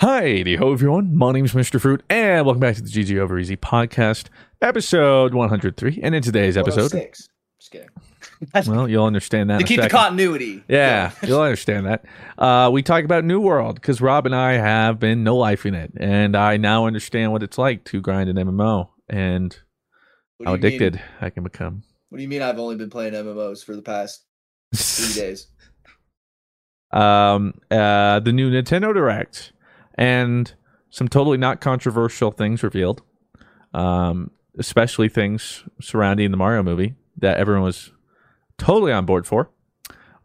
[0.00, 1.16] Hi, the ho everyone.
[1.16, 1.80] My name is Mr.
[1.80, 4.28] Fruit, and welcome back to the GG Over EZ podcast,
[4.62, 6.00] episode 103.
[6.02, 7.28] And in today's episode, 106.
[7.60, 7.88] Just kidding.
[8.72, 9.58] well, you'll understand that.
[9.58, 10.62] to keep the continuity.
[10.68, 12.04] Yeah, you'll understand that.
[12.38, 15.74] Uh, we talk about New World because Rob and I have been no life in
[15.74, 19.58] it, and I now understand what it's like to grind an MMO and
[20.36, 20.74] What do how you mean?
[20.82, 21.82] addicted I can become.
[22.10, 22.42] What do you mean?
[22.42, 24.24] I've only been playing MMOs for the past
[24.76, 25.48] three days.
[26.92, 29.52] um, uh, the new Nintendo Direct
[29.98, 30.52] and
[30.90, 33.02] some totally not controversial things revealed,
[33.74, 37.92] um, especially things surrounding the Mario movie that everyone was
[38.56, 39.50] totally on board for.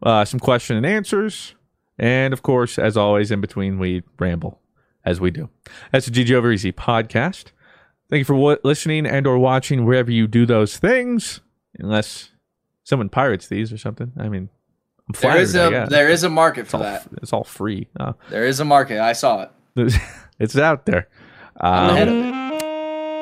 [0.01, 1.55] Uh, some question and answers,
[1.97, 4.59] and of course, as always, in between we ramble
[5.05, 5.49] as we do.
[5.91, 7.45] That's the GG Over EZ podcast.
[8.09, 11.39] Thank you for wa- listening and or watching wherever you do those things,
[11.79, 12.31] unless
[12.83, 14.11] someone pirates these or something.
[14.17, 14.49] I mean,
[15.07, 15.39] I'm flattered.
[15.41, 17.07] is a there is a market It's for all, that.
[17.21, 17.87] it's all free.
[17.97, 18.99] Uh, There is a market.
[18.99, 19.51] I saw it.
[20.39, 21.07] it's out there.
[21.59, 22.63] I'm Um, ahead of it.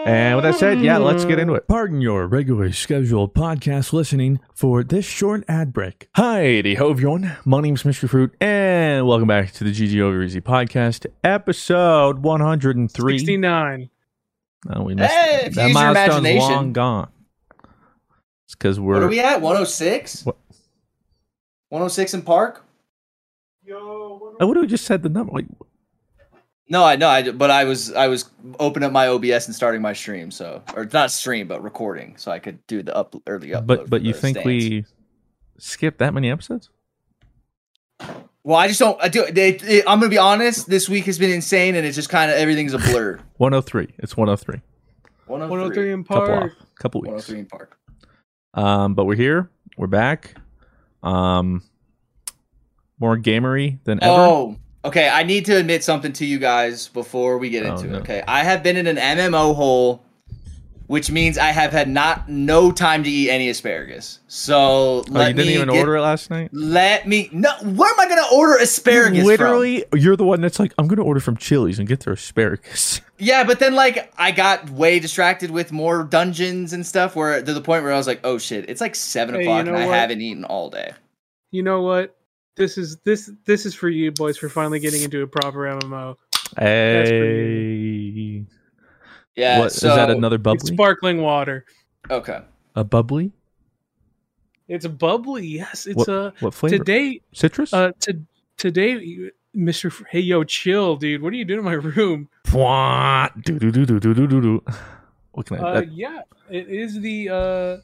[0.08, 1.68] and with that said, yeah, let's get into it.
[1.68, 6.10] Pardon your regularly scheduled podcast listening for this short ad break.
[6.16, 7.38] Hi, ho, everyone.
[7.46, 8.10] My name's Mr.
[8.10, 13.18] Fruit, and welcome back to the GG Over EZ podcast, episode 103.
[13.20, 13.90] 69.
[14.70, 15.48] Oh, we missed Hey, it.
[15.48, 16.52] if you that use your milestone's imagination.
[16.52, 17.10] long gone.
[18.46, 18.96] It's because we're.
[18.96, 19.42] What are we at?
[19.42, 20.26] 106?
[20.26, 20.38] What?
[21.70, 22.66] 106 in Park?
[23.74, 25.32] Oh, what do we just said the number?
[25.32, 25.46] Like,
[26.72, 27.10] No, I know.
[27.10, 30.64] I but I was I was opening up my OBS and starting my stream, so
[30.74, 33.68] or not stream but recording, so I could do the up early upload.
[33.68, 34.46] but but you think stands.
[34.46, 34.86] we
[35.60, 36.70] skipped that many episodes?
[38.44, 38.98] Well, I just don't.
[39.04, 39.26] I do.
[39.30, 40.70] They, they- I'm gonna be honest.
[40.70, 43.20] This week has been insane, and it's just kind of everything's a blur.
[43.36, 43.90] 103.
[43.98, 44.62] It's 103.
[45.26, 46.20] 103 in park.
[46.26, 46.52] Couple Park.
[46.54, 46.68] off.
[46.80, 47.28] Couple weeks.
[47.30, 47.78] 103 in Park.
[48.54, 49.52] Um, but we're here.
[49.76, 50.36] We're back.
[51.04, 51.64] Um,
[52.98, 54.14] more gamery than ever.
[54.14, 54.56] Oh,
[54.86, 55.10] okay.
[55.10, 57.98] I need to admit something to you guys before we get Oh, into no.
[57.98, 58.02] it.
[58.02, 60.04] Okay, I have been in an MMO hole,
[60.88, 64.20] which means I have had not no time to eat any asparagus.
[64.28, 66.50] So Oh, let you didn't me even get- order it last night.
[66.52, 67.30] Let me.
[67.32, 69.20] No, where am I gonna order asparagus?
[69.20, 69.26] from?
[69.28, 72.14] Literally, you're the one that's like, I'm going to order from Chili's and get their
[72.14, 73.02] asparagus.
[73.24, 77.54] Yeah, but then like I got way distracted with more dungeons and stuff, where to
[77.54, 79.76] the point where I was like, oh shit, it's like seven Hey, you o'clock know
[79.76, 80.94] and I haven't eaten all day.
[81.52, 82.16] You know what?
[82.56, 86.16] This is this this is for you boys for finally getting into a proper MMO.
[86.58, 88.46] Hey.
[89.36, 89.60] Yeah.
[89.60, 90.74] What, so is that another bubbly?
[90.74, 91.66] sparkling water.
[92.10, 92.42] Okay.
[92.76, 93.32] A bubbly?
[94.68, 95.48] It's a bubbly.
[95.48, 96.78] Yes, it's what, a what flavor?
[96.78, 97.74] Today citrus?
[97.74, 98.20] Uh to,
[98.58, 99.88] today Mr.
[99.88, 101.22] F- hey yo chill dude.
[101.22, 102.28] What are you doing in my room?
[105.32, 105.62] What can I?
[105.62, 105.92] Uh, that...
[105.94, 107.78] yeah, it is the uh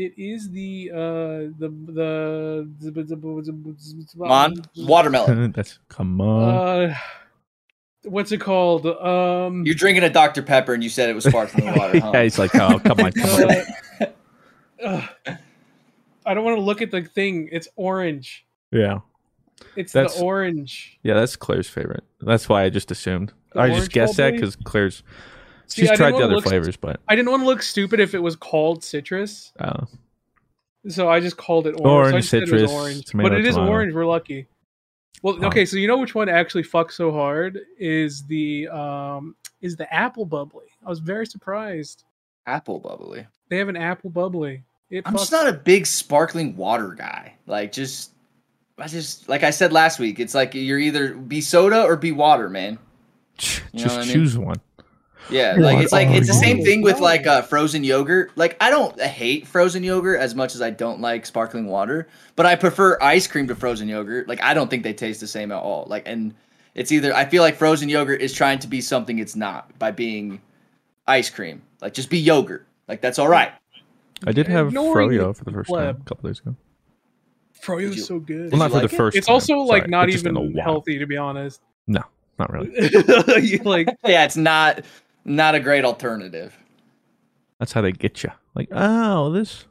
[0.00, 0.96] it is the uh,
[1.58, 1.68] the
[2.78, 5.52] the, the, Mon, watermelon.
[5.52, 6.88] that's come on.
[6.90, 6.94] Uh,
[8.04, 8.86] what's it called?
[8.86, 12.00] Um, You're drinking a Dr Pepper, and you said it was sparkling water.
[12.00, 12.12] Huh?
[12.14, 13.56] yeah, he's like, oh, come on, come on.
[14.00, 14.06] uh,
[14.82, 15.06] uh,
[16.24, 17.48] I don't want to look at the thing.
[17.52, 18.46] It's orange.
[18.72, 19.00] Yeah,
[19.76, 20.98] It's That's- the orange.
[21.02, 22.04] yeah, that's Claire's favorite.
[22.20, 23.32] That's why I just assumed.
[23.52, 25.02] The I just guessed that because Claire's
[25.70, 27.62] See, she's I didn't tried the other look- flavors, but I didn't want to look
[27.62, 29.86] stupid if it was called citrus, uh,
[30.88, 31.86] so I just called it orange.
[31.86, 33.70] Orange, so I just said it was citrus, orange, tomato, but it is tomato.
[33.72, 33.94] orange.
[33.94, 34.46] We're lucky.
[35.22, 35.46] Well, Oh.
[35.48, 39.92] okay, so you know which one actually fucks so hard is the um is the
[39.94, 40.66] apple bubbly.
[40.84, 42.04] I was very surprised.
[42.46, 43.26] Apple bubbly.
[43.48, 44.62] They have an apple bubbly.
[44.88, 47.34] It I'm just not a big sparkling water guy.
[47.46, 48.12] Like, just,
[48.78, 52.10] I just, like I said last week, it's like you're either be soda or be
[52.10, 52.78] water, man.
[53.36, 54.12] just You know what I mean?
[54.14, 54.56] choose one.
[55.30, 58.32] Yeah, What like it's like it's the same thing with like uh, frozen yogurt.
[58.36, 62.46] Like I don't hate frozen yogurt as much as I don't like sparkling water, but
[62.46, 64.28] I prefer ice cream to frozen yogurt.
[64.28, 65.86] Like I don't think they taste the same at all.
[65.88, 66.34] Like and
[66.74, 69.90] it's either I feel like frozen yogurt is trying to be something it's not by
[69.90, 70.40] being
[71.06, 71.62] ice cream.
[71.80, 72.66] Like just be yogurt.
[72.88, 73.52] Like that's all right.
[74.26, 76.54] I did have Ignoring froyo for the first time a couple days ago.
[77.60, 78.52] Froyo Did is so good.
[78.52, 78.98] Well, not for like the it?
[78.98, 79.16] first.
[79.16, 81.60] it's time, also like sorry, not but just in a even healthy to be honest.
[81.86, 82.02] No,
[82.38, 82.70] not really.
[83.42, 84.84] You, like Yeah, it's not
[85.30, 86.56] not a great alternative.
[87.58, 88.30] That's how they get you.
[88.54, 89.64] Like, oh, this.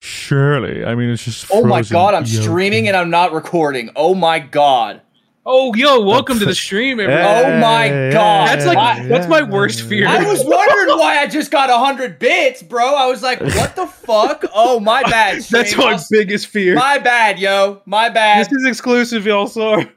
[0.00, 1.46] Surely, I mean, it's just.
[1.52, 2.42] Oh my god, I'm yogurt.
[2.44, 3.90] streaming and I'm not recording.
[3.96, 5.02] Oh my god.
[5.44, 7.24] Oh, yo, welcome to the stream, everyone.
[7.24, 8.48] Oh my God.
[8.48, 10.06] That's like Why- that's my worst fear.
[10.06, 12.94] I was wondering why I just got 100 bits, bro.
[12.94, 14.44] I was like, what the fuck?
[14.54, 15.42] Oh, my bad.
[15.50, 16.74] That's my biggest fear.
[16.74, 17.80] My bad, yo.
[17.86, 18.44] My bad.
[18.46, 19.46] this is exclusive, y'all.
[19.46, 19.90] Sorry.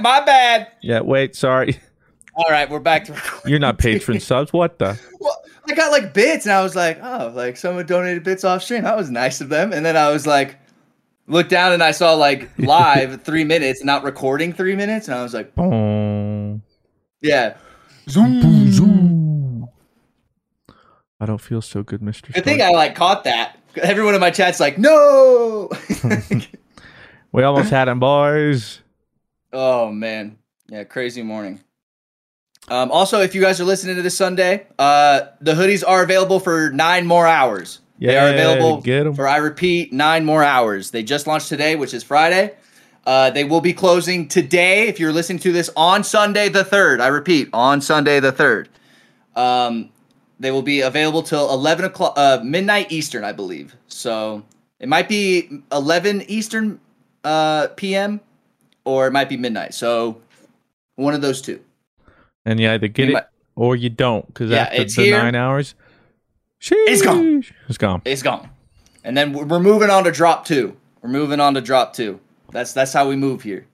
[0.00, 0.68] My bad.
[0.80, 1.80] Yeah, wait, sorry.
[2.38, 3.50] All right, we're back to recording.
[3.50, 4.52] You're not patron subs.
[4.52, 4.96] What the?
[5.20, 8.62] Well, I got like bits, and I was like, oh, like someone donated bits off
[8.62, 8.84] stream.
[8.84, 9.72] That was nice of them.
[9.72, 10.56] And then I was like,
[11.26, 15.22] looked down and I saw like live three minutes, not recording three minutes, and I
[15.24, 16.62] was like, Boom,
[17.22, 17.56] yeah.
[18.14, 19.68] boom, zoom.
[21.20, 22.32] I don't feel so good, Mister.
[22.36, 23.58] I think I like caught that.
[23.74, 25.70] Everyone in my chat's like, no.
[27.30, 28.80] We almost had him, boys.
[29.52, 30.38] Oh man,
[30.68, 31.60] yeah, crazy morning.
[32.70, 36.38] Um, also, if you guys are listening to this Sunday, uh, the hoodies are available
[36.38, 37.80] for nine more hours.
[37.98, 38.82] they are Yeah, available
[39.14, 40.90] for I repeat nine more hours.
[40.90, 42.54] They just launched today, which is Friday.
[43.06, 44.86] Uh, they will be closing today.
[44.86, 48.68] If you're listening to this on Sunday the third, I repeat, on Sunday the third.
[49.34, 49.88] Um,
[50.38, 53.74] they will be available till eleven o'clock, uh, midnight Eastern, I believe.
[53.86, 54.44] So
[54.78, 56.80] it might be eleven Eastern
[57.24, 58.20] uh, p.m.
[58.84, 59.72] or it might be midnight.
[59.72, 60.20] So
[60.96, 61.60] one of those two.
[62.48, 63.24] And you either get You it might-
[63.56, 65.18] or you don't, because Yeah, after it's the here.
[65.18, 65.74] nine hours,
[66.62, 67.44] It's gone.
[67.68, 68.00] It's gone.
[68.06, 68.48] It's gone.
[69.04, 70.74] And then we're we're moving on to drop two.
[71.02, 72.20] We're moving on to drop two.
[72.50, 73.66] That's that's how we move here.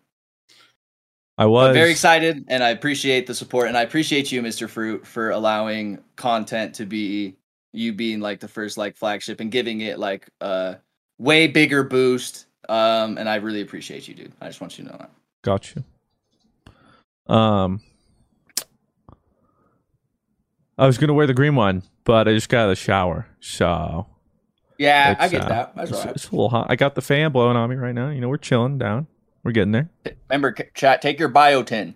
[1.39, 4.69] I was I'm very excited, and I appreciate the support, and I appreciate you, Mr.
[4.69, 7.37] Fruit, for allowing content to be
[7.73, 10.77] you being like the first like flagship and giving it like a
[11.19, 12.47] way bigger boost.
[12.69, 14.33] Um, and I really appreciate you, dude.
[14.41, 15.11] I just want you to know that.
[15.43, 15.85] Got you.
[17.35, 17.81] Um,
[20.79, 23.27] I was gonna wear the green one, but I just got out of the shower,
[23.41, 24.07] so
[24.79, 25.77] Yeah, I get uh, that.
[25.77, 26.15] That's it's, right.
[26.15, 26.67] it's a little hot.
[26.69, 28.11] I got the fan blowing on me right now.
[28.11, 29.07] You know, we're chilling down.
[29.45, 29.91] We're getting there.
[30.31, 31.03] Remember, chat.
[31.03, 31.95] Take your biotin.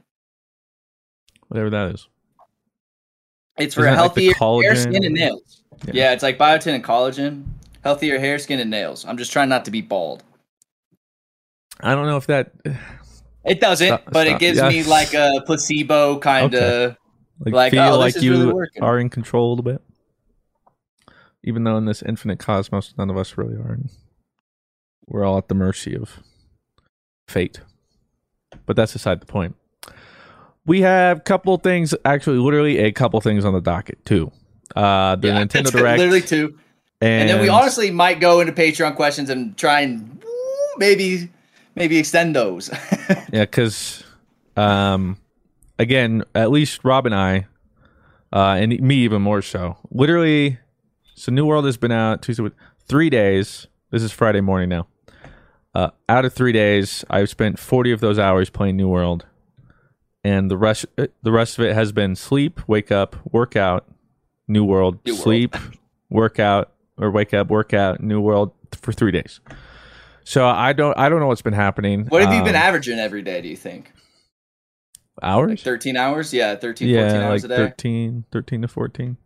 [1.48, 2.06] Whatever that is.
[3.56, 5.62] It's for Isn't that like healthier hair, skin, and nails.
[5.86, 5.92] Yeah.
[5.94, 6.12] Yeah.
[6.12, 7.44] it's like biotin and collagen.
[7.82, 9.04] Healthier hair, skin, and nails.
[9.06, 10.22] I'm just trying not to be bald.
[11.80, 12.52] I don't know if that
[13.44, 14.36] It doesn't, Stop- but stop.
[14.36, 14.68] it gives Yeah.
[14.68, 16.96] me like a placebo kind of.
[17.40, 19.82] Like, Like, feel oh, like you really are in control a little bit.
[21.44, 23.72] Even though in this infinite cosmos, none of us really are.
[23.72, 23.90] and
[25.06, 26.20] We're all at the mercy of
[27.28, 27.60] fate.
[28.66, 29.56] But that's beside the point.
[30.66, 34.32] We have a couple things, actually, literally a couple things on the docket too.
[34.76, 36.58] Uh, the Yeah, Nintendo Direct, Literally two.
[37.00, 40.22] and, And, then we honestly might go into Patreon questions and try and
[40.76, 41.30] maybe
[41.74, 42.70] maybe extend those.
[43.32, 44.02] Yeah, because
[44.56, 45.16] um,
[45.78, 47.46] again, at least Rob and I,
[48.32, 49.76] uh, and me even more so.
[49.90, 50.58] Literally,
[51.14, 52.48] so New World has been out Tuesday,
[52.86, 53.66] three days.
[53.90, 54.86] This is Friday morning now.
[55.74, 59.26] Uh, out of three days, I've spent forty of those hours playing New World,
[60.24, 63.86] and the rest the rest of it has been sleep, wake up, workout,
[64.48, 65.22] New World, New World.
[65.22, 65.56] sleep,
[66.10, 69.40] workout, or wake up, workout, New World for three days.
[70.24, 72.06] So I don't I don't know what's been happening.
[72.06, 73.40] what have you been Um, averaging every day?
[73.40, 73.92] Do you think?
[75.22, 75.62] Hours.
[75.62, 76.32] 13 hours.
[76.32, 77.68] Yeah, 13, 14 yeah, hours like a day.
[77.68, 79.16] 13, 13 to 14.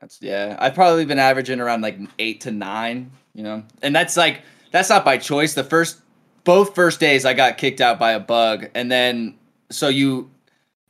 [0.00, 0.56] That's yeah.
[0.58, 3.64] I've probably been averaging around like eight to nine, you know.
[3.82, 5.54] And that's like that's not by choice.
[5.54, 6.00] The first
[6.44, 9.36] both first days I got kicked out by a bug, and then
[9.70, 10.30] so you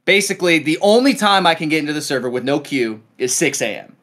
[0.05, 3.61] basically the only time I can get into the server with no queue is 6
[3.63, 3.97] a.m.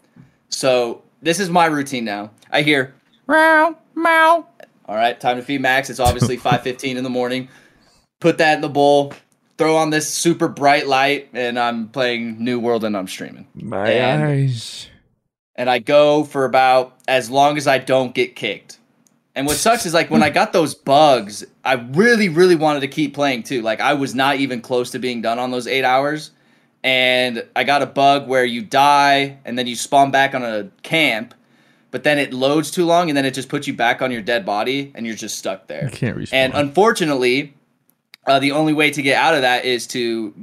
[0.49, 2.31] So this is my routine now.
[2.51, 2.95] I hear
[3.27, 4.47] meow meow.
[4.87, 5.89] All right, time to feed Max.
[5.89, 7.49] It's obviously 5:15 in the morning.
[8.19, 9.13] Put that in the bowl.
[9.57, 13.47] Throw on this super bright light, and I'm playing New World, and I'm streaming.
[13.55, 14.87] My And- eyes.
[15.55, 18.79] and I go for about as long as I don't get kicked.
[19.33, 22.87] And what sucks is like when I got those bugs, I really, really wanted to
[22.89, 23.61] keep playing too.
[23.61, 26.31] Like I was not even close to being done on those eight hours.
[26.83, 30.69] And I got a bug where you die and then you spawn back on a
[30.83, 31.33] camp,
[31.91, 34.21] but then it loads too long and then it just puts you back on your
[34.21, 35.85] dead body and you're just stuck there.
[35.85, 36.33] You can't respawn.
[36.33, 37.55] And unfortunately,
[38.25, 40.33] uh, the only way to get out of that is to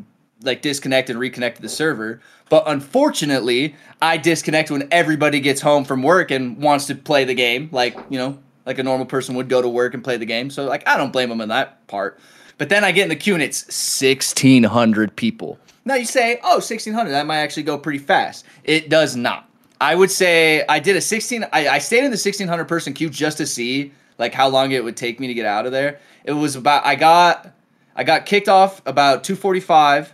[0.42, 2.20] like disconnect and reconnect to the server.
[2.48, 7.34] But unfortunately, I disconnect when everybody gets home from work and wants to play the
[7.34, 10.26] game, like you know, like a normal person would go to work and play the
[10.26, 10.50] game.
[10.50, 12.18] So like, I don't blame them in that part.
[12.58, 15.58] But then I get in the queue and it's sixteen hundred people.
[15.84, 18.44] Now you say, oh, 1600, that might actually go pretty fast.
[18.62, 19.48] It does not.
[19.80, 21.44] I would say I did a 16.
[21.52, 24.84] I, I stayed in the 1600 person queue just to see like how long it
[24.84, 25.98] would take me to get out of there.
[26.24, 27.52] It was about I got
[27.94, 30.12] I got kicked off about 245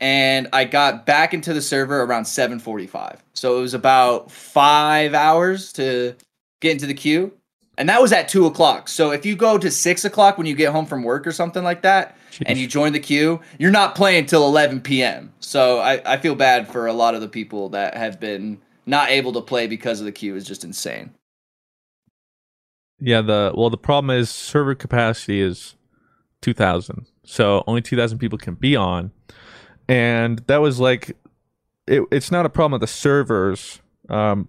[0.00, 3.22] and I got back into the server around 745.
[3.34, 6.16] So it was about five hours to
[6.60, 7.32] get into the queue.
[7.78, 8.88] And that was at two o'clock.
[8.88, 11.64] So if you go to six o'clock when you get home from work or something
[11.64, 15.32] like that, and you join the queue, you're not playing till 11 p.m.
[15.40, 19.10] So I, I feel bad for a lot of the people that have been not
[19.10, 21.12] able to play because of the queue is just insane.
[23.00, 25.74] Yeah, the well, the problem is server capacity is
[26.42, 29.10] two thousand, so only two thousand people can be on,
[29.88, 31.16] and that was like,
[31.86, 33.80] it, it's not a problem with the servers.
[34.10, 34.48] Um,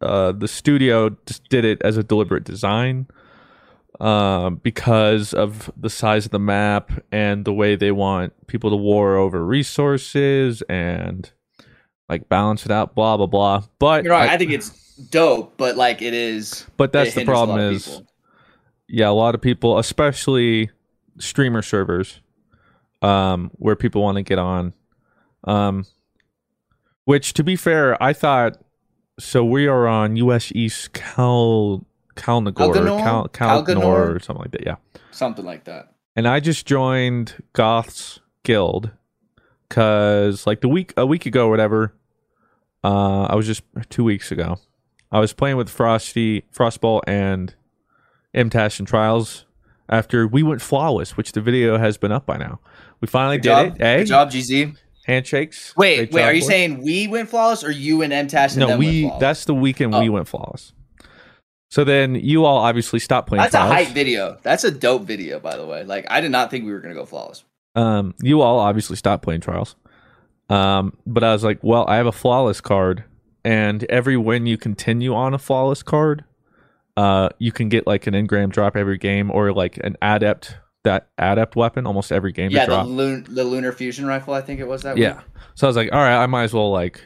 [0.00, 3.06] uh, the studio just did it as a deliberate design,
[4.00, 8.76] um, because of the size of the map and the way they want people to
[8.76, 11.30] war over resources and
[12.08, 13.64] like balance it out, blah blah blah.
[13.78, 14.30] But You're right.
[14.30, 16.66] I, think it's dope, but like it is.
[16.76, 18.06] But that's the hinders a lot problem is, people.
[18.88, 20.70] yeah, a lot of people, especially
[21.18, 22.20] streamer servers,
[23.02, 24.72] um, where people want to get on.
[25.44, 25.86] Um,
[27.04, 28.58] which, to be fair, I thought.
[29.18, 30.52] So we are on U.S.
[30.54, 32.98] East Cal Calnagor, Calganor?
[32.98, 34.16] Cal, Calnor, Calganor?
[34.16, 34.66] or something like that.
[34.66, 34.76] Yeah,
[35.10, 35.94] something like that.
[36.14, 38.90] and I just joined Goth's Guild
[39.68, 41.94] because, like, the week a week ago, or whatever.
[42.84, 44.58] Uh, I was just two weeks ago.
[45.10, 47.54] I was playing with Frosty, Frostball, and
[48.34, 49.45] MTash and Trials
[49.88, 52.60] after we went flawless, which the video has been up by now.
[53.00, 53.80] We finally Good did job.
[53.80, 53.84] it.
[53.84, 53.96] Eh?
[53.98, 54.76] Good job, GZ.
[55.06, 55.76] Handshakes.
[55.76, 56.22] Wait, Great wait.
[56.24, 56.48] Are you boys.
[56.48, 58.76] saying we went flawless, or you and MTash and no?
[58.76, 59.20] We flawless?
[59.20, 60.12] that's the weekend we Oh.
[60.12, 60.72] went flawless.
[61.70, 63.42] So then you all obviously stopped playing.
[63.42, 64.38] That's a hype video.
[64.42, 65.84] That's a dope video, by the way.
[65.84, 67.44] Like I did not think we were gonna go flawless.
[67.74, 69.76] Um, you all obviously stopped playing trials.
[70.48, 73.04] Um, but I was like, well, I have a flawless card,
[73.44, 76.24] and every win you continue on a flawless card,
[76.96, 81.08] uh, you can get like an engram drop every game, or like an adept that
[81.18, 82.50] adept weapon almost every game.
[82.50, 84.34] Yeah, the the lunar fusion rifle.
[84.34, 84.96] I think it was that.
[84.96, 85.16] Yeah.
[85.16, 85.24] week.
[85.54, 87.02] So I was like, all right, I might as well like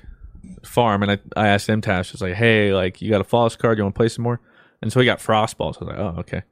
[0.65, 1.03] farm.
[1.03, 3.79] And I, I asked MTash, I was like, hey, like you got a flawless card,
[3.79, 4.41] you want to play some more?
[4.83, 5.75] And so he got frostball.
[5.75, 6.43] So I was like, oh, okay.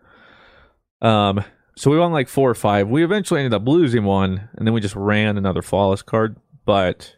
[1.00, 1.44] Um,
[1.76, 2.88] so we won like four or five.
[2.88, 6.36] We eventually ended up losing one, and then we just ran another flawless card.
[6.64, 7.14] But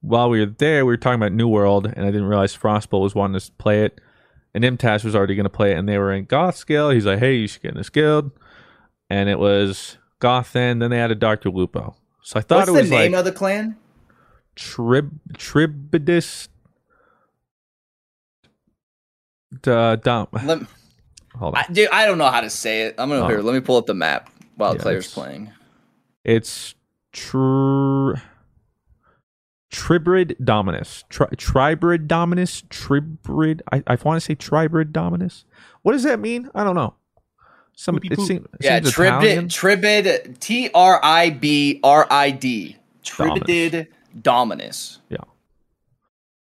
[0.00, 3.02] while we were there, we were talking about New World, and I didn't realize Frostball
[3.02, 4.00] was wanting to play it.
[4.54, 6.94] And MTash was already going to play it, and they were in Goth Guild.
[6.94, 8.32] He's like, hey, you should get in this guild.
[9.08, 11.50] And it was Goth then, then they added Dr.
[11.50, 11.94] Lupo.
[12.22, 13.76] So I thought What's it was the name like of the clan?
[14.56, 16.48] Trib Tribidus.
[19.66, 20.58] Uh, dom- Let,
[21.36, 21.64] Hold on.
[21.68, 22.94] I, dude, I don't know how to say it.
[22.98, 23.28] I'm gonna Oh.
[23.28, 23.40] here.
[23.40, 25.52] Let me pull up the map while the player's it's- playing.
[26.24, 26.74] It's
[27.12, 28.12] tr
[29.70, 31.04] Tribrid Dominus.
[31.08, 32.62] Tri- Tribrid Dominus.
[32.62, 33.60] Tribrid.
[33.72, 35.44] I, I want to say Tribrid Dominus.
[35.82, 36.50] What does that mean?
[36.54, 36.94] I don't know.
[37.74, 38.26] Some Poopy it poop.
[38.26, 39.48] seems, it Yeah, seems Italian.
[39.48, 43.86] Tribid, Tribid, T R I B R I D, Tribidid
[44.20, 45.16] Dominus, Yeah,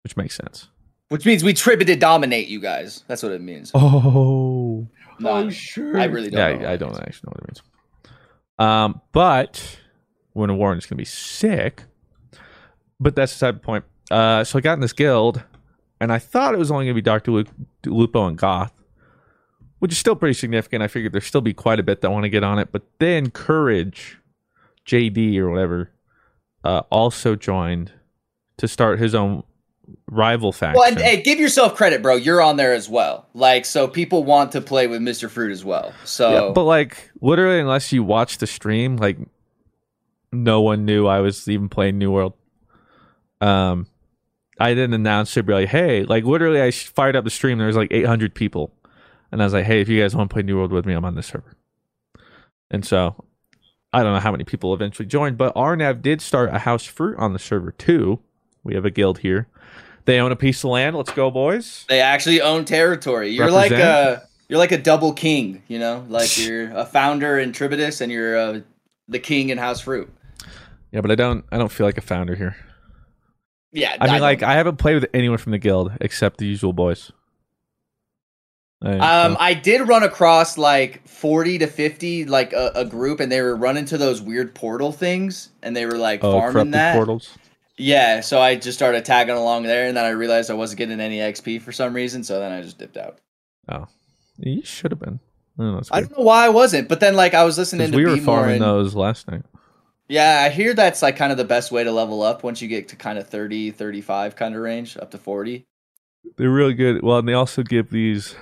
[0.03, 0.69] which makes sense.
[1.09, 3.05] which means we Tribidid dominate you guys.
[3.07, 3.71] That's what it means.
[3.75, 4.87] Oh,
[5.21, 5.99] No, I'm sure.
[5.99, 6.39] I really don't.
[6.39, 7.63] yeah, know what I, I don't actually know what it means.
[8.59, 9.79] Um, but
[10.35, 11.85] when a Warren is going to be sick.
[13.03, 13.85] But that's the side point.
[14.11, 15.43] Uh, so I got in this guild,
[16.01, 17.45] and I thought it was only going to be Doctor Lu-
[17.87, 18.73] Lupo and Goth,
[19.81, 20.83] which is still pretty significant.
[20.83, 22.71] I figured there'd still be quite a bit that want to get on it.
[22.71, 24.19] But then Courage
[24.87, 25.91] JD or whatever
[26.65, 27.93] uh, also joined
[28.59, 29.43] to start his own
[30.09, 30.79] rival faction.
[30.79, 32.17] Well, and hey, give yourself credit, bro.
[32.17, 33.27] You're on there as well.
[33.35, 35.29] Like, so people want to play with Mr.
[35.29, 35.93] Fruit as well.
[36.05, 39.19] So, Yeah, but like literally, unless you watch the stream, like
[40.31, 42.35] no one knew I was even playing New World.
[43.43, 43.87] Um,
[44.59, 45.45] I didn't announce it.
[45.45, 47.59] Be like, hey, like literally, I fired up the stream.
[47.59, 48.73] There was like 800 people,
[49.31, 50.95] and I was like, hey, if you guys want to play New World with me,
[50.95, 51.57] I'm on this server.
[52.71, 53.25] And so,
[53.93, 57.19] I don't know how many people eventually joined, but Arnav did start a house fruit
[57.19, 58.21] on the server too.
[58.65, 59.49] We have a guild here.
[60.05, 60.97] They own a piece of land.
[60.97, 61.85] Let's go, boys.
[61.89, 63.31] they actually own territory.
[63.31, 65.63] You're like a you're like a double king.
[65.69, 68.61] You know, like you're a founder in Tribidus and you're uh,
[69.09, 70.09] the king in House Fruit.
[70.93, 71.45] Yeah, but I don't.
[71.51, 72.57] I don't feel like a founder here.
[73.73, 76.47] Yeah, I mean, don't- like I haven't played with anyone from the guild except the
[76.47, 77.11] usual boys.
[78.83, 83.31] I- Um, I did run across like forty to fifty, like a, a group, and
[83.31, 86.95] they were running to those weird portal things, and they were like oh, farming that.
[86.97, 87.31] portals.
[87.79, 91.01] Yeah, so I just started tagging along there, and then I realized I wasn't getting
[91.01, 93.19] any XP for some reason, so then I just dipped out.
[93.71, 93.87] Oh,
[94.39, 95.21] you should have been.
[95.59, 97.97] Oh, that's I don't know why I wasn't, but then like I was listening to
[97.97, 99.43] we were farming and- those last night.
[100.13, 102.69] Yeah, I hear that's like kind of the best way to level up once you
[102.69, 105.65] get to kind of 30, 35 kind of range, up to 40.
[106.37, 107.03] They're really good.
[107.03, 108.35] Well, and they also give these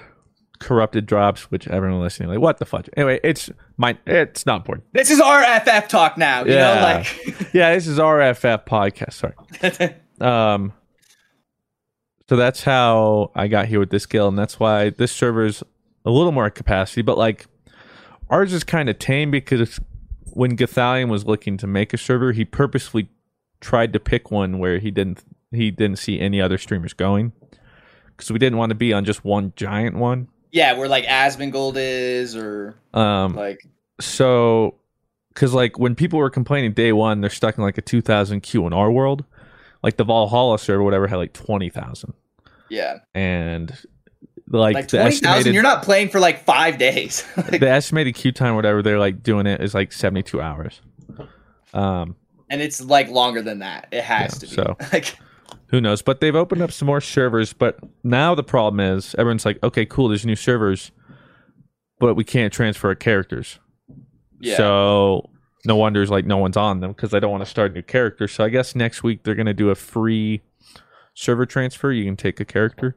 [0.58, 2.90] corrupted drops, which everyone listening like, what the fudge?
[2.96, 3.96] Anyway, it's my.
[4.04, 4.88] It's not important.
[4.92, 6.74] This is RFF talk now, you Yeah.
[6.74, 9.12] know, like Yeah, this is RFF podcast.
[9.14, 9.94] Sorry.
[10.20, 10.74] Um,
[12.28, 15.62] so that's how I got here with this guild, and that's why this server's
[16.04, 17.00] a little more capacity.
[17.00, 17.46] But like,
[18.28, 19.80] ours is kind of tame because
[20.32, 23.08] when Gothalion was looking to make a server, he purposefully
[23.60, 25.22] tried to pick one where he didn't
[25.52, 27.32] he didn't see any other streamers going
[28.06, 30.28] because we didn't want to be on just one giant one.
[30.52, 33.66] yeah, where like Asmongold is or Um, like
[34.00, 34.76] so
[35.34, 38.64] because like when people were complaining day one, they're stuck in like a 2000 Q
[38.66, 39.24] and R world.
[39.82, 42.12] Like the Valhalla server, whatever, had like 20,000.
[42.68, 43.76] yeah, and
[44.58, 47.24] like, like 20,000 you're not playing for like 5 days.
[47.36, 50.80] Like, the estimated queue time whatever they're like doing it is like 72 hours
[51.72, 52.16] um
[52.50, 53.86] and it's like longer than that.
[53.92, 54.52] It has Yeah, to be.
[54.54, 55.16] so- like
[55.68, 59.44] who knows but they've opened up some more servers but now the problem is everyone's
[59.44, 60.90] like okay cool there's new servers
[62.00, 63.60] but we can't transfer our characters
[64.40, 64.56] Yeah.
[64.56, 65.30] so
[65.64, 67.82] no wonder is like no one's on them because they don't want to start new
[67.82, 70.42] characters so i guess next week they're going to do a free
[71.14, 72.96] server transfer you can take a character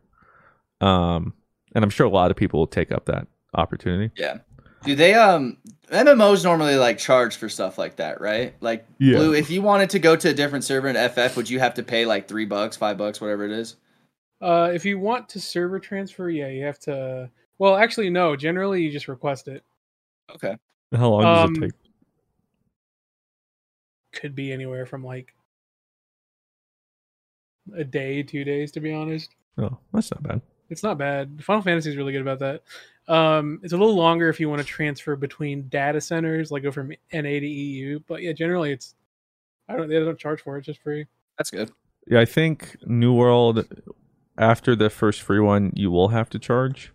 [0.81, 1.33] um
[1.75, 4.39] and i'm sure a lot of people will take up that opportunity Yeah.
[4.83, 5.57] Do they um
[5.89, 8.53] MMOs normally like charge for stuff like that, right?
[8.61, 9.17] Like Yeah.
[9.17, 11.75] Blue, if you wanted to go to a different server in FF, would you have
[11.75, 13.77] to pay like three bucks, five bucks, whatever it is?
[14.41, 17.29] Uh, if you want to server transfer, yeah, you have to.
[17.59, 18.35] Well, actually, no.
[18.35, 19.63] Generally, you just request it.
[20.35, 20.57] Okay.
[20.93, 21.71] how long does Um, it take
[24.13, 25.33] Could be anywhere from like
[27.73, 29.29] a day, two days, to be honest.
[29.57, 30.41] oh that's not bad
[30.73, 31.41] It's not bad.
[31.43, 32.63] Final Fantasy is really good about that.
[33.07, 36.71] Um, it's a little longer if you want to transfer between data centers, like go
[36.71, 37.99] from NA to EU.
[38.07, 38.95] But yeah, generally it's
[39.69, 41.05] I don't they don't charge for it, it's just free.
[41.37, 41.71] That's good.
[42.07, 43.65] Yeah, I think New World
[44.37, 46.91] after the first free one you will have to charge.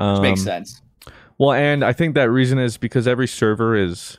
[0.00, 0.82] Um, Makes sense.
[1.38, 4.18] Well, and I think that reason is because every server is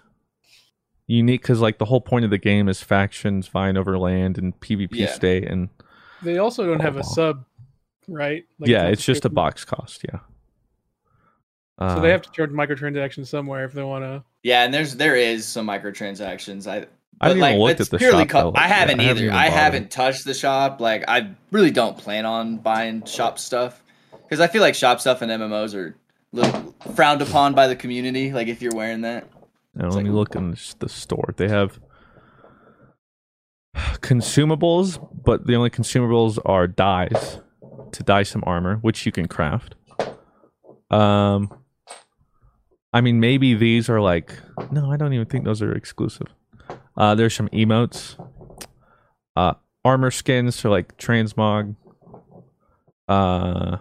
[1.07, 4.59] unique because like the whole point of the game is factions vying over land and
[4.59, 5.07] PvP Yeah.
[5.07, 5.69] state and
[6.21, 7.45] They also don't have a sub,
[8.07, 8.45] right?
[8.59, 10.03] Like, yeah, it's just a box cost.
[10.11, 10.19] Yeah.
[11.79, 14.23] So Uh, they have to charge microtransactions somewhere if they want to.
[14.43, 16.65] Yeah, and there's there is some microtransactions.
[16.67, 16.87] I
[17.21, 18.29] I haven't like even looked at the purely shop.
[18.29, 19.25] co- I haven't either.
[19.25, 20.79] even I haven't touched the shop.
[20.81, 23.83] Like I really don't plan on buying shop stuff
[24.23, 25.95] because I feel like shop stuff and MMOs are
[26.31, 28.31] little frowned upon by the community.
[28.33, 29.27] Like if you're wearing that.
[29.75, 31.33] Now, It's let me look in the store.
[31.37, 31.79] They have
[33.75, 37.39] consumables, but the only consumables are dyes
[37.91, 39.75] to dye some armor, which you can craft.
[40.89, 41.51] Um,
[42.93, 44.33] I mean, maybe these are like
[44.71, 46.27] no, I don't even think those are exclusive.
[46.95, 48.15] Uh, there's some emotes,
[49.35, 49.53] uh,
[49.85, 51.75] armor skins for like transmog,
[53.07, 53.77] uh,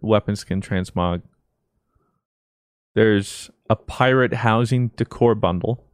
[0.00, 1.22] weapon skin transmog.
[2.94, 5.84] There's a pirate housing decor bundle.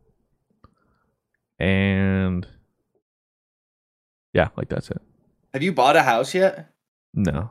[1.58, 2.46] And
[4.32, 5.00] yeah, like that's it.
[5.54, 6.70] Have you bought a house yet?
[7.14, 7.50] No.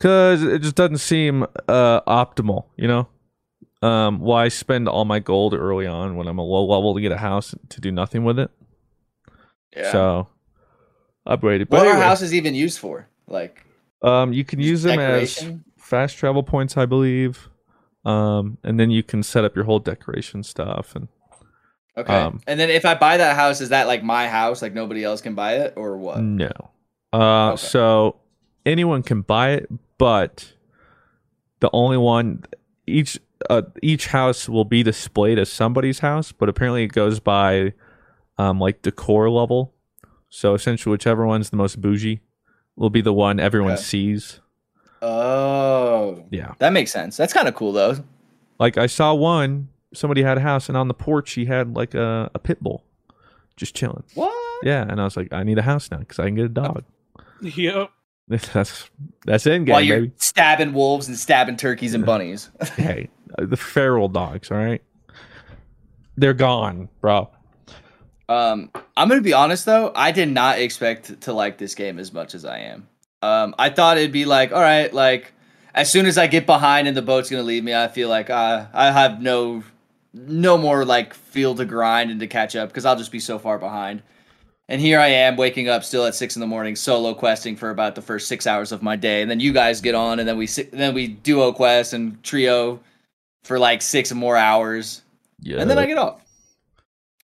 [0.00, 3.08] Cuz it just doesn't seem uh optimal, you know?
[3.82, 7.12] Um why spend all my gold early on when I'm a low level to get
[7.12, 8.50] a house to do nothing with it?
[9.76, 9.92] Yeah.
[9.92, 10.28] So
[11.26, 11.68] upgraded.
[11.68, 13.08] But what are anyway, houses even used for?
[13.26, 13.64] Like
[14.02, 15.42] um you can use them as
[15.78, 17.48] fast travel points, I believe.
[18.04, 21.08] Um and then you can set up your whole decoration stuff and
[21.96, 22.12] Okay.
[22.12, 24.60] Um, and then if I buy that house, is that like my house?
[24.60, 26.18] Like nobody else can buy it, or what?
[26.20, 26.50] No.
[27.12, 27.62] Uh, Okay.
[27.62, 28.16] So
[28.66, 30.52] anyone can buy it, but
[31.60, 32.44] the only one
[32.86, 33.18] each
[33.50, 37.72] uh, each house will be displayed as somebody's house, but apparently it goes by
[38.38, 39.72] um, like decor level.
[40.30, 42.20] So essentially, whichever one's the most bougie
[42.76, 43.82] will be the one everyone Okay.
[43.82, 44.40] sees.
[45.02, 46.54] Oh, Yeah.
[46.58, 47.16] that makes sense.
[47.16, 47.96] That's kind of cool though.
[48.58, 51.94] Like I saw one, somebody had a house, and on the porch he had like
[51.94, 52.84] a, a pit bull,
[53.56, 54.02] just chilling.
[54.14, 54.32] What?
[54.62, 56.48] Yeah, and I was like, I need a house now because I can get a
[56.48, 56.84] dog.
[57.42, 57.90] Yep.
[58.28, 58.90] That's
[59.26, 60.12] that's in While game, you're baby.
[60.16, 62.50] stabbing wolves and stabbing turkeys and bunnies.
[62.76, 64.82] hey, the feral dogs, all right?
[66.16, 67.30] They're gone, bro.
[68.28, 72.12] Um, I'm gonna be honest though, I did not expect to like this game as
[72.14, 72.88] much as I am.
[73.20, 75.32] Um, I thought it'd be like, all right, like
[75.74, 78.30] as soon as I get behind and the boat's gonna leave me, I feel like
[78.30, 79.62] uh, I have no,
[80.14, 83.38] no more like feel to grind and to catch up because I'll just be so
[83.38, 84.02] far behind.
[84.68, 87.68] And here I am waking up still at six in the morning, solo questing for
[87.70, 90.26] about the first six hours of my day, and then you guys get on, and
[90.28, 92.80] then we then we duo quest and trio
[93.44, 95.02] for like six more hours
[95.40, 95.60] Yeah.
[95.60, 96.22] and then I get off.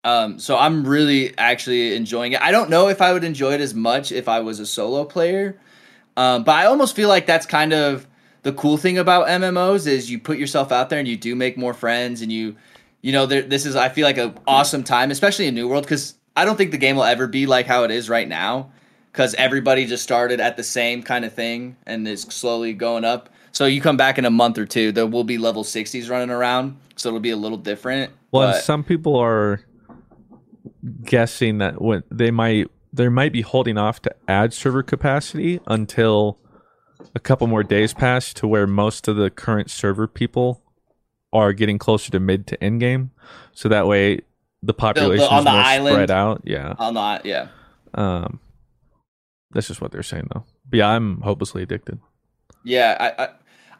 [0.03, 2.41] Um, so I'm really actually enjoying it.
[2.41, 5.03] I don't know if I would enjoy it as much if I was a solo
[5.03, 5.57] player,
[6.17, 8.05] um, but I almost feel like that's kind of
[8.43, 11.57] the cool thing about MMOs is you put yourself out there and you do make
[11.57, 12.55] more friends and you,
[13.01, 15.83] you know, there, this is I feel like an awesome time, especially in New World,
[15.83, 18.71] because I don't think the game will ever be like how it is right now,
[19.11, 23.29] because everybody just started at the same kind of thing and is slowly going up.
[23.51, 26.29] So you come back in a month or two, there will be level 60s running
[26.29, 28.11] around, so it'll be a little different.
[28.31, 29.61] well, but- some people are
[31.03, 36.37] guessing that when they might they might be holding off to add server capacity until
[37.15, 40.61] a couple more days pass to where most of the current server people
[41.31, 43.11] are getting closer to mid to end game.
[43.53, 44.21] So that way
[44.63, 45.93] the population on is the more island?
[45.95, 46.41] spread out.
[46.45, 46.73] Yeah.
[46.77, 47.47] I'll not, yeah.
[47.93, 48.39] Um
[49.51, 50.43] that's just what they're saying though.
[50.69, 51.99] But yeah, I'm hopelessly addicted.
[52.63, 53.29] Yeah, I, I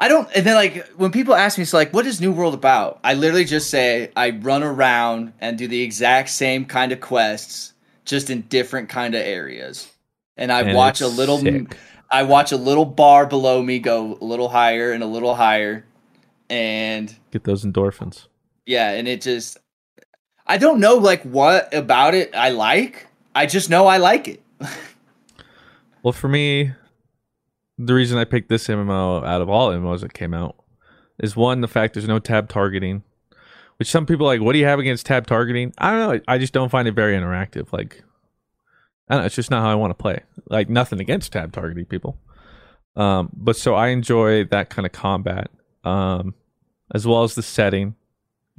[0.01, 2.53] I don't and then like when people ask me so like what is New World
[2.53, 2.99] about?
[3.03, 7.73] I literally just say I run around and do the exact same kind of quests
[8.05, 9.87] just in different kind of areas.
[10.35, 11.77] And I And watch a little sick.
[12.09, 15.85] I watch a little bar below me go a little higher and a little higher
[16.49, 18.25] and Get those endorphins.
[18.65, 19.57] yeah, and it just
[20.51, 23.07] I don't know like what about it I like.
[23.33, 24.43] I just know I like it.
[26.03, 26.71] Well, for me,
[27.77, 30.55] the reason I picked this MMO out of all MMOs that came out
[31.19, 33.03] is one, the fact there's no tab targeting,
[33.77, 35.75] which some people like, what do you have against tab targeting?
[35.77, 36.21] I don't know.
[36.27, 37.71] I just don't find it very interactive.
[37.71, 38.03] Like,
[39.09, 39.25] I don't know.
[39.27, 40.21] It's just not how I want to play.
[40.49, 42.17] Like, nothing against tab targeting people.
[42.95, 45.51] Um, but so I enjoy that kind of combat,
[45.83, 46.33] um,
[46.95, 47.93] as well as the setting.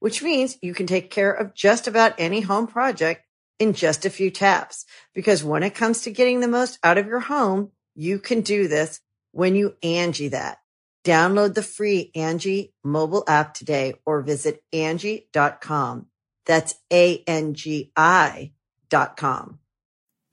[0.00, 3.24] which means you can take care of just about any home project
[3.58, 4.84] in just a few taps.
[5.14, 8.66] Because when it comes to getting the most out of your home, you can do
[8.66, 9.00] this
[9.32, 10.58] when you Angie that.
[11.04, 16.06] Download the free Angie mobile app today or visit Angie.com.
[16.46, 18.52] That's A-N-G-I
[18.88, 19.58] dot com.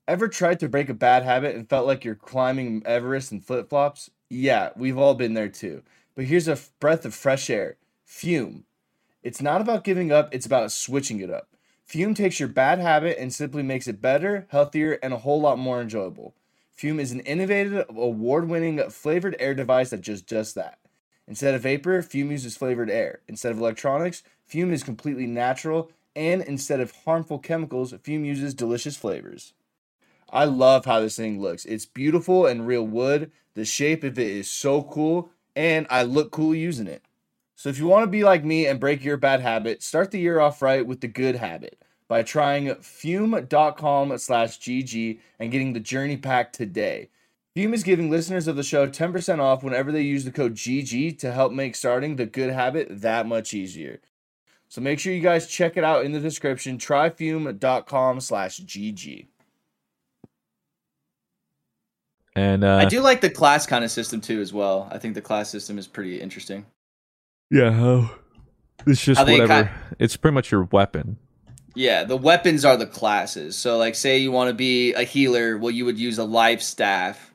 [0.07, 3.69] Ever tried to break a bad habit and felt like you're climbing Everest in flip
[3.69, 4.09] flops?
[4.29, 5.83] Yeah, we've all been there too.
[6.15, 8.63] But here's a breath of fresh air Fume.
[9.27, 11.49] It's not about giving up, it's about switching it up.
[11.83, 15.59] Fume takes your bad habit and simply makes it better, healthier, and a whole lot
[15.59, 16.33] more enjoyable.
[16.71, 20.79] Fume is an innovative, award winning flavored air device that just does that.
[21.27, 23.19] Instead of vapor, Fume uses flavored air.
[23.27, 25.91] Instead of electronics, Fume is completely natural.
[26.15, 29.51] And instead of harmful chemicals, Fume uses delicious flavors.
[30.29, 31.65] I love how this thing looks.
[31.65, 33.33] It's beautiful and real wood.
[33.55, 37.03] The shape of it is so cool, and I look cool using it.
[37.57, 40.19] So if you want to be like me and break your bad habit, start the
[40.19, 41.81] year off right with the good habit.
[42.07, 47.09] by trying fume.com slash GG and getting the journey pack today.
[47.55, 51.17] Fume is giving listeners of the show 10% off whenever they use the code GG
[51.17, 53.99] to help make starting the good habit that much easier.
[54.69, 56.77] So make sure you guys check it out in the description.
[56.77, 59.25] Tryfume.com slash GG.
[62.35, 64.87] And uh, I do like the class kind of system too, as well.
[64.91, 66.67] I think the class system is pretty interesting.
[67.49, 68.11] Yeah, how
[68.85, 69.71] it's just How they whatever.
[69.99, 71.17] it's pretty much your weapon.
[71.75, 73.55] Yeah, the weapons are the classes.
[73.55, 76.61] So, like, say you want to be a healer, well, you would use a life
[76.61, 77.31] staff.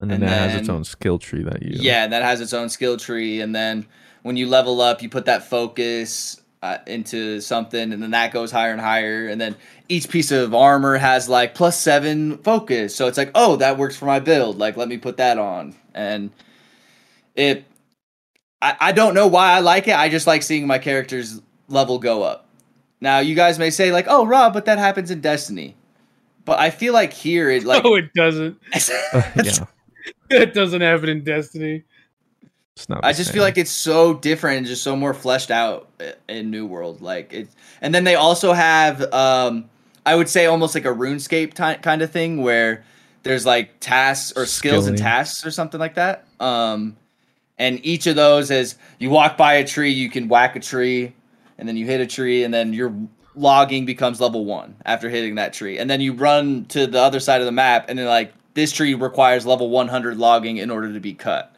[0.00, 2.52] And then And that has its own skill tree that you Yeah, that has its
[2.54, 3.40] own skill tree.
[3.40, 3.86] And then
[4.22, 8.50] when you level up, you put that focus uh, into something, and then that goes
[8.50, 9.28] higher and higher.
[9.28, 9.56] And then
[9.88, 12.94] each piece of armor has like plus seven focus.
[12.94, 14.58] So it's like, oh, that works for my build.
[14.58, 15.74] Like, let me put that on.
[15.92, 16.30] And
[17.34, 17.64] it,
[18.62, 19.94] I, I don't know why I like it.
[19.96, 22.46] I just like seeing my character's level go up.
[23.00, 25.74] Now, you guys may say, like, oh, Rob, but that happens in Destiny.
[26.44, 27.84] But I feel like here, it like.
[27.84, 28.56] oh, it doesn't.
[29.44, 29.64] yeah,
[30.30, 31.82] It doesn't happen in Destiny.
[32.76, 33.04] it's not.
[33.04, 33.34] I just same.
[33.34, 35.88] feel like it's so different and just so more fleshed out
[36.28, 37.00] in New World.
[37.00, 37.48] Like it,
[37.80, 39.68] and then they also have, um,
[40.06, 42.84] I would say, almost like a RuneScape ty- kind of thing where
[43.24, 46.26] there's like tasks or skills and tasks or something like that.
[46.40, 46.96] Um,
[47.62, 51.14] and each of those is you walk by a tree, you can whack a tree,
[51.58, 52.92] and then you hit a tree, and then your
[53.36, 57.20] logging becomes level one after hitting that tree, and then you run to the other
[57.20, 60.92] side of the map, and then like this tree requires level 100 logging in order
[60.92, 61.54] to be cut.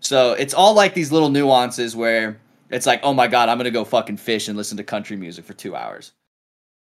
[0.00, 3.70] So it's all like these little nuances where it's like, oh my god, I'm gonna
[3.70, 6.10] go fucking fish and listen to country music for two hours.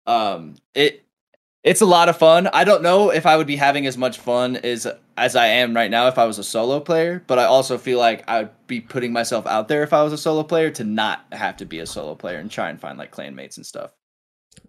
[0.06, 1.04] Um, it
[1.62, 2.48] it's a lot of fun.
[2.54, 4.86] I don't know if I would be having as much fun as
[5.16, 7.98] as I am right now if I was a solo player, but I also feel
[7.98, 10.84] like I would be putting myself out there if I was a solo player to
[10.84, 13.92] not have to be a solo player and try and find like clanmates and stuff.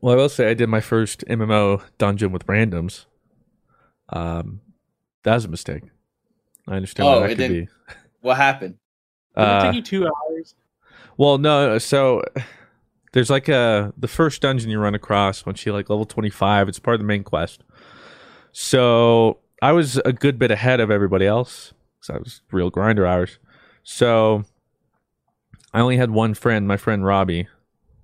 [0.02, 3.06] Well, I will say I did my first MMO dungeon with randoms.
[4.10, 4.62] Um,
[5.24, 5.84] that was a mistake.
[6.68, 7.72] I understand Oh, why it that could didn't- be.
[8.22, 8.76] What happened?
[9.36, 10.56] Did it Uh, take you two hours?
[11.18, 11.78] well, no.
[11.78, 12.24] So
[13.14, 16.68] there's like a the first dungeon you run across once you like level 25.
[16.70, 17.64] It's part of the main quest.
[18.52, 23.06] So I was a good bit ahead of everybody else because I was real grinder
[23.08, 23.39] hours.
[23.84, 24.43] So
[25.74, 27.48] I only had one friend, my friend Robbie,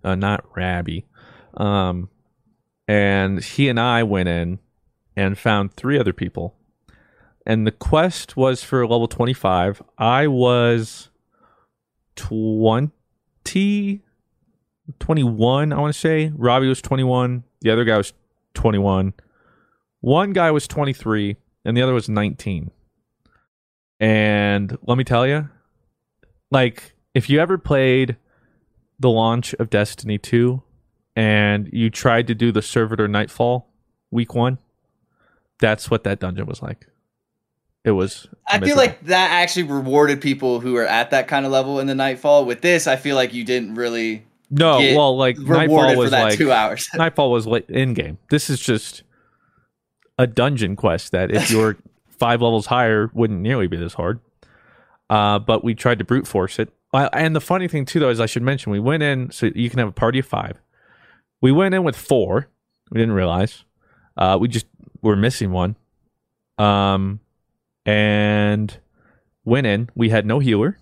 [0.03, 1.05] uh, not Rhabby,
[1.55, 2.09] um,
[2.87, 4.59] and he and I went in
[5.15, 6.55] and found three other people.
[7.45, 9.81] And the quest was for level 25.
[9.97, 11.09] I was
[12.15, 14.01] 20,
[14.99, 16.31] 21, I want to say.
[16.35, 17.43] Robbie was 21.
[17.61, 18.13] The other guy was
[18.53, 19.13] 21.
[20.01, 22.71] One guy was 23, and the other was 19.
[23.99, 25.49] And let me tell you,
[26.51, 28.17] like, if you ever played
[28.99, 30.61] the launch of Destiny 2
[31.15, 33.69] and you tried to do the Servitor Nightfall
[34.11, 34.57] week one,
[35.59, 36.87] that's what that dungeon was like.
[37.85, 38.27] It was.
[38.47, 41.87] I feel like that actually rewarded people who are at that kind of level in
[41.87, 42.45] the Nightfall.
[42.45, 46.11] With this, I feel like you didn't really no, well, like rewarded Nightfall for was
[46.11, 46.87] that like two hours.
[46.93, 48.17] Nightfall was like in game.
[48.29, 49.03] This is just
[50.17, 54.19] a dungeon quest that if you're five levels higher wouldn't nearly be this hard.
[55.09, 56.69] Uh, but we tried to brute force it.
[56.93, 59.69] And the funny thing too, though, is I should mention we went in so you
[59.69, 60.61] can have a party of five.
[61.41, 62.49] We went in with four.
[62.91, 63.65] We didn't realize.
[64.15, 64.67] Uh, we just
[65.01, 65.75] were missing one.
[66.57, 67.19] Um,
[67.85, 68.77] and
[69.43, 69.89] went in.
[69.95, 70.77] We had no healer.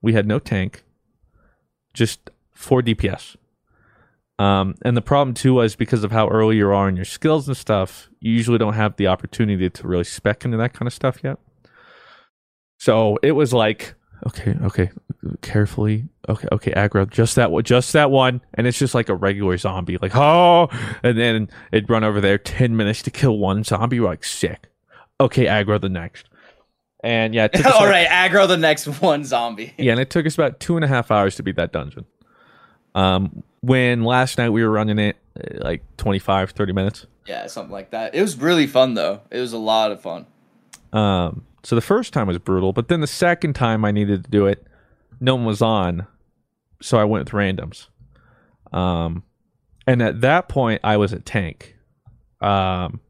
[0.00, 0.84] We had no tank.
[1.92, 3.36] Just four DPS.
[4.38, 7.48] Um, and the problem too was because of how early you are in your skills
[7.48, 10.92] and stuff, you usually don't have the opportunity to really spec into that kind of
[10.92, 11.38] stuff yet.
[12.78, 13.94] So it was like,
[14.26, 14.90] okay, okay,
[15.42, 19.14] carefully, okay, okay, aggro, just that one, just that one, and it's just like a
[19.16, 20.68] regular zombie, like oh,
[21.02, 24.68] and then it'd run over there, ten minutes to kill one zombie, we're like sick.
[25.20, 26.28] Okay, aggro the next,
[27.02, 29.74] and yeah, it took All like- right, aggro the next one zombie.
[29.78, 32.04] yeah, and it took us about two and a half hours to beat that dungeon.
[32.94, 37.06] Um, when last night we were running it uh, like 25, 30 minutes.
[37.26, 38.14] Yeah, something like that.
[38.14, 39.20] It was really fun though.
[39.30, 40.26] It was a lot of fun.
[40.92, 44.30] Um, so the first time was brutal, but then the second time I needed to
[44.30, 44.66] do it,
[45.20, 46.06] no one was on,
[46.80, 47.88] so I went with randoms.
[48.72, 49.22] Um,
[49.86, 51.74] and at that point I was a tank.
[52.40, 53.00] Um,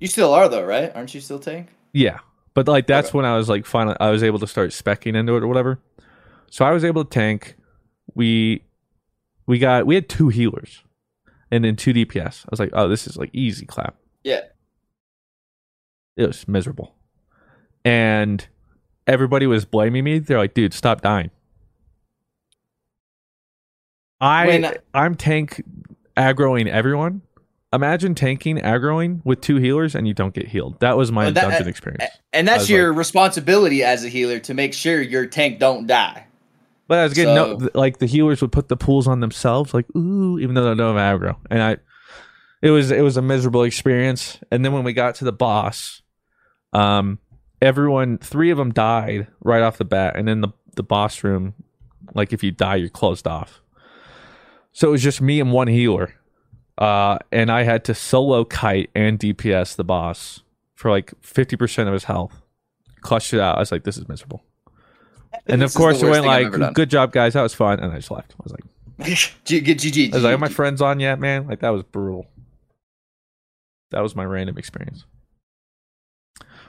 [0.00, 0.90] You still are though, right?
[0.94, 1.68] Aren't you still tank?
[1.92, 2.18] Yeah,
[2.54, 3.18] but like that's Okay.
[3.18, 5.78] when I was like finally I was able to start specking into it or whatever.
[6.50, 7.56] So I was able to tank.
[8.14, 8.62] We
[9.46, 10.82] we got we had two healers,
[11.50, 12.44] and then two DPS.
[12.44, 13.96] I was like, oh, this is like easy clap.
[14.24, 14.42] Yeah.
[16.16, 16.94] It was miserable,
[17.84, 18.46] and
[19.06, 20.18] everybody was blaming me.
[20.18, 21.30] They're like, dude, stop dying.
[24.20, 25.62] I When- I'm tank
[26.16, 27.22] aggroing everyone.
[27.72, 30.80] Imagine tanking aggroing with two healers and you don't get healed.
[30.80, 32.04] That was my that- dungeon uh, experience.
[32.32, 36.25] And that's your responsibility as a healer to make sure your tank don't die.
[36.88, 39.20] But I was getting no, So- th- like the healers would put the pools on
[39.20, 41.76] themselves, like ooh, even though they don't have aggro, and I,
[42.62, 44.38] it was it was a miserable experience.
[44.50, 46.02] And then when we got to the boss,
[46.72, 47.18] um,
[47.60, 51.54] everyone, three of them died right off the bat, and in the the boss room,
[52.14, 53.60] like if you die, you're closed off.
[54.72, 56.14] So it was just me and one healer,
[56.78, 60.42] uh, and I had to solo kite and DPS the boss
[60.74, 62.42] for like fifty percent of his health.
[63.00, 63.56] Clutched it out.
[63.56, 64.42] I was like, this is miserable.
[65.46, 67.34] And of course, it went thing I've ever like, "Good job, guys.
[67.34, 68.34] That was fun." And I just left.
[68.38, 68.64] I was like,
[69.44, 70.12] GG.
[70.12, 72.26] "I was like, are my friends on yet, man?" Like that was brutal.
[73.90, 75.04] That was my random experience.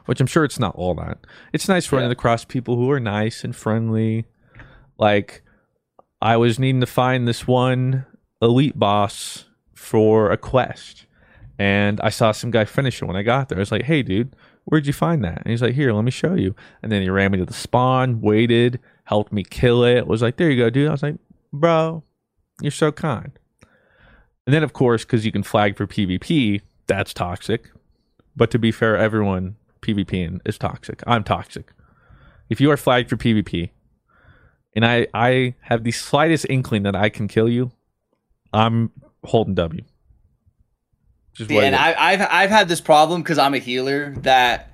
[0.05, 1.17] Which I'm sure it's not all that.
[1.51, 2.13] It's nice running Yeah.
[2.13, 4.25] across people who are nice and friendly.
[4.97, 5.43] Like,
[6.21, 8.05] I was needing to find this one
[8.41, 11.05] elite boss for a quest,
[11.59, 13.57] and I saw some guy finish it when I got there.
[13.57, 14.33] I was like, "Hey, dude,
[14.67, 17.09] where'd you find that?" And he's like, "Here, let me show you." And then he
[17.09, 20.07] ran me to the spawn, waited, helped me kill it.
[20.07, 21.17] Was like, "There you go, dude." I was like,
[21.51, 22.03] "Bro,
[22.61, 23.31] you're so kind."
[24.45, 27.69] And then, of course, because you can flag for PvP, that's toxic.
[28.35, 31.03] But to be fair, everyone PvPing is toxic.
[31.07, 31.73] I'm toxic.
[32.49, 33.71] If you are flagged for PvP,
[34.75, 37.71] and I I have the slightest inkling that I can kill you,
[38.53, 38.91] I'm
[39.23, 39.83] holding W.
[41.37, 44.71] Just Yeah, and I, I've I've had this problem because I'm a healer that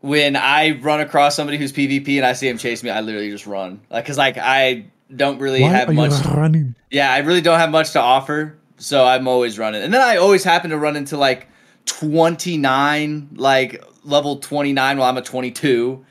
[0.00, 3.30] when I run across somebody who's PvP and I see him chase me, I literally
[3.30, 3.80] just run.
[3.90, 6.24] Like, cause like I don't really have much.
[6.26, 6.74] running?
[6.90, 9.82] Yeah, I really don't have much to offer, so I'm always running.
[9.82, 11.48] And then I always happen to run into like
[11.86, 16.04] 29, like level 29 while I'm at 22.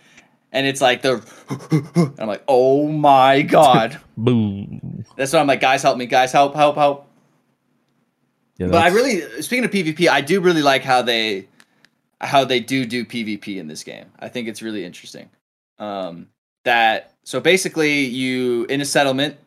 [0.51, 1.23] And it's like the,
[1.95, 3.99] and I'm like, oh my god.
[4.17, 5.05] Boom.
[5.15, 7.08] That's why I'm like, guys, help me, guys, help, help, help.
[8.59, 11.47] Yeah, But I really, speaking of PvP, I do really like how they,
[12.19, 14.05] how they do do PvP in this game.
[14.19, 15.29] I think it's really interesting.
[15.79, 16.27] Um,
[16.65, 19.37] that so basically, you in a settlement,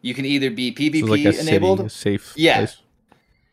[0.00, 2.56] you can either be PvP so like city, enabled, a safe Yeah.
[2.56, 2.78] place.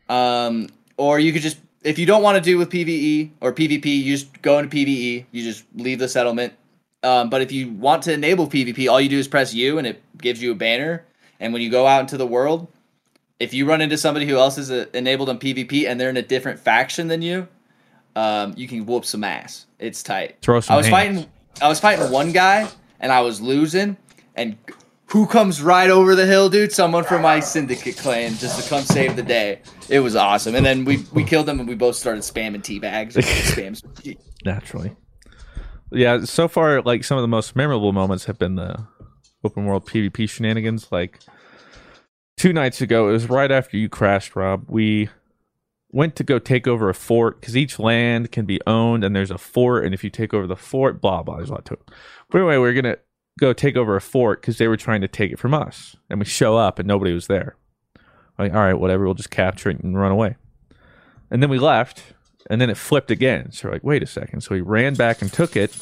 [0.08, 3.84] um, or you could just if you don't want to do with PVE or PvP,
[3.84, 5.26] you just go into PvE.
[5.30, 6.54] You just leave the settlement.
[7.02, 9.86] Um, but if you want to enable PvP, all you do is press U, and
[9.86, 11.04] it gives you a banner.
[11.40, 12.68] And when you go out into the world,
[13.42, 16.16] if you run into somebody who else is uh, enabled on PvP and they're in
[16.16, 17.48] a different faction than you,
[18.14, 19.66] um, you can whoop some ass.
[19.80, 20.36] It's tight.
[20.42, 21.18] Throw some I was hands.
[21.18, 21.32] fighting.
[21.60, 22.68] I was fighting one guy,
[23.00, 23.96] and I was losing.
[24.36, 24.56] And
[25.06, 26.72] who comes right over the hill, dude?
[26.72, 29.60] Someone from my syndicate clan just to come save the day.
[29.88, 30.54] It was awesome.
[30.54, 33.16] And then we we killed him, and we both started spamming tea bags.
[33.16, 33.82] Spams.
[34.44, 34.94] naturally.
[35.90, 38.86] Yeah, so far, like some of the most memorable moments have been the
[39.42, 40.92] open world PvP shenanigans.
[40.92, 41.18] Like
[42.36, 44.64] two nights ago, it was right after you crashed, Rob.
[44.68, 45.08] We
[45.90, 49.30] went to go take over a fort because each land can be owned, and there's
[49.30, 51.36] a fort, and if you take over the fort, blah blah.
[51.36, 51.90] There's a lot to it.
[52.30, 52.96] But anyway, we are gonna
[53.38, 56.18] go take over a fort because they were trying to take it from us, and
[56.18, 57.56] we show up and nobody was there.
[58.38, 60.36] Like, all right, whatever, we'll just capture it and run away.
[61.30, 62.02] And then we left,
[62.50, 63.52] and then it flipped again.
[63.52, 64.40] So we're like, wait a second.
[64.40, 65.76] So we ran back and took it,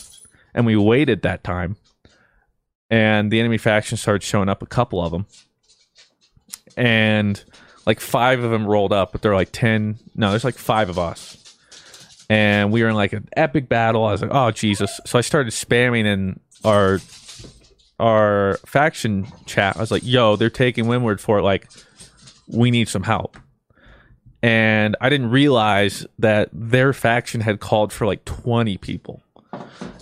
[0.55, 1.77] and we waited that time.
[2.91, 5.27] And the enemy faction started showing up, a couple of them.
[6.81, 7.43] And
[7.87, 9.99] like five of them rolled up, but they're like 10.
[10.14, 11.37] No, there's like five of us.
[12.29, 14.05] And we were in like an epic battle.
[14.05, 15.01] I was like, oh, Jesus.
[15.07, 17.01] So I started spamming in our
[17.99, 19.77] our faction chat.
[19.77, 21.43] I was like, yo, they're taking Windward for it.
[21.43, 21.69] Like,
[22.49, 23.37] we need some help
[24.43, 29.23] and I didn't realize that their faction had called for like 20 people.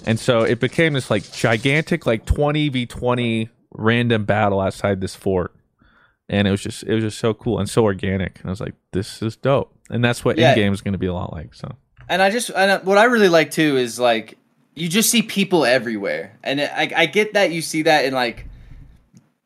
[0.06, 5.14] And so it became this like gigantic like 20 v 20 random battle outside this
[5.14, 5.54] fort.
[6.28, 8.38] And it was just it was just so cool and so organic.
[8.40, 9.72] And I was like this is dope.
[9.90, 10.50] And that's what Yeah.
[10.50, 11.54] in game is going to be a lot like.
[11.54, 11.74] So
[12.08, 14.36] And I just and what I really like too is like
[14.74, 18.44] you just see people everywhere, and I I get that you see that in like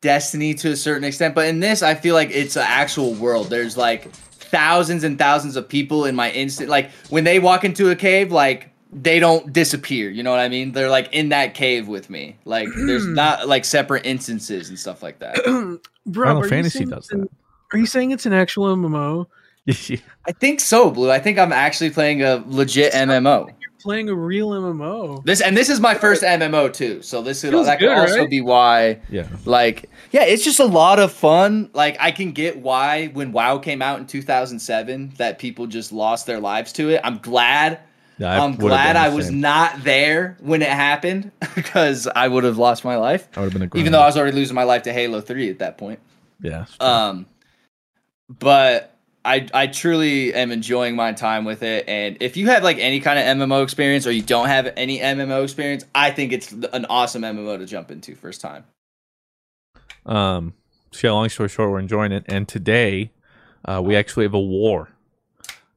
[0.01, 3.49] Destiny to a certain extent, but in this I feel like it's an actual world.
[3.49, 6.69] There's like thousands and thousands of people in my instant.
[6.69, 10.09] Like when they walk into a cave, like they don't disappear.
[10.09, 10.71] You know what I mean?
[10.71, 12.37] They're like in that cave with me.
[12.45, 15.35] Like there's not like separate instances and stuff like that.
[16.05, 17.29] Bro, Final are you Fantasy saying does it's an-
[17.71, 19.25] Are you saying it's an actual MMO?
[20.25, 21.09] I think so, Blue.
[21.09, 23.47] I think I'm actually playing a legit MMO.
[23.47, 25.23] You're playing a real MMO.
[25.23, 28.19] This and this is my first MMO too, so this is that could good, also
[28.19, 28.29] right?
[28.29, 28.99] be why.
[29.09, 29.25] yeah.
[29.45, 31.69] Like, yeah, it's just a lot of fun.
[31.73, 36.25] Like, I can get why when WoW came out in 2007 that people just lost
[36.25, 36.99] their lives to it.
[37.03, 37.79] I'm glad.
[38.23, 42.95] I'm glad I was not there when it happened because I would have lost my
[42.97, 43.27] life.
[43.35, 45.21] I would have been a Even though I was already losing my life to Halo
[45.21, 45.99] 3 at that point.
[46.41, 46.65] yeah.
[46.79, 47.25] Um,
[48.29, 51.85] but I I truly am enjoying my time with it.
[51.87, 54.99] And if you have like any kind of MMO experience or you don't have any
[54.99, 58.63] MMO experience, I think it's an awesome MMO to jump into first time.
[60.05, 60.53] Um,
[60.91, 63.11] so yeah, long story short, we're enjoying it, and today
[63.65, 64.89] uh, we actually have a war,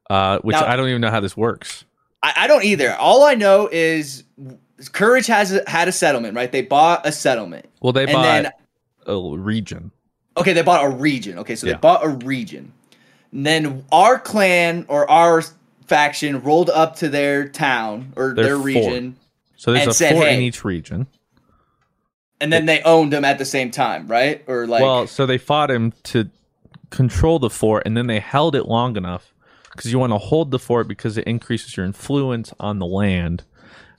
[0.09, 1.85] uh, which Now- I don't even know how this works.
[2.23, 2.95] I, I don't either.
[2.95, 4.23] All I know is
[4.91, 6.51] Courage has a, had a settlement, right?
[6.51, 7.65] They bought a settlement.
[7.81, 8.51] Well, they And bought then-
[9.07, 9.91] a region.
[10.35, 11.39] Okay, they bought a region.
[11.39, 11.73] Okay, so Yeah.
[11.73, 12.71] they bought a region.
[13.31, 15.43] And then our clan or our
[15.87, 19.15] faction rolled up to their town or Their their region,
[19.55, 21.07] So there's a said, fort in each region.
[22.39, 24.43] and then they owned them at the same time, right?
[24.47, 26.29] Or like, well, so they fought him to
[26.91, 29.33] control the fort, and then they held it long enough
[29.77, 33.45] because you want to hold the fort because it increases your influence on the land,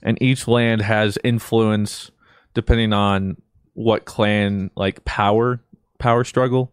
[0.03, 2.11] and each land has influence
[2.53, 3.37] depending on
[3.73, 5.61] what clan like power
[5.97, 6.71] power struggle.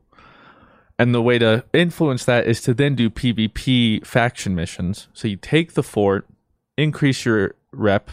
[0.98, 5.08] And the way to influence that is to then do PvP faction missions.
[5.12, 6.26] So you take the fort,
[6.78, 8.10] increase your rep,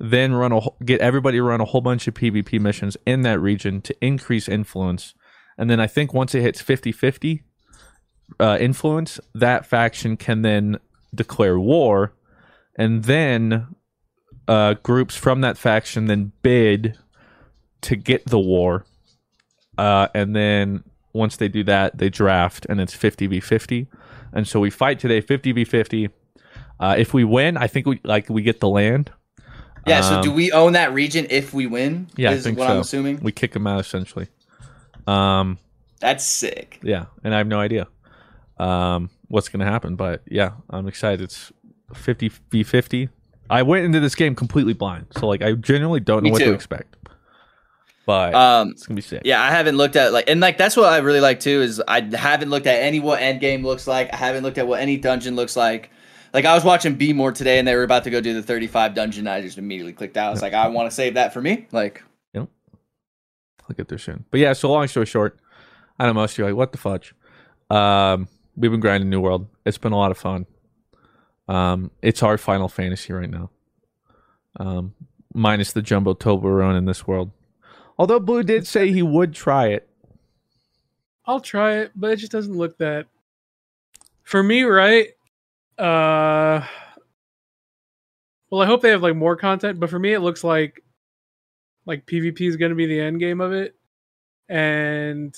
[0.00, 3.80] then run a get everybody run a whole bunch of PvP missions in that region
[3.82, 5.14] to increase influence.
[5.56, 7.42] And then I think once it hits 50-50
[8.40, 10.78] uh, influence, that faction can then
[11.14, 12.12] declare war,
[12.76, 13.66] and then
[14.48, 16.98] uh, groups from that faction then bid
[17.82, 18.84] to get the war.
[19.78, 23.86] Uh, and then once they do that, they draft, and it's 50 v 50.
[24.32, 26.08] And so we fight today 50 v 50.
[26.80, 29.10] Uh, if we win, I think we like we get the land.
[29.86, 30.00] yeah.
[30.00, 32.08] so do um, we own that region if we win?
[32.16, 32.74] Yeah, is I think what so.
[32.74, 33.20] I'm assuming.
[33.20, 34.28] We kick them out essentially.
[35.06, 35.58] Um,
[36.00, 36.80] That's sick.
[36.82, 37.86] yeah, and I have no idea
[38.58, 41.20] um, what's going to happen, but yeah, I'm excited.
[41.20, 41.52] It's
[41.94, 43.08] 50 v 50.
[43.50, 46.38] I went into this game completely blind, so like I genuinely don't know Me what
[46.40, 46.96] to expect.
[48.06, 49.22] But Um, it's gonna be sick.
[49.24, 51.82] Yeah, I haven't looked at like and like that's what I really like too is
[51.86, 54.12] I haven't looked at any what end game looks like.
[54.12, 55.90] I haven't looked at what any dungeon looks like.
[56.32, 58.42] Like I was watching B more today and they were about to go do the
[58.42, 59.26] 35 dungeon.
[59.26, 60.28] I just immediately clicked out.
[60.28, 61.66] I was like, I want to save that for me.
[61.70, 62.02] Like,
[63.68, 64.24] I'll get there soon.
[64.30, 65.38] But yeah, so long story short,
[65.98, 67.14] I don't know most of you are like, what the fudge?
[67.70, 69.46] Um, we've been grinding New World.
[69.64, 70.46] It's been a lot of fun.
[71.48, 73.50] Um, it's our Final Fantasy right now.
[74.58, 74.94] Um,
[75.32, 77.30] minus the Jumbo Toblerone in this world.
[77.98, 79.88] Although Blue did say he would try it.
[81.26, 83.06] I'll try it, but it just doesn't look that.
[84.22, 85.08] For me, right?
[85.78, 86.66] Uh,
[88.50, 90.82] well, I hope they have like more content, but for me, it looks like
[91.86, 93.74] like PvP is going to be the end game of it,
[94.48, 95.34] and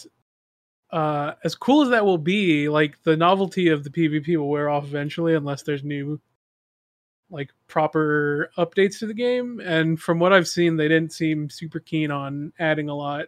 [0.91, 4.69] uh, as cool as that will be, like the novelty of the PvP will wear
[4.69, 6.21] off eventually, unless there's new
[7.31, 9.61] like proper updates to the game.
[9.61, 13.27] And from what I've seen, they didn't seem super keen on adding a lot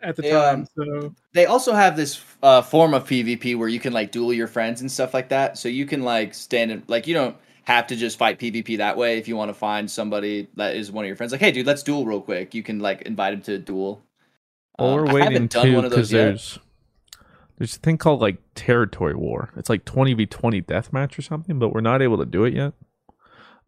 [0.00, 0.60] at the They, time.
[0.60, 4.32] um, So they also have this uh, form of PvP where you can like duel
[4.32, 5.58] your friends and stuff like that.
[5.58, 8.96] So you can like stand in, like you don't have to just fight PvP that
[8.96, 9.18] way.
[9.18, 11.66] If you want to find somebody that is one of your friends, like hey dude,
[11.66, 12.54] let's duel real quick.
[12.54, 14.02] You can like invite him to a duel.
[14.78, 16.58] Well, Um, we're I waiting too because there's
[17.58, 19.50] there's a thing called like territory war.
[19.56, 22.54] It's like twenty v twenty deathmatch or something, but we're not able to do it
[22.54, 22.74] yet.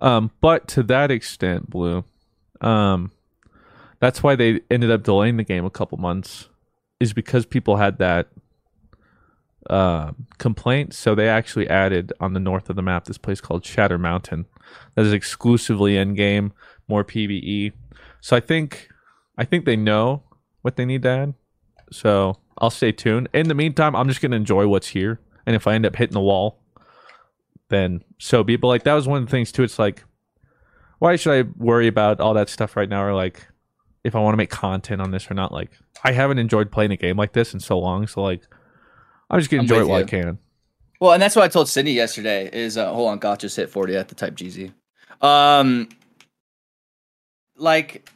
[0.01, 2.05] Um, but to that extent, Blue,
[2.61, 3.13] um,
[4.01, 6.49] that's why they ended up delaying the game a couple months,
[7.01, 8.29] is because people had that
[9.71, 10.93] uh, complaint.
[10.93, 14.47] So they actually added on the north of the map this place called Shatter Mountain,
[14.95, 16.53] that is exclusively in game,
[16.89, 17.73] more PVE.
[18.21, 18.89] So I think
[19.39, 20.25] I think they know
[20.67, 21.35] what they need to add.
[21.93, 23.29] So I'll stay tuned.
[23.33, 25.21] In the meantime, I'm just gonna enjoy what's here.
[25.47, 26.59] And if I end up hitting the wall,
[27.69, 28.61] then so be it.
[28.61, 29.63] But like that was one of the things too.
[29.63, 30.03] It's like,
[30.99, 33.05] why should I worry about all that stuff right now?
[33.05, 33.47] Or like,
[34.03, 35.53] if I want to make content on this or not?
[35.53, 35.71] Like,
[36.03, 38.09] I haven't enjoyed playing a game like this in so long.
[38.09, 38.43] So like,
[39.31, 40.39] I'm just gonna I'm enjoy it while I can.
[41.01, 42.51] Well, and that's what I told Sydney yesterday.
[42.53, 44.73] Is uh, hold on, Goth just hit forty at the type GZ.
[45.23, 45.91] Um,
[47.57, 48.11] like,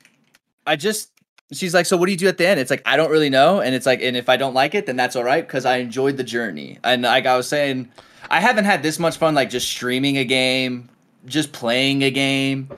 [0.67, 1.13] I just
[1.53, 2.61] she's like, so what do you do at the end?
[2.61, 4.87] It's like I don't really know, and it's like, and if I don't like it,
[4.87, 6.79] then that's all right because I enjoyed the journey.
[6.85, 7.91] And like I was saying,
[8.31, 10.89] I haven't had this much fun like just streaming a game,
[11.27, 12.71] just playing a game,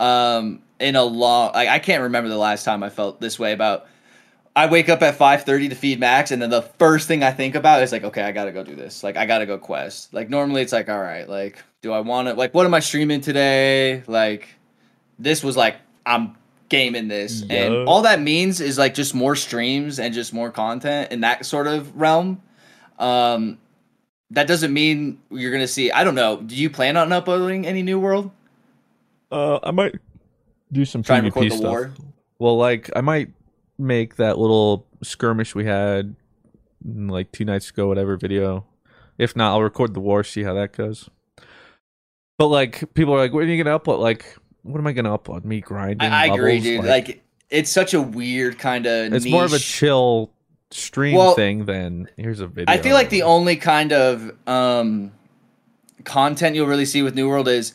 [0.00, 1.52] um, in a long.
[1.52, 3.86] Like I can't remember the last time I felt this way about.
[4.54, 7.54] I wake up at 5:30 to feed Max and then the first thing I think
[7.54, 9.04] about is like okay, I got to go do this.
[9.04, 10.14] Like I got to go quest.
[10.14, 12.80] Like normally it's like all right, like do I want to like what am I
[12.80, 14.02] streaming today?
[14.06, 14.48] Like
[15.18, 16.36] this was like I'm
[16.68, 17.64] gaming this Yeah.
[17.64, 21.46] and all that means is like just more streams and just more content in that
[21.46, 22.42] sort of realm.
[22.98, 23.58] Um
[24.30, 26.38] that doesn't mean you're to see I don't know.
[26.40, 28.30] Do you plan on uploading any new world?
[29.30, 29.94] Uh, I might
[30.72, 31.70] do some Try PvP record the stuff.
[31.70, 31.92] war?
[32.38, 33.30] Well, like I might
[33.78, 36.16] make that little skirmish we had
[36.86, 38.64] mm, like two nights ago, whatever video.
[39.18, 41.08] If not, I'll record the war, see how that goes.
[42.38, 44.36] But like, people are like, "When are you gonna upload?" Like,
[44.66, 45.44] what am I gonna upload?
[45.44, 46.10] Me grinding?
[46.10, 46.84] I, I agree, dude.
[46.84, 49.12] Like, it's such a weird kind of.
[49.12, 50.30] it's more of a chill
[50.70, 52.72] stream Well, thing than here's a video.
[52.72, 55.12] I feel like the only kind of um,
[56.04, 57.74] content you'll really see with New World is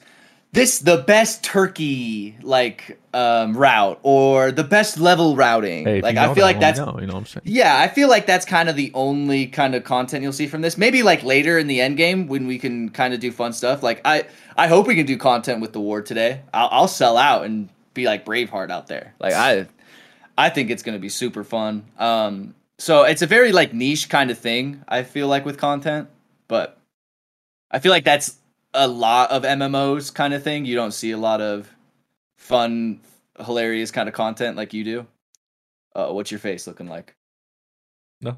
[0.53, 5.85] this the best turkey like um, route or the best level routing.
[5.85, 7.43] Hey, like I feel that like that's you know, you know what I'm saying.
[7.45, 10.61] yeah, I feel like that's kind of the only kind of content you'll see from
[10.61, 10.77] this.
[10.77, 13.81] Maybe like later in the end game when we can kind of do fun stuff.
[13.81, 14.25] Like I,
[14.57, 16.41] I hope we can do content with the war today.
[16.53, 19.13] I'll, I'll sell out and be like Braveheart out there.
[19.19, 19.67] Like I,
[20.37, 21.85] I think it's gonna be super fun.
[21.97, 24.83] Um, so it's a very like niche kind of thing.
[24.85, 26.09] I feel like with content,
[26.49, 26.77] but
[27.69, 28.35] I feel like that's
[28.73, 30.65] a lot of MMOs kind of thing.
[30.65, 31.69] You don't see a lot of
[32.37, 33.01] fun,
[33.39, 35.07] hilarious kind of content like you do.
[35.95, 37.15] Uh, what's your face looking like?
[38.21, 38.37] No.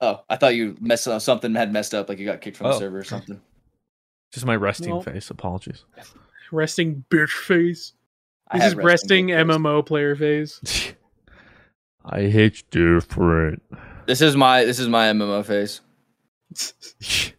[0.00, 1.22] Oh, I thought you messed up.
[1.22, 2.78] Something had messed up, like you got kicked from the Oh.
[2.78, 3.40] server or something.
[4.32, 5.00] Just my resting No.
[5.00, 5.30] face.
[5.30, 5.84] Apologies.
[6.52, 7.94] Resting bitch face.
[8.52, 9.56] This had is resting bitch face.
[9.56, 10.92] MMO player face.
[12.04, 13.62] I hate different.
[14.06, 15.80] This is my this is my MMO face.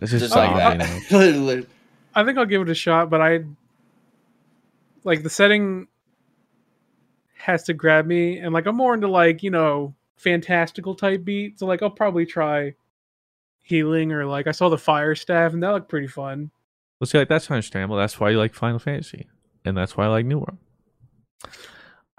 [0.00, 1.10] this is Just like zombie that.
[1.10, 1.18] now.
[1.18, 1.66] Literally.
[2.14, 3.44] I think I'll give it a shot, but I
[5.04, 5.86] like the setting
[7.36, 11.58] has to grab me, and like I'm more into like you know fantastical type beat,
[11.58, 12.74] so like I'll probably try
[13.62, 16.50] healing or like I saw the fire staff and that looked pretty fun.
[16.98, 17.96] Well, see, like that's understandable.
[17.96, 19.28] That's why you like Final Fantasy,
[19.64, 20.58] and that's why I like New World.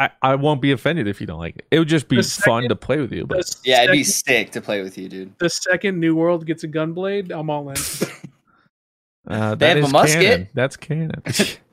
[0.02, 1.66] I, I won't be offended if you don't like it.
[1.70, 3.26] It would just be The fun to play with you.
[3.26, 5.38] But The Yeah, it'd be sick to play with you, dude.
[5.38, 7.76] the second New World gets a gunblade, I'm all in.
[9.28, 10.22] uh, They that have a musket.
[10.22, 10.48] canon.
[10.54, 11.22] That's canon.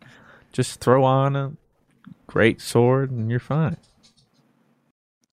[0.53, 1.53] just throw on a
[2.27, 3.77] great sword and you're fine.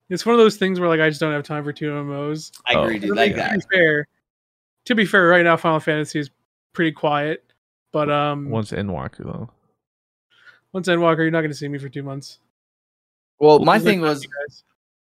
[0.09, 2.51] it's one of those things where like I just don't have time for two MMOs.
[2.67, 3.09] I agree, dude.
[3.09, 3.59] To Like be that.
[3.71, 4.07] fair,
[4.85, 6.29] to be fair, right now Final Fantasy is
[6.73, 7.43] pretty quiet.
[7.91, 9.49] But um, Once Endwalker though.
[10.73, 12.39] once Endwalker, you're not going to see me for two months.
[13.39, 14.25] Well, my thing was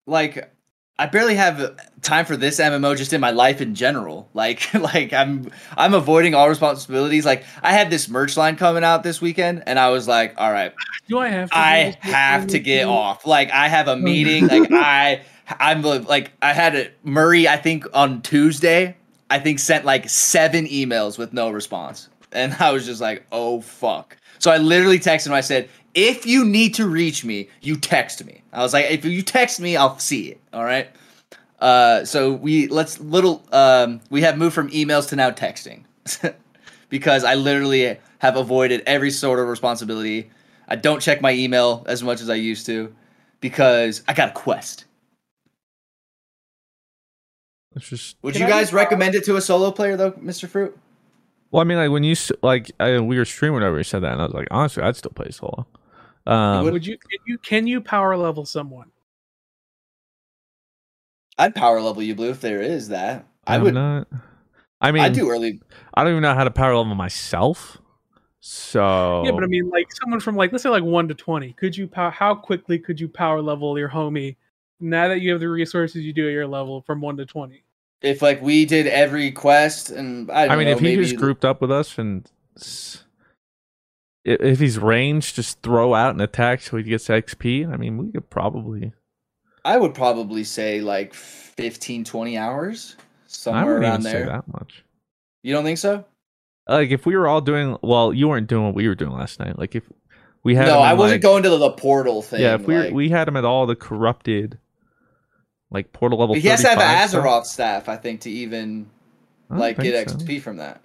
[0.05, 0.51] like
[0.99, 4.29] I barely have time for this MMO just in my life in general.
[4.39, 7.25] Like like I'm I'm avoiding all responsibilities.
[7.25, 10.51] Like I had this merch line coming out this weekend and I was like, all
[10.51, 10.73] right,
[11.07, 11.49] do I have?
[11.49, 13.25] To I have to get off.
[13.25, 14.47] Like I have a meeting.
[14.47, 15.21] Like I
[15.59, 17.47] I'm like I had a Murray.
[17.47, 18.95] I think on Tuesday.
[19.31, 23.61] I think sent like seven emails with no response, and I was just like, oh
[23.61, 24.17] fuck.
[24.39, 25.33] So I literally texted him.
[25.33, 25.69] I said,
[25.99, 28.41] if you need to reach me, you text me.
[28.53, 30.41] I was like, if you text me, I'll see it.
[30.53, 30.89] All right.
[31.59, 35.83] Uh, so we let's little um we have moved from emails to now texting
[36.89, 40.29] because I literally have avoided every sort of responsibility.
[40.69, 42.95] I don't check my email as much as I used to
[43.41, 44.85] because I got a quest.
[47.75, 50.47] It's just Would you guys recommend it to a solo player though, Mr.
[50.47, 50.77] Fruit?
[51.51, 54.13] well, I mean, like when you like I, we were streaming whenever you said that,
[54.13, 55.67] and I was like, honestly, I'd still play solo.
[56.29, 56.97] Um, Would you?
[56.97, 58.91] Can you can you power level someone?
[61.37, 63.25] I'd power level you, Blue, if there is that.
[63.47, 63.73] I I'm would.
[63.73, 64.07] not.
[64.81, 65.61] I mean, I do early.
[65.93, 67.77] I don't even know how to power level myself.
[68.41, 71.53] So Yeah, but I mean, like someone from like let's say like one to twenty.
[71.53, 72.11] Could you power?
[72.11, 74.35] How quickly could you power level your homie?
[74.79, 77.63] Now that you have the resources you do at your level from one to twenty.
[78.01, 81.03] If like we did every quest, and I, don't I mean, know, if he maybe
[81.03, 83.08] just grouped up with us and s- i-
[84.29, 87.71] if he's ranged, just throw out an attack so he gets XP.
[87.71, 88.93] I mean, we could probably.
[89.65, 92.95] I would probably say like 15, 20 hours
[93.27, 94.25] somewhere around there.
[94.25, 94.83] say that much.
[95.43, 96.05] You don't think so?
[96.67, 99.39] Like if we were all doing well, you weren't doing what we were doing last
[99.39, 99.57] night.
[99.57, 99.83] Like if
[100.43, 102.41] we had no, I wasn't like- going to the, portal thing.
[102.41, 104.57] Yeah, if we like- were, we had him at all the corrupted,
[105.71, 106.35] like portal level.
[106.35, 107.19] he has to have 35 an.
[107.25, 108.89] Azoth staff, I think, to even
[109.49, 110.15] like get so.
[110.17, 110.81] XP from that.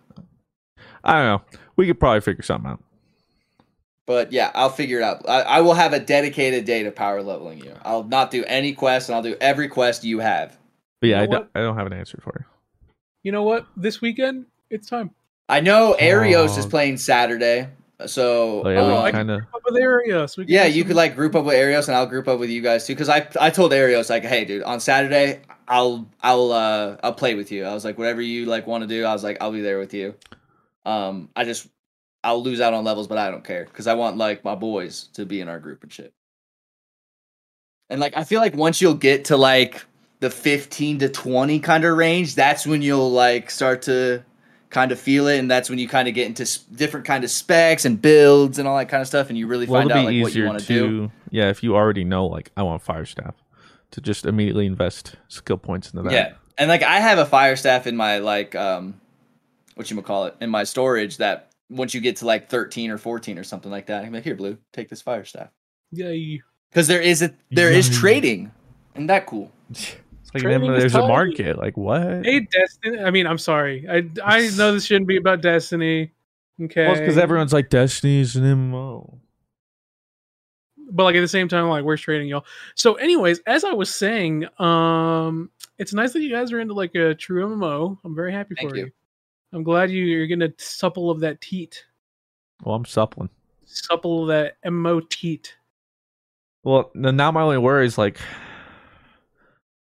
[1.05, 1.59] I don't know.
[1.77, 2.83] We could probably figure something out.
[4.07, 5.27] But yeah, I'll figure it out.
[5.29, 7.75] I, I will have a dedicated day to power leveling you.
[7.85, 10.59] I'll not do any quest, and I'll do every quest you have.
[11.01, 11.51] But yeah, You I don't.
[11.55, 12.45] I don't have an answer for you.
[13.23, 13.67] You know what?
[13.77, 15.11] This weekend, it's time.
[15.49, 17.69] I know Arios is playing Saturday,
[18.07, 19.41] so Oh, yeah, um, we I kind of.
[19.55, 20.37] Up with Arios.
[20.37, 22.51] We yeah, you some- could like group up with Arios, and I'll group up with
[22.51, 22.95] you guys too.
[22.95, 27.35] Because I I told Arios like, hey, dude, on Saturday I'll I'll uh I'll play
[27.35, 27.65] with you.
[27.65, 29.79] I was like, whatever you like want to do, I was like, I'll be there
[29.79, 30.15] with you.
[30.85, 31.69] Um, I just
[32.25, 35.09] I'll lose out on levels, but I don't care because I want like my boys
[35.15, 36.13] to be in our group and shit.
[37.91, 39.85] And like I feel like once you'll get to like
[40.21, 44.25] the 15 to 20 kind of range, that's when you'll like start to
[44.71, 46.45] kind of feel it and that's when you kind of get into
[46.75, 49.67] different kind of specs and builds and all that kind of stuff and you really
[49.67, 50.73] Well, find out like what you want to to.
[50.73, 51.13] do.
[51.31, 53.35] Yeah, if you already know, like, I want fire staff,
[53.93, 56.13] to just immediately invest skill points into that.
[56.13, 56.33] Yeah.
[56.59, 59.01] And like I have a fire staff in my like um
[59.77, 62.99] what you call it in my storage that once you get to like 13 or
[62.99, 65.51] 14 or something like that, I'm like, here, Blue, take this fire staff.
[65.93, 66.43] Yay.
[66.71, 67.95] Because there is a there is Yay.
[67.95, 68.53] trading.
[68.95, 69.51] Isn't that cool?
[69.71, 69.97] It's
[70.35, 71.57] like Trading then there's a market.
[71.59, 72.25] Like what?
[72.25, 72.99] Hey, Destiny.
[73.01, 73.87] I mean, I'm sorry.
[73.89, 76.13] I I know this shouldn't be about Destiny.
[76.61, 76.87] Okay.
[76.87, 79.19] Well, because everyone's like Destiny's an MMO.
[80.91, 82.45] but like at the same time, like where's trading, y'all?
[82.75, 86.95] So, anyways, as I was saying, um, it's nice that you guys are into like
[86.95, 87.99] a true MMO.
[88.05, 88.85] I'm very happy Thank for you.
[88.87, 88.93] you.
[89.55, 91.85] I'm glad you, you're gonna supple of that teat,
[92.65, 93.29] Well, I'm suppling.
[93.65, 95.55] supple of that MMO teat.
[96.65, 98.19] Well, now my only worry is like,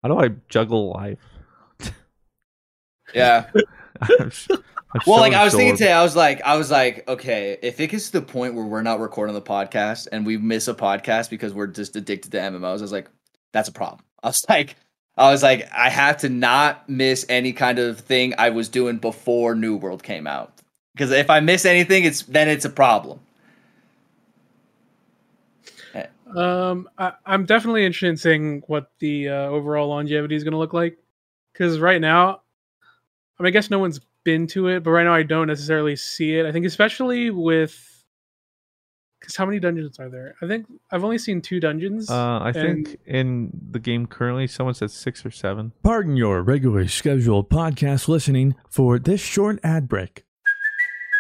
[0.03, 1.19] how do I juggle life?
[3.15, 3.47] Yeah.
[4.21, 6.71] I'm s- I'm Well, so like I was thinking today, I was like, I was
[6.71, 10.27] like, okay, if it gets to the point where we're not recording the podcast and
[10.27, 13.09] we miss a podcast because we're just addicted to MMOs, I was like,
[13.53, 14.01] that's a problem.
[14.23, 14.77] I was like,
[15.19, 18.99] I was like, I have to not miss any kind of thing I was doing
[18.99, 20.53] before New World came out.
[20.95, 23.21] Because if I miss anything, it's then it's a problem.
[26.37, 30.59] Um, I, I'm definitely interested in seeing what the uh, overall longevity is going to
[30.59, 30.99] look like.
[31.53, 32.43] Because right now,
[33.39, 35.97] I mean, I guess no one's been to it, but right now I don't necessarily
[35.97, 36.47] see it.
[36.47, 37.98] I think especially with
[39.21, 40.35] because how many dungeons are there?
[40.43, 42.11] I think I've only seen two dungeons.
[42.11, 45.73] Uh, I and- think in the game currently, someone said six or seven.
[45.83, 50.25] Pardon your regularly scheduled podcast listening for this short ad break.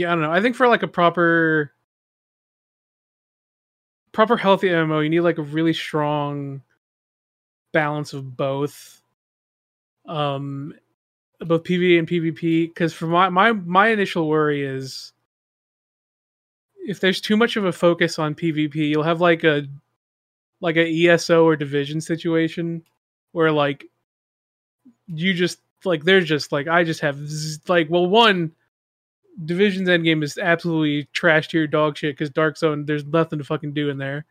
[0.00, 0.32] Yeah, I don't know.
[0.32, 1.74] I think for like a proper
[4.12, 6.62] proper healthy MMO, you need like a really strong
[7.72, 9.02] balance of both.
[10.06, 10.74] Um
[11.40, 15.12] both PvE and PvP because for my my my initial worry is
[16.86, 19.66] if there's too much of a focus on PvP, you'll have like a
[20.60, 22.82] like a ESO or division situation
[23.32, 23.84] where like
[25.08, 28.52] you just like there's just like I just have z- like well one
[29.44, 33.72] Division's endgame is absolutely trash tier dog shit because Dark Zone, there's nothing to fucking
[33.72, 34.26] do in there.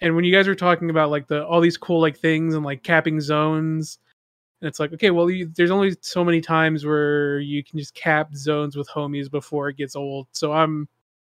[0.00, 2.64] And when you guys were talking about like the all these cool like things and
[2.64, 3.98] like capping zones,
[4.60, 7.94] and it's like okay, well, you, there's only so many times where you can just
[7.94, 10.28] cap zones with homies before it gets old.
[10.32, 10.88] So I'm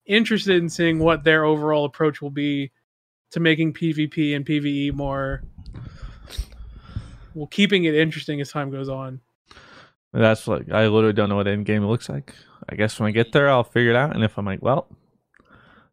[0.07, 2.71] interested in seeing what their overall approach will be
[3.31, 5.43] to making PvP and PvE more,
[7.35, 9.21] well, keeping it interesting as time goes on.
[10.13, 12.35] That's like I literally don't know what end game looks like.
[12.69, 14.15] I guess when I get there, I'll figure it out.
[14.15, 14.87] And if I'm like, well,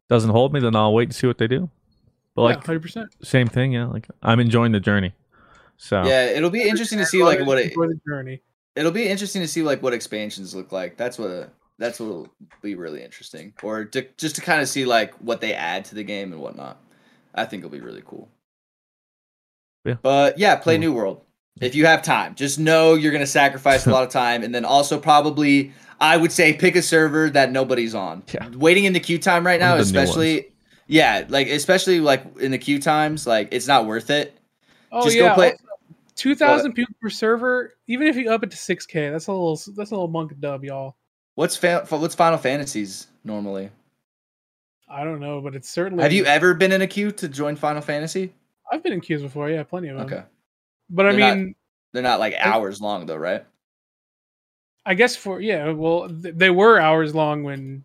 [0.10, 1.70] doesn't hold me, then I'll wait to see what they do.
[2.36, 3.10] But like, hundred percent.
[3.24, 3.86] same thing, yeah.
[3.86, 5.14] Like I'm enjoying the journey.
[5.78, 8.42] So Yeah, it'll be interesting to see like what it, Enjoy the journey.
[8.76, 10.98] it'll be interesting to see like what expansions look like.
[10.98, 12.28] That's what that's what will
[12.62, 15.96] be really interesting, or to, just to kind of see like what they add to
[15.96, 16.78] the game and whatnot.
[17.34, 18.28] I think it'll be really cool.
[19.86, 19.96] Yeah.
[20.02, 20.82] But yeah, play Hmm.
[20.82, 21.22] New World
[21.60, 22.36] if you have time.
[22.36, 26.32] Just know you're gonna sacrifice a lot of time, and then also probably I would
[26.32, 28.24] say pick a server that nobody's on.
[28.34, 28.48] Yeah.
[28.50, 30.52] Waiting in the queue time right now, of the new especially.
[30.88, 34.38] Yeah, like especially like in the queue times, like it's not worth it.
[34.92, 35.54] Oh Just yeah, go play.
[36.16, 37.76] two thousand people per server.
[37.88, 40.32] Even if you up it to six k, that's a little that's a little monk
[40.40, 40.96] dub, y'all.
[41.36, 43.70] What's fa- what's Final Fantasies normally?
[44.90, 46.02] I don't know, but it's certainly.
[46.02, 48.34] Have you ever been in a queue to join Final Fantasy?
[48.72, 50.06] I've been in queues before, yeah, plenty of them.
[50.08, 50.24] Okay.
[50.90, 51.56] But I They're not- mean,
[51.94, 53.46] They're not like hours long though, right?
[54.86, 57.84] I guess for yeah, well, th- they were hours long when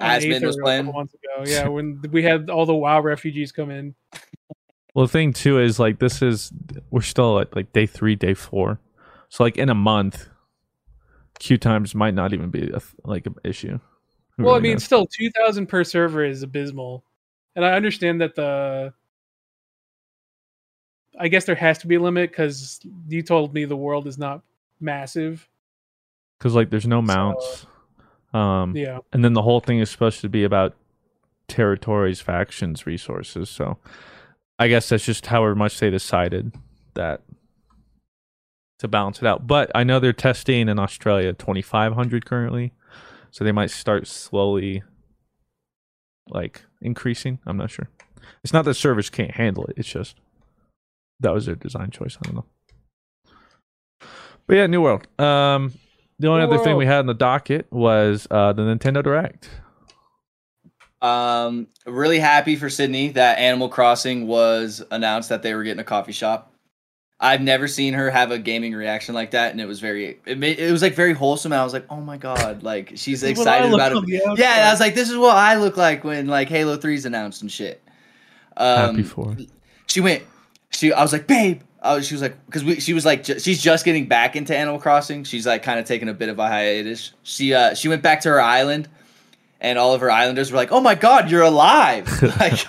[0.00, 0.86] on Asmon was playing?
[0.86, 1.44] months ago.
[1.48, 3.94] Yeah, when we had all the WoW refugees come in.
[4.94, 6.52] Well, the thing too is like this is
[6.92, 8.78] we're still at like day three, day four,
[9.28, 10.28] so like in a month,
[11.40, 13.80] queue times might not even be a, like an issue.
[14.36, 14.84] Who well, I mean, knows?
[14.84, 17.02] still two thousand per server is abysmal,
[17.56, 18.94] and I understand that the.
[21.18, 24.18] I guess there has to be a limit because you told me the world is
[24.18, 24.42] not
[24.80, 25.48] massive.
[26.38, 27.66] because like there's no mounts.
[28.32, 28.98] Um, Yeah.
[29.12, 30.74] and then the whole thing is supposed to be about
[31.48, 33.48] territories, factions, resources.
[33.48, 33.78] So
[34.58, 36.52] I guess that's just however much they decided
[36.94, 37.22] that
[38.80, 39.46] to balance it out.
[39.46, 42.72] But I know they're testing in Australia 2,500 currently,
[43.30, 44.82] so they might start slowly
[46.28, 47.38] like increasing.
[47.46, 47.88] I'm not sure.
[48.42, 49.74] It's not that servers can't handle it.
[49.78, 50.16] It's just
[51.24, 52.16] that was their design choice.
[52.16, 52.44] I don't know.
[54.46, 55.06] But yeah, New World.
[55.18, 55.72] Um,
[56.18, 59.50] the only New other thing we had on the docket was uh, the Nintendo Direct.
[61.02, 65.84] Um, really happy for Sydney that Animal Crossing was announced that they were getting a
[65.84, 66.52] coffee shop.
[67.20, 70.36] I've never seen her have a gaming reaction like that, and it was very, it,
[70.36, 71.52] made, it was like very wholesome.
[71.52, 73.92] And I was like, oh my god, like she's This is what I excited about
[73.92, 74.38] it.
[74.38, 77.06] Yeah, and I was like, this is what I look like when like Halo 3's
[77.06, 77.82] announced and shit.
[78.56, 79.36] Um, Happy for.
[79.86, 80.22] she went
[80.74, 81.62] she i was like babe.
[81.82, 84.36] I was, she was like because we she was like ju- she's just getting back
[84.36, 85.22] into animal crossing.
[85.24, 87.12] She's like kind of taking a bit of a hiatus.
[87.24, 88.88] She uh she went back to her island
[89.60, 92.08] and all of her islanders were like oh my god you're alive!
[92.40, 92.66] Like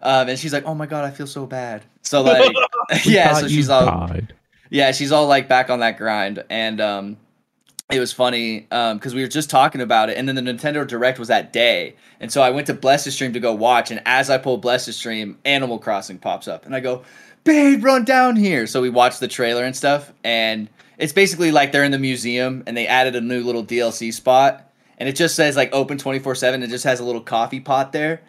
[0.00, 1.82] um and she's like oh my god i feel so bad.
[2.02, 2.54] So like
[3.04, 4.32] yeah so she's all died.
[4.70, 7.16] yeah, she's all like back on that grind, and um,
[7.90, 10.86] it was funny um, because we were just talking about it, and then the Nintendo
[10.86, 14.00] Direct was that day, and so I went to Bless's stream to go watch, and
[14.06, 17.02] as I pull Bless's stream, Animal Crossing pops up, and I go,
[17.44, 20.68] "Babe, run down here!" So we watched the trailer and stuff, and
[20.98, 24.70] it's basically like they're in the museum, and they added a new little DLC spot,
[24.98, 27.60] and it just says like open twenty four seven, it just has a little coffee
[27.60, 28.22] pot there,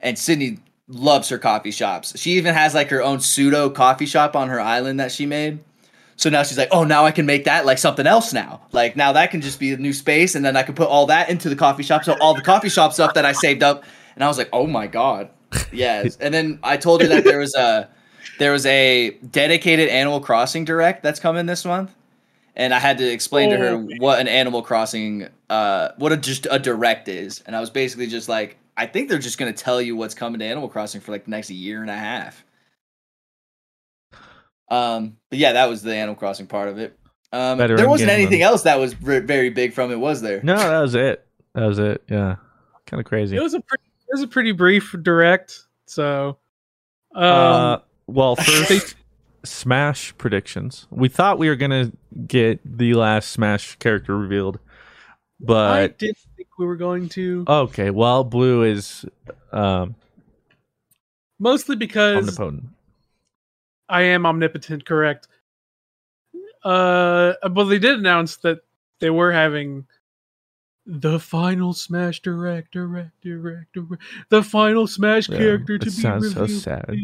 [0.00, 2.18] and Sydney loves her coffee shops.
[2.18, 5.60] She even has like her own pseudo coffee shop on her island that she made.
[6.16, 8.60] So now she's like, oh, now I can make that like something else now.
[8.72, 11.06] Like now that can just be a new space, and then I can put all
[11.06, 12.04] that into the coffee shop.
[12.04, 13.84] So all the coffee shop stuff that I saved up,
[14.14, 15.30] and I was like, oh my god,
[15.72, 16.16] yes.
[16.20, 17.88] And then I told her that there was a
[18.38, 21.94] there was a dedicated Animal Crossing direct that's coming this month,
[22.56, 23.88] and I had to explain to her Oh.
[23.98, 28.06] what an Animal Crossing, uh, what a just a direct is, and I was basically
[28.06, 31.10] just like, I think they're just gonna tell you what's coming to Animal Crossing for
[31.12, 32.44] like the next year and a half.
[34.68, 36.98] Um, but yeah, that was the Animal Crossing part of it.
[37.32, 40.22] Um, Better there wasn't anything than- else that was ver- very big from it, was
[40.22, 40.40] there?
[40.42, 41.26] No, that was it.
[41.54, 42.02] That was it.
[42.08, 42.36] Yeah,
[42.86, 43.36] kind of crazy.
[43.36, 45.60] It was a pretty, it was a pretty brief direct.
[45.86, 46.38] So,
[47.14, 48.94] um, uh, well, first
[49.44, 50.86] Smash predictions.
[50.90, 51.92] We thought we were gonna
[52.26, 54.58] get the last Smash character revealed,
[55.40, 57.90] but I didn't think we were going to okay.
[57.90, 59.04] Well, Blue is
[59.52, 59.96] um,
[61.38, 62.64] mostly because omnipotent.
[63.88, 65.28] I am omnipotent, correct?
[66.62, 68.60] Uh, but they did announce that
[69.00, 69.86] they were having
[70.86, 76.02] the final Smash Direct, Direct, Direct, Direct, the final Smash Yeah, character it to be
[76.02, 76.96] sounds so sad.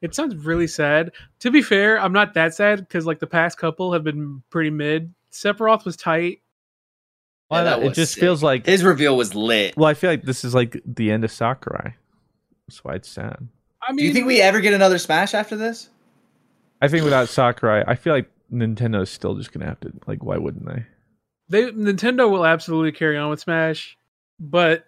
[0.00, 1.12] It sounds really sad.
[1.40, 4.70] To be fair, I'm not that sad because like the past couple have been pretty
[4.70, 5.12] mid.
[5.32, 6.42] Sephiroth was tight.
[7.50, 8.20] Yeah, that it was just sick.
[8.20, 9.76] feels like His reveal was lit.
[9.76, 11.94] Well, I feel like this is like the end of Sakurai.
[12.66, 13.48] That's why it's sad.
[13.88, 15.88] I mean, Do you think we ever get another Smash after this?
[16.82, 20.22] I think without Sakurai, I feel like Nintendo is still just gonna have to like.
[20.22, 20.84] Why wouldn't they?
[21.48, 23.96] they Nintendo will absolutely carry on with Smash,
[24.38, 24.84] but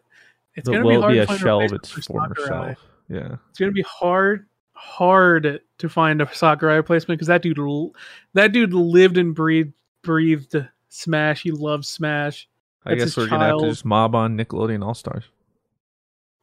[0.55, 1.91] it's But going to will be it hard be to a find shell of its
[1.91, 2.75] for former Sakurai.
[2.75, 2.79] self?
[3.09, 3.37] Yeah.
[3.51, 7.59] It's going to be hard, hard to find a Sakurai replacement because that dude,
[8.35, 9.73] that dude lived and breathed,
[10.03, 10.57] breathed
[10.89, 11.43] Smash.
[11.43, 12.49] He loves Smash.
[12.85, 15.25] I That's guess we're gonna have to just mob on Nickelodeon All Stars.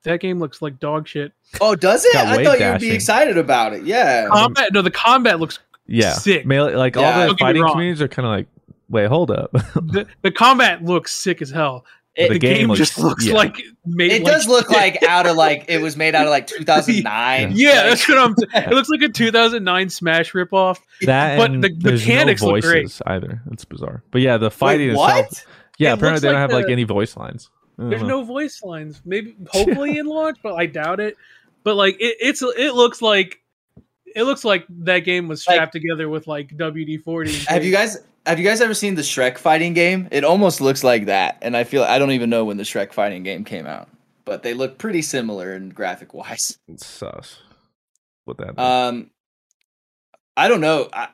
[0.04, 1.34] That game looks like dog shit.
[1.60, 2.16] Oh, does it?
[2.16, 3.84] I wave thought you would be excited about it.
[3.84, 4.28] Yeah.
[4.32, 6.46] Combat, no, the combat looks Yeah, sick.
[6.46, 7.22] Melee- like Yeah.
[7.24, 7.72] all the fighting wrong.
[7.74, 8.48] communities are kind of like,
[8.90, 9.52] wait, hold up.
[9.76, 11.86] the, the combat looks sick as hell.
[12.16, 13.34] It- the, The game, game looks- just looks yeah.
[13.34, 14.12] like made.
[14.12, 14.76] It like does look shit.
[14.78, 16.48] like out of like it was made out of like
[16.82, 17.52] 2009.
[17.56, 18.36] Yeah, Like, that's what I'm.
[18.56, 20.80] It looks like a 2009 Smash ripoff.
[21.02, 22.84] that But and the there's mechanics no look great.
[22.86, 23.42] voices either.
[23.52, 24.04] It's bizarre.
[24.12, 25.26] But yeah, the fighting what?
[25.26, 25.46] itself.
[25.78, 27.50] Yeah, It apparently looks they don't like have like any voice lines.
[27.78, 28.08] I don't There's know.
[28.08, 29.02] no voice lines.
[29.06, 31.18] Maybe hopefully in launch, but I doubt it.
[31.64, 33.42] But like it, it's it looks like
[34.16, 37.38] it looks like that game was strapped together with like WD forty.
[37.48, 40.08] Have you guys have you guys ever seen the Shrek fighting game?
[40.12, 42.94] It almost looks like that, and I feel I don't even know when the Shrek
[42.94, 43.90] fighting game came out,
[44.26, 46.58] but they look pretty similar in graphic wise.
[46.68, 47.40] It's sus.
[48.26, 48.58] What that?
[48.58, 48.60] means.
[48.60, 49.12] Um,
[50.36, 50.90] I don't know.
[50.92, 51.08] I,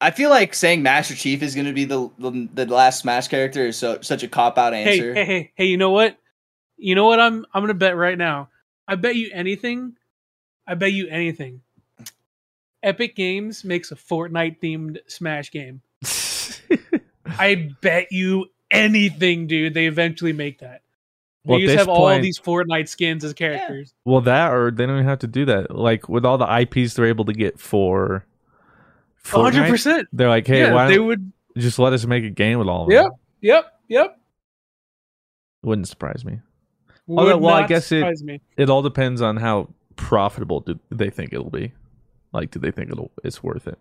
[0.00, 3.28] I feel like saying Master Chief is going to be the, the the last Smash
[3.28, 5.14] character is so such a cop out answer.
[5.14, 5.66] hey, hey, hey!
[5.66, 6.16] You know what?
[6.76, 7.18] You know what?
[7.18, 8.48] I'm I'm gonna bet right now.
[8.86, 9.96] I bet you anything.
[10.66, 11.62] I bet you anything.
[12.82, 15.82] Epic Games makes a Fortnite themed Smash game.
[17.26, 19.74] I bet you anything, dude.
[19.74, 20.82] They eventually make that.
[21.44, 23.94] They Well, at just this have all these Fortnite skins as characters.
[24.04, 25.74] Well, that or they don't even have to do that.
[25.74, 28.24] Like with all the IPs they're able to get for
[29.30, 30.08] hundred Fortnite, percent.
[30.12, 31.32] They're like, hey, Yeah, why they don't would.
[31.56, 33.12] just let us make a game with all of Yep, them?
[33.40, 34.00] yep, yep.
[34.02, 34.18] Yep.
[35.62, 36.40] Wouldn't surprise me.
[37.06, 38.40] Would Although, well, I guess it me.
[38.56, 41.72] it all depends on how profitable do they think it'll be.
[42.32, 43.78] Like, do they think it'll it's worth it?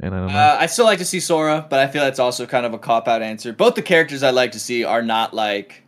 [0.00, 0.38] And I don't know.
[0.38, 2.78] Uh, I still like to see Sora, but I feel that's also kind of a
[2.78, 3.52] cop out answer.
[3.52, 5.82] Both the characters I like to see are not like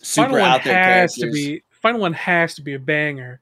[0.00, 1.18] super Final one out there has characters.
[1.24, 1.62] to be.
[1.70, 3.40] Final one has to be a banger.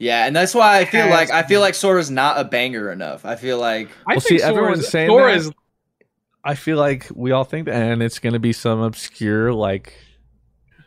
[0.00, 2.44] Yeah, and that's why I feel Has like to I feel like Sora's not a
[2.44, 3.24] banger enough.
[3.26, 5.38] I feel like I well, think see, everyone's saying Sora that.
[5.38, 5.52] is-
[6.42, 9.92] I feel like we all think that, and it's going to be some obscure like.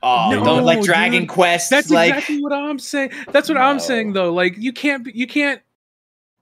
[0.01, 1.29] oh, No, don't like Dragon dude.
[1.29, 1.69] Quest.
[1.69, 3.11] That's like exactly what I'm saying.
[3.31, 4.33] That's what I'm saying though.
[4.33, 5.05] Like you can't.
[5.05, 5.61] be- You can't.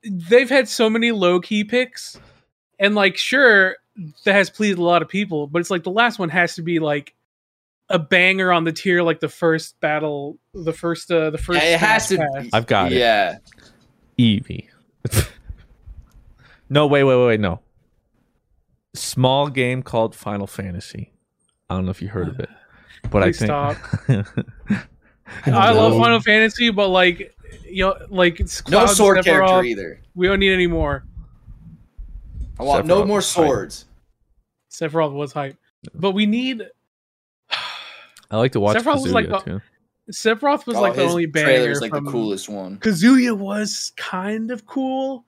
[0.09, 2.17] They've had so many low key picks,
[2.79, 3.75] and like sure
[4.23, 6.61] that has pleased a lot of people, but it's like the last one has to
[6.61, 7.13] be like
[7.91, 11.61] a banger on the tier, like the first battle, the first, uh the first.
[11.61, 12.47] Yeah, it has to Pass.
[12.53, 12.97] I've got it.
[12.97, 13.37] yeah.
[14.19, 14.67] Eevee.
[16.69, 17.59] no, wait, wait, wait, wait, no.
[18.93, 21.13] Small game called Final Fantasy.
[21.69, 22.49] I don't know if you heard of it,
[23.09, 23.47] but I think.
[23.47, 23.77] stop.
[24.09, 24.23] I
[25.51, 25.93] I love.
[25.97, 27.33] Final Fantasy, but like
[27.65, 29.23] you know, like it's No sword Sephiroth.
[29.23, 30.01] character either.
[30.13, 31.05] We don't need any more.
[32.59, 33.45] I want no Sephiroth more was hype.
[33.45, 33.85] swords.
[34.69, 35.57] Sephiroth was hype,
[35.95, 36.63] but we need.
[38.31, 39.61] I like to watch Sephiroth was like Kazuya, the- too.
[40.11, 41.45] Sephiroth was Oh, like the oh, only banger.
[41.47, 42.77] trailer's like from, the coolest one.
[42.79, 45.25] Kazuya was kind of cool.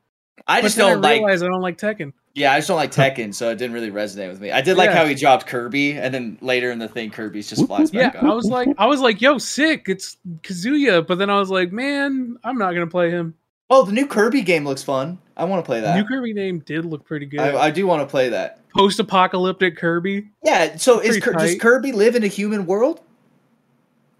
[0.47, 1.19] I just don't like.
[1.19, 2.11] realized I don't like Tekken.
[2.33, 4.51] Yeah, I just don't like Tekken, so it didn't really resonate with me.
[4.51, 4.95] I did like Yeah.
[4.97, 8.23] how he dropped Kirby, and then later in the thing, Kirby's just flies Yeah, back
[8.23, 9.87] I was like, I was like, yo, sick.
[9.87, 13.35] It's Kazuya, but then I was like, man, I'm not gonna play him.
[13.69, 15.19] Oh, the new Kirby game looks fun.
[15.37, 15.95] I want to play that.
[15.95, 17.39] New Kirby name did look pretty good.
[17.39, 18.59] I, I do want to play that.
[18.75, 20.75] Post-apocalyptic Kirby, Yeah.
[20.77, 21.55] So is Pretty Kir- does.
[21.59, 23.01] Kirby live in a human world?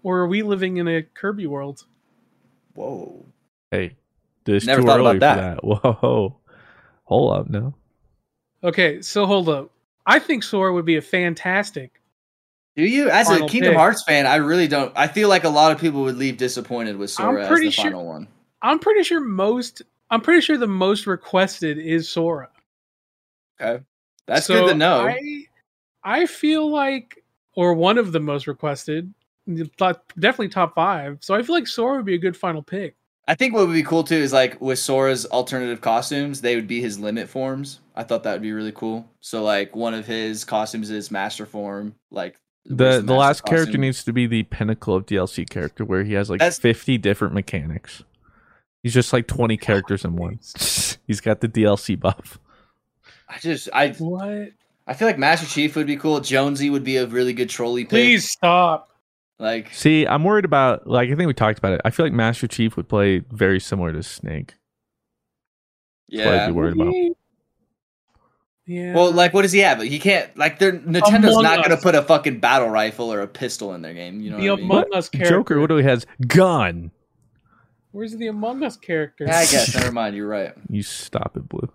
[0.02, 1.84] or are we living in a Kirby world?
[2.74, 3.24] Whoa.
[3.70, 3.96] Hey,
[4.44, 5.82] this Never too thought early about for that.
[6.02, 6.36] Whoa,
[7.04, 7.74] hold up, no.
[8.62, 9.70] Okay, so hold up.
[10.06, 12.00] I think Sora would be a fantastic.
[12.76, 13.08] Do you?
[13.08, 13.78] As Final a Kingdom pick.
[13.78, 14.92] Hearts fan, I really don't.
[14.96, 17.70] I feel like a lot of people would leave disappointed with I'm Sora as the
[17.70, 18.28] sure- final one.
[18.60, 19.80] I'm pretty sure most.
[20.10, 22.48] I'm pretty sure the most requested is Sora.
[23.60, 23.82] Okay,
[24.26, 25.00] that's So good to know.
[25.06, 25.44] I,
[26.02, 27.22] I feel like,
[27.56, 29.12] or one of the most requested,
[29.46, 31.18] definitely top five.
[31.20, 32.96] So I feel like Sora would be a good final pick.
[33.26, 36.66] I think what would be cool too is like with Sora's alternative costumes, they would
[36.68, 37.80] be his limit forms.
[37.96, 39.08] I thought that would be really cool.
[39.20, 43.44] So like one of his costumes is Master Form, like The wears the Master last
[43.46, 46.98] character needs to be the pinnacle of DLC character, where he has like That's- fifty
[46.98, 48.02] different mechanics.
[48.82, 50.38] He's just like twenty characters in one.
[51.06, 52.38] He's got the DLC buff.
[53.28, 54.50] I just I What?
[54.86, 56.20] I feel like Master Chief would be cool.
[56.20, 57.90] Jonesy would be a really good trolley pick.
[57.90, 58.90] Please stop.
[59.38, 61.80] Like See, I'm worried about like I think we talked about it.
[61.84, 64.54] I feel like Master Chief would play very similar to Snake.
[66.08, 66.46] That's what I'd yeah.
[66.46, 66.94] be worried about.
[68.66, 68.94] Yeah.
[68.94, 69.82] Well, like what does he have?
[69.82, 73.26] He can't like they're Nintendo's Among not gonna put a fucking battle rifle or a
[73.26, 74.20] pistol in their game.
[74.20, 74.70] You know the what I mean?
[74.70, 75.34] Among Us character.
[75.34, 76.06] Joker, what do he has?
[76.26, 76.90] Gun.
[77.90, 79.26] Where's the Among Us character?
[79.26, 79.74] I guess.
[79.74, 80.16] Never mind.
[80.16, 80.54] You're right.
[80.70, 81.70] You stop it, Blue.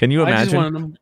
[0.00, 0.96] Can you imagine?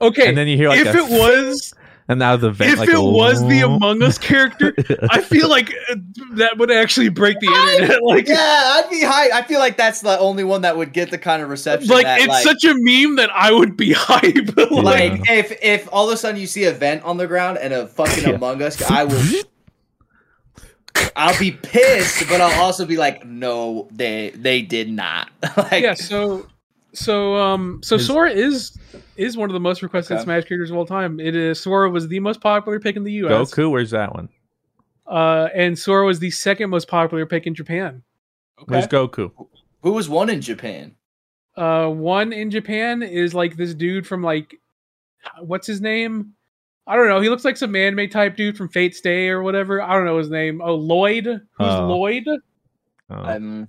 [0.00, 0.28] Okay.
[0.28, 1.72] And then you hear like if it was
[2.08, 3.60] and out of the vent, if like it a was the.
[3.64, 4.74] Among Us character,
[5.08, 5.94] I feel like uh,
[6.32, 8.02] that would actually break the internet.
[8.02, 9.32] Like, Yeah, I'd be hype.
[9.32, 11.88] I feel like that's the only one that would get the kind of reception.
[11.90, 14.56] like that, it's like, such a meme that I would be hype.
[14.56, 17.58] like, like if if all of a sudden you see a vent on the ground
[17.58, 18.30] and a fucking Yeah.
[18.30, 19.22] Among Us, I will.
[21.14, 25.30] I'll be pissed, but I'll also be like, no, they they did not.
[25.56, 26.48] like, yeah, so
[26.98, 28.76] so um so Is- Sora is
[29.16, 30.24] is one of the most requested Okay.
[30.24, 31.20] Smash characters of all time.
[31.20, 33.52] It is Sora was the most popular pick in the US.
[33.52, 33.70] Goku.
[33.70, 34.28] Where's that one?
[35.06, 38.02] Uh and Sora was the second most popular pick in Japan.
[38.66, 39.30] Where's Goku?
[39.82, 40.94] who was one in Japan?
[41.56, 44.60] Uh one in Japan is like this dude from like
[45.40, 46.34] what's his name?
[46.86, 47.20] I don't know.
[47.20, 49.82] He looks like some anime type dude from Fate Stay or whatever.
[49.82, 50.62] I don't know his name.
[50.64, 51.26] Oh, Lloyd.
[51.26, 51.86] Who's Oh.
[51.86, 52.24] Lloyd?
[53.10, 53.14] Oh.
[53.14, 53.68] Um,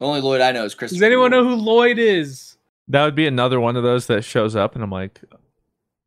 [0.00, 0.98] the only Lloyd I know is Christopher.
[0.98, 2.56] Does anyone know who Lloyd is?
[2.88, 5.20] that would be another one of those that shows up, and I'm like,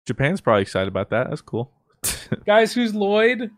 [0.05, 1.29] Japan's probably excited about that.
[1.29, 1.71] That's cool.
[2.45, 3.51] Guys, who's Lloyd?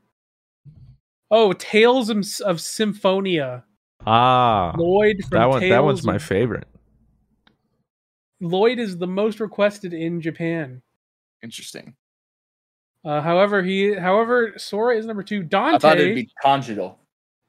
[1.30, 3.64] Oh, Tales of, of Symphonia.
[4.06, 5.70] Ah, Lloyd from that one.
[5.70, 6.68] That one's my favorite.
[8.40, 10.82] Lloyd is the most requested in Japan.
[11.44, 11.96] Interesting.
[13.06, 15.44] Uh, however, he however Sora is number two.
[15.44, 15.76] Dante.
[15.76, 16.98] I thought it'd be conjugal.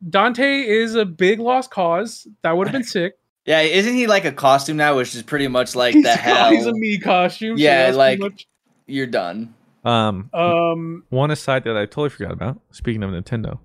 [0.09, 2.27] Dante is a big lost cause.
[2.43, 3.15] That would have been sick.
[3.45, 6.51] Yeah, isn't he like a costume now, which is pretty much like he's, the hell?
[6.53, 7.57] he's a me costume.
[7.59, 8.47] yeah, that's like much-
[8.87, 9.55] you're done.
[9.85, 12.61] Um, um, one aside that I totally forgot about.
[12.71, 13.59] Speaking of Nintendo,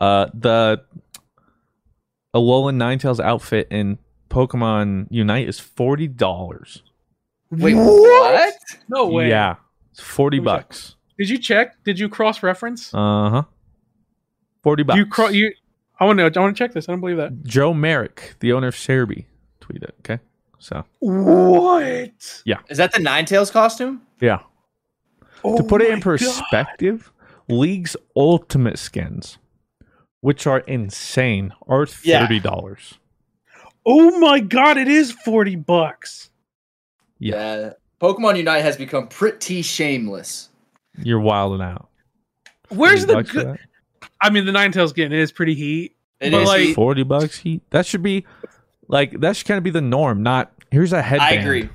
[0.00, 0.84] uh, the
[2.34, 3.98] Alolan Ninetales outfit in
[4.30, 6.82] Pokemon Unite is forty dollars.
[7.50, 8.54] Wait, what?
[8.88, 9.28] no way.
[9.28, 9.56] Yeah,
[9.90, 10.68] it's forty Let me check.
[10.68, 10.96] bucks.
[11.18, 11.82] Did you check?
[11.84, 12.92] Did you cross reference?
[12.94, 13.42] Uh huh.
[14.66, 14.98] Forty bucks.
[14.98, 15.52] You cro- you.
[16.00, 16.24] I want to.
[16.24, 16.88] I want to check this.
[16.88, 17.44] I don't believe that.
[17.44, 19.26] Joe Merrick, the owner of Serebii,
[19.60, 19.90] tweeted.
[20.00, 20.18] Okay,
[20.58, 22.42] so What?
[22.44, 24.02] yeah, Is that the Ninetales costume?
[24.20, 24.40] yeah.
[25.44, 26.02] Oh to put it in my God.
[26.02, 27.12] perspective,
[27.48, 29.38] League's ultimate skins,
[30.20, 32.94] which are insane, are thirty dollars.
[33.86, 34.78] Oh my god!
[34.78, 36.30] It is forty bucks.
[37.20, 37.74] Yeah.
[38.00, 40.48] Pokemon Unite has become pretty shameless.
[40.98, 41.88] You're wilding out.
[42.70, 43.58] Where's the bucks for good?
[44.26, 44.32] That?
[44.32, 45.96] I mean, the Ninetales skin is pretty heat.
[46.20, 46.74] It but is like, heat.
[46.74, 47.62] forty bucks heat.
[47.70, 48.24] That should be
[48.88, 50.22] like that should kind of be the norm.
[50.22, 51.38] Not here's a headband.
[51.38, 51.68] I agree.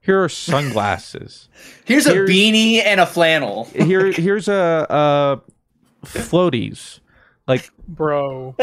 [0.00, 1.48] Here are sunglasses.
[1.86, 3.64] Here's a beanie and a flannel.
[3.74, 5.36] Here here's a uh
[6.04, 7.00] floaties.
[7.48, 8.54] Like bro.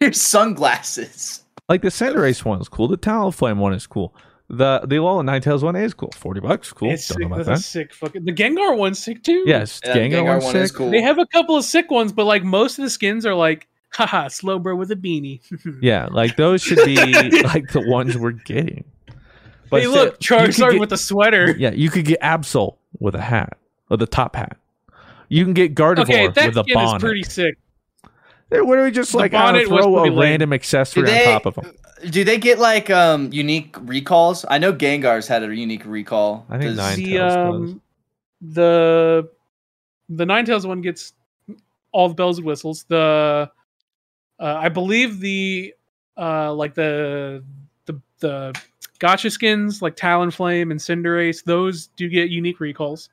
[0.00, 1.44] Here's sunglasses.
[1.68, 2.88] like the Cinderace one is cool.
[2.88, 4.14] The Talonflame one is cool.
[4.50, 6.10] The the Alolan Ninetales one is cool.
[6.16, 6.90] Forty bucks, cool.
[6.90, 7.28] It's Don't sick.
[7.28, 7.68] know about That's a that.
[7.68, 8.24] sick fucking.
[8.24, 9.44] The Gengar one's sick too.
[9.46, 10.76] Yes, Yeah, the Gengar, Gengar one's one is sick.
[10.78, 10.90] cool.
[10.90, 13.68] They have a couple of sick ones, but like most of the skins are like,
[13.92, 15.40] haha, Slowbro with a beanie.
[15.82, 16.96] Yeah, like those should be
[17.42, 18.84] like the ones we're getting.
[19.70, 20.20] hey, still, look, you could
[20.50, 21.54] Charizard get- with a sweater.
[21.58, 23.58] Yeah, you could get Absol with a hat
[23.90, 24.56] or the top hat.
[25.28, 26.96] You can get Gardevoir Okay, that with a skin bonnet.
[26.96, 27.58] is pretty sick.
[28.50, 31.24] Hey, What do we just The like bonnet was throw a random accessory Do on
[31.24, 31.74] top of them?
[32.10, 34.44] Do they get like um unique recalls?
[34.48, 36.46] I know Gengar's had a unique recall.
[36.48, 37.34] I think Does- Ninetales The does.
[37.36, 37.82] um,
[38.40, 39.28] the
[40.08, 41.12] the Ninetales one gets
[41.92, 42.84] all the bells and whistles.
[42.88, 43.50] The
[44.40, 45.74] uh, I believe the
[46.16, 47.42] uh like the
[47.86, 48.54] the the
[49.00, 53.10] gacha skins like Talonflame and Cinderace, those do get unique recalls.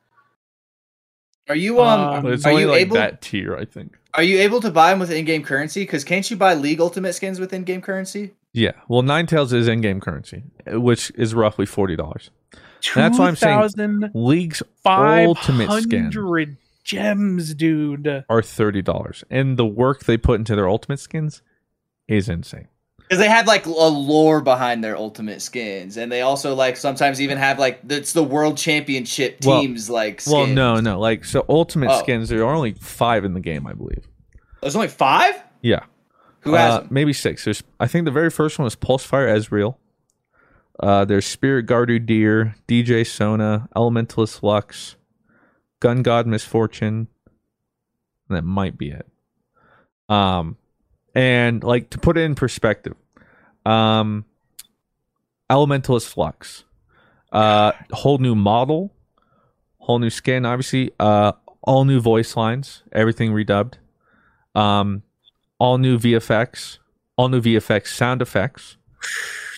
[1.49, 2.25] Are you um?
[2.25, 2.95] Um, it's are only you like able?
[2.95, 3.97] that tier, I think.
[4.17, 5.83] Are you able to buy them with in-game currency?
[5.83, 8.31] Because can't you buy League Ultimate skins with in-game currency?
[8.53, 8.71] Yeah.
[8.87, 12.29] Well, Ninetales is in-game currency, which is roughly forty dollars.
[12.93, 18.23] That's why I'm saying League's ultimate skin 2,500 gems, dude.
[18.29, 21.41] are thirty dollars, and the work they put into their ultimate skins
[22.07, 22.67] is insane.
[23.07, 27.21] Because they have like a lore behind their ultimate skins, and they also like sometimes
[27.21, 30.21] even have like it's the world championship Well- teams like.
[30.21, 30.33] Skins.
[30.33, 30.99] Well, no, no.
[30.99, 31.99] Like so, ultimate Oh.
[31.99, 34.07] skins there are only five in the game, I believe.
[34.61, 35.35] there's only five.
[35.61, 35.81] Yeah.
[36.39, 37.43] Who has Uh, maybe six.
[37.45, 39.75] There's, I think the very first one was Pulsefire Ezreal.
[40.79, 44.95] Uh, there's Spirit Guard Udyr, DJ Sona, Elementalist Lux,
[45.79, 47.07] Gun God Miss Fortune.
[48.29, 49.07] That might be it.
[50.09, 50.57] Um,
[51.15, 52.95] and like to put it in perspective,
[53.65, 54.25] um,
[55.49, 56.63] Elementalist Lux,
[57.31, 58.91] uh, whole new model,
[59.79, 63.75] whole new skin, obviously, uh, all new voice lines, everything redubbed,
[64.55, 65.03] um,
[65.59, 66.79] all new VFX,
[67.15, 68.77] all new VFX sound effects.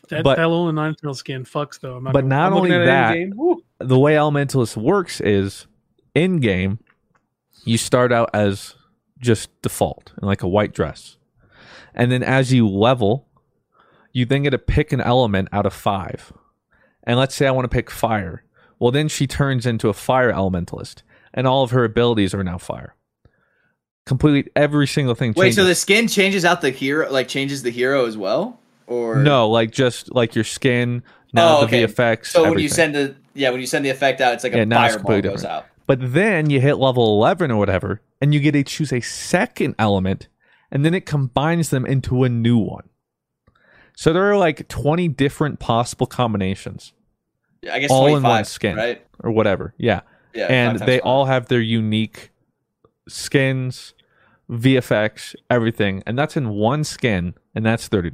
[0.09, 1.95] That, But- that little Ninetales skin fucks though.
[1.97, 3.17] I'm not but gonna- not I'm only at that,
[3.79, 5.67] the way Elementalist works is
[6.15, 6.79] in game,
[7.65, 8.75] you start out as
[9.19, 11.17] just default in like a white dress.
[11.93, 13.27] And then as you level,
[14.13, 16.33] you then get to pick an element out of five.
[17.03, 18.43] And let's say I want to pick fire.
[18.79, 21.01] Well, then she turns into a fire elementalist,
[21.33, 22.95] and all of her abilities are now fire.
[24.05, 27.71] Completely every single thing Wait, so the skin changes out the hero, like changes the
[27.71, 31.03] hero as well, or no, like just like your skin,
[31.33, 31.93] now Oh, the okay.
[31.93, 32.27] VFX.
[32.27, 34.61] So when you send the yeah, when you send the effect out, it's like Yeah,
[34.63, 35.65] a fireball goes out.
[35.87, 39.75] But then you hit level 11 or whatever, and you get to choose a second
[39.77, 40.27] element,
[40.71, 42.89] and then it combines them into a new one.
[43.95, 46.93] So there are like 20 different possible combinations,
[47.61, 49.05] Yeah, I guess all in 25, one skin, right?
[49.23, 49.73] or whatever.
[49.77, 50.01] Yeah.
[50.33, 52.29] Yeah, and they all have their unique
[53.07, 53.95] skins,
[54.51, 56.03] VFX, everything.
[56.05, 58.13] And that's in one skin, and that's $30.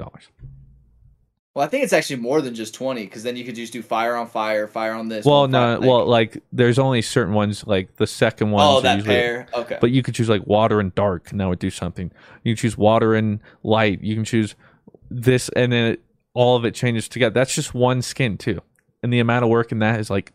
[1.56, 3.84] Well, I think it's actually more than just twenty because then you could just do
[3.84, 5.24] fire on fire, fire on this.
[5.24, 8.66] Well, no, well, like there's only certain ones, like the second one.
[8.66, 9.48] Oh, that pair?
[9.54, 9.78] Okay.
[9.80, 12.12] But you could choose like water and dark, and that would do something.
[12.44, 14.02] You can choose water and light.
[14.02, 14.56] You can choose
[15.12, 16.02] this, and then it,
[16.34, 17.34] all of it changes together.
[17.34, 18.60] That's just one skin too,
[19.04, 20.34] and the amount of work in that is like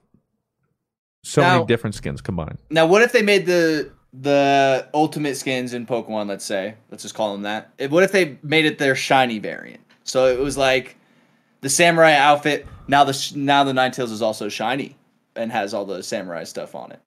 [1.25, 2.59] so Now- many different skins combined.
[2.71, 7.17] Now, what if they made the the ultimate skins in Pokemon, let's say, let's just
[7.17, 7.73] call them that.
[7.91, 9.81] What if they made it their shiny variant?
[10.05, 10.97] So it was like
[11.61, 12.67] the samurai outfit.
[12.87, 14.97] Now the now the Ninetales is also shiny
[15.37, 17.01] and has all the samurai stuff on it.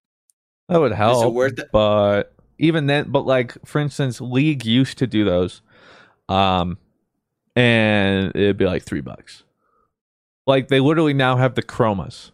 [0.69, 1.33] That would help.
[1.33, 1.69] worth it?
[1.71, 5.61] But even then, but like for instance, League used to do those,
[6.29, 6.77] um,
[7.55, 9.43] and it'd be like three bucks.
[10.47, 12.31] Like they literally now have the chromas,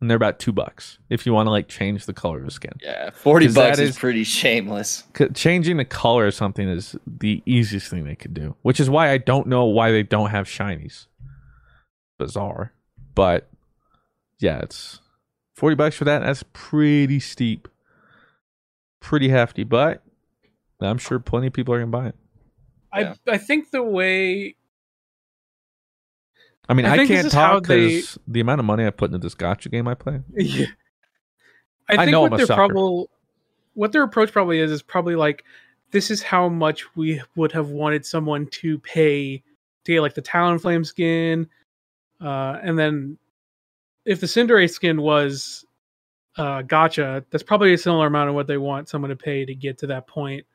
[0.00, 2.50] and they're about two bucks if you want to like change the color of the
[2.50, 2.72] skin.
[2.80, 5.04] Yeah, forty bucks is, pretty shameless.
[5.34, 9.10] Changing the color of something is the easiest thing they could do, which is why
[9.10, 11.06] I don't know why they don't have shinies.
[12.18, 12.72] Bizarre,
[13.14, 13.48] but
[14.40, 15.00] yeah, it's
[15.54, 16.20] forty bucks for that.
[16.20, 17.68] That's pretty steep,
[19.00, 20.02] pretty hefty, but
[20.80, 22.14] I'm sure plenty of people are gonna buy it.
[22.92, 24.56] I I think the way
[26.68, 29.10] I mean, I I, can't is how talk they- the amount of money I put
[29.12, 30.20] into this gacha game I play.
[30.36, 30.66] yeah.
[31.88, 32.56] I I think know what I'm a their sucker.
[32.68, 33.06] probably
[33.74, 35.44] what their approach probably is is probably like
[35.90, 39.42] this is how much we would have wanted someone to pay
[39.84, 41.48] to get like the Talonflame skin,
[42.20, 43.18] uh, and then
[44.04, 45.64] if the Cinderace skin was
[46.36, 49.54] uh, gacha, that's probably a similar amount of what they want someone to pay to
[49.54, 50.46] get to that point.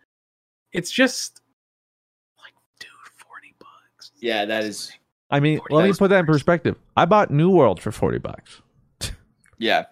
[0.72, 1.42] It's just
[2.80, 4.12] dude, forty bucks.
[4.20, 4.92] Yeah, that is.
[5.30, 6.78] I mean, let me put that in perspective.
[6.98, 8.62] I bought New World for forty bucks.
[9.60, 9.86] Yeah,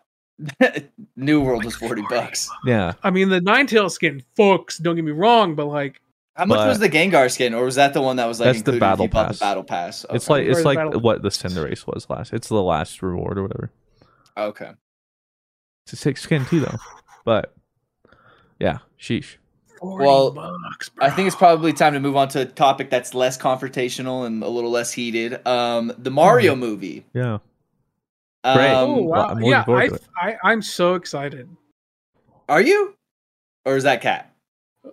[1.15, 2.49] New World was forty bucks.
[2.65, 4.82] Yeah, I mean, the Ninetale skin fucks.
[4.82, 6.01] Don't get me wrong, but like,
[6.36, 8.47] How much But- was the Gengar skin, or was that the one that was like
[8.47, 9.39] that's the included if battle pass.
[9.39, 10.05] The battle pass.
[10.11, 12.32] It's like it's the like battle- what the Cinderace was last.
[12.34, 13.71] It's the last reward or whatever.
[14.38, 14.71] okay.
[15.86, 16.77] It's a six skin too though,
[17.25, 17.53] but
[18.59, 19.38] yeah, sheesh.
[19.82, 20.38] Well,
[20.99, 24.43] I think it's probably time to move on to a topic that's less confrontational and
[24.43, 25.45] a little less heated.
[25.47, 27.03] Um, the Mario movie.
[27.13, 27.39] Yeah.
[28.43, 28.71] Um, Great.
[28.73, 30.03] oh wow, I'm yeah, I, to it.
[30.21, 31.49] I I'm so excited.
[32.47, 32.95] Are you?
[33.65, 34.30] Or is that cat?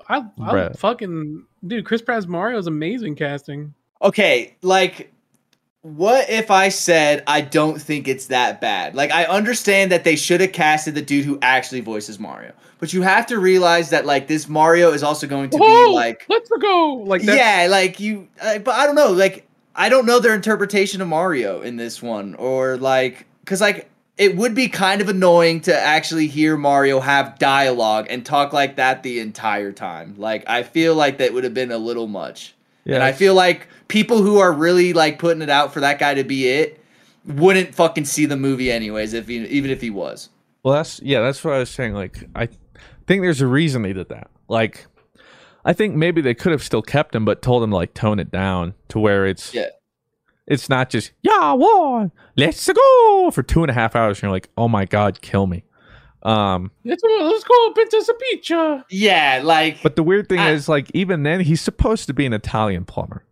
[0.09, 3.75] I, I fucking dude, Chris Pratt's Mario is amazing casting.
[4.03, 5.13] Okay, like
[5.83, 8.95] what if I said I don't think it's that bad?
[8.95, 12.53] Like I understand that they should have casted the dude who actually voices Mario.
[12.79, 15.95] But you have to realize that like this Mario is also going to Whoa, be
[15.95, 17.37] like let's go like that.
[17.37, 21.09] Yeah, like you uh, but I don't know, like I don't know their interpretation of
[21.09, 23.89] Mario in this one or like cuz like
[24.19, 28.77] it would be kind of annoying to actually hear Mario have dialogue and talk like
[28.77, 30.17] that the entire time.
[30.19, 32.55] Like I feel like that would have been a little much.
[32.97, 36.15] and I feel like people who are really like putting it out for that guy
[36.15, 36.83] to be it
[37.25, 40.31] wouldn't fucking see the movie anyways if he, even if he was.
[40.63, 41.95] Well, that's yeah, that's what I was saying.
[41.95, 42.47] Like, I
[43.07, 44.31] think there's a reason they did that.
[44.49, 44.87] Like,
[45.65, 48.19] I think maybe they could have still kept him, but told him to like tone
[48.19, 49.69] it down to where it's Yeah.
[50.49, 54.19] It's not just yeah, one, let's go for two and a half hours.
[54.19, 55.63] And you're like, oh my god, kill me.
[56.25, 58.51] Um, Let's go, let's go, Princess Peach.
[58.51, 58.83] uh.
[58.91, 62.27] Yeah, like but the weird thing I- is, like, even then, he's supposed to be
[62.27, 63.25] an Italian plumber,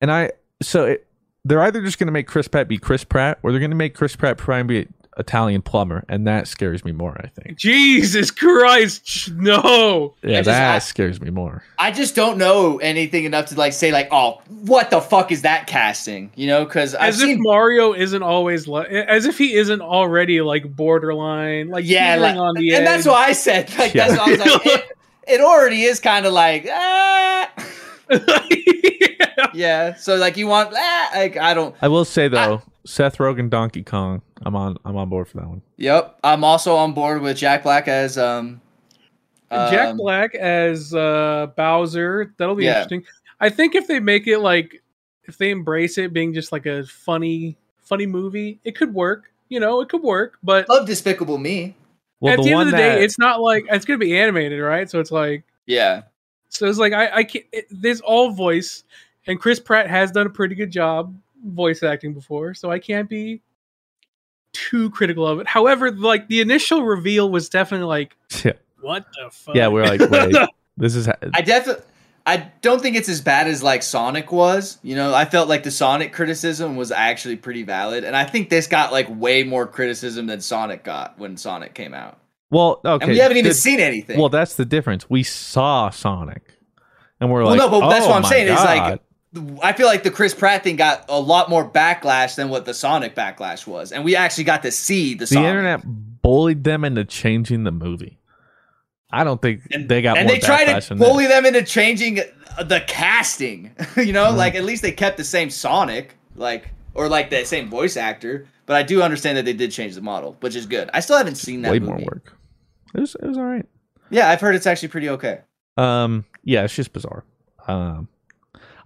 [0.00, 1.06] and I so it,
[1.44, 3.76] they're either just going to make Chris Pratt be Chris Pratt, or they're going to
[3.76, 7.16] make Chris Pratt try and be an Italian plumber, and that scares me more.
[7.22, 7.56] I think.
[7.56, 10.14] Jesus Christ, no.
[10.22, 11.62] Yeah, just- that I- scares me more.
[11.78, 15.42] I just don't know anything enough to like say like, "Oh, what the fuck is
[15.42, 19.38] that casting?" You know, cuz I've As if seen Mario isn't always like, as if
[19.38, 23.04] he isn't already like borderline, like yeah, like, on the and edge.
[23.04, 24.08] that's why I said like Yeah.
[24.08, 24.84] that's why I was like it,
[25.28, 27.50] it already is kind of like ah.
[29.54, 33.48] yeah, so like you want ah, like I don't I will say though, Seth Rogen,
[33.50, 34.22] Donkey Kong.
[34.44, 34.76] I'm on.
[34.84, 35.62] I'm on board for that one.
[35.78, 38.60] Yep, I'm also on board with Jack Black as um
[39.50, 42.34] Jack um, Black as uh, Bowser.
[42.38, 42.70] That'll be Yeah.
[42.70, 43.04] interesting.
[43.40, 44.82] I think if they make it like,
[45.24, 49.30] if they embrace it being just like a funny, funny movie, it could work.
[49.48, 50.38] You know, it could work.
[50.42, 51.76] But love Despicable Me.
[52.20, 54.18] Well, at the the, end of the that day, it's not like it's gonna be
[54.18, 54.88] animated, right?
[54.90, 56.02] So it's like, Yeah.
[56.48, 57.44] so it's like I, I can't.
[57.52, 58.84] It, there's all voice,
[59.26, 61.14] and Chris Pratt has done a pretty good job
[61.44, 63.42] voice acting before, so I can't be
[64.54, 65.46] too critical of it.
[65.46, 69.54] However, like the initial reveal was definitely like, yeah, what the fuck?
[69.54, 69.68] yeah.
[69.68, 70.34] We're like, wait,
[70.78, 71.06] this is.
[71.06, 71.84] Ha- I definitely
[72.26, 74.78] I don't think it's as bad as like Sonic was.
[74.82, 78.48] You know, I felt like the Sonic criticism was actually pretty valid, and I think
[78.48, 82.18] this got like way more criticism than Sonic got when Sonic came out.
[82.50, 83.04] well, okay.
[83.04, 84.18] And we haven't even the- seen anything.
[84.18, 85.10] Well, that's the difference.
[85.10, 86.42] We saw Sonic,
[87.20, 88.78] and we're Well, like, no, but that's oh what I'm oh my saying is like
[88.78, 89.00] God.
[89.62, 92.74] I feel like the Chris Pratt thing got a lot more backlash than what the
[92.74, 95.48] Sonic backlash was, and we actually got to see the, the Sonic.
[95.48, 95.80] internet
[96.22, 98.18] bullied them into changing the movie.
[99.10, 102.16] I don't think they got and they tried to bully them into changing
[102.64, 103.70] the casting.
[103.96, 104.36] you know, Mm.
[104.36, 108.46] like at least they kept the same Sonic, like or like the same voice actor.
[108.66, 110.88] But I do understand that they did change the model, which is good.
[110.94, 111.92] I still haven't seen that Way movie.
[111.92, 112.36] more work.
[112.94, 113.14] It was.
[113.16, 113.66] It was all right.
[114.10, 115.40] Yeah, I've heard it's actually pretty okay.
[115.76, 117.24] Um, yeah, it's just bizarre.
[117.68, 118.08] Um,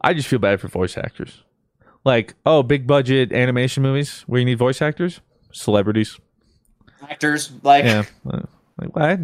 [0.00, 1.42] I just feel bad for voice actors.
[2.04, 5.20] Like, oh, big budget animation movies where you need voice actors,
[5.52, 6.18] celebrities.
[7.02, 9.20] Actors like Yeah, like what?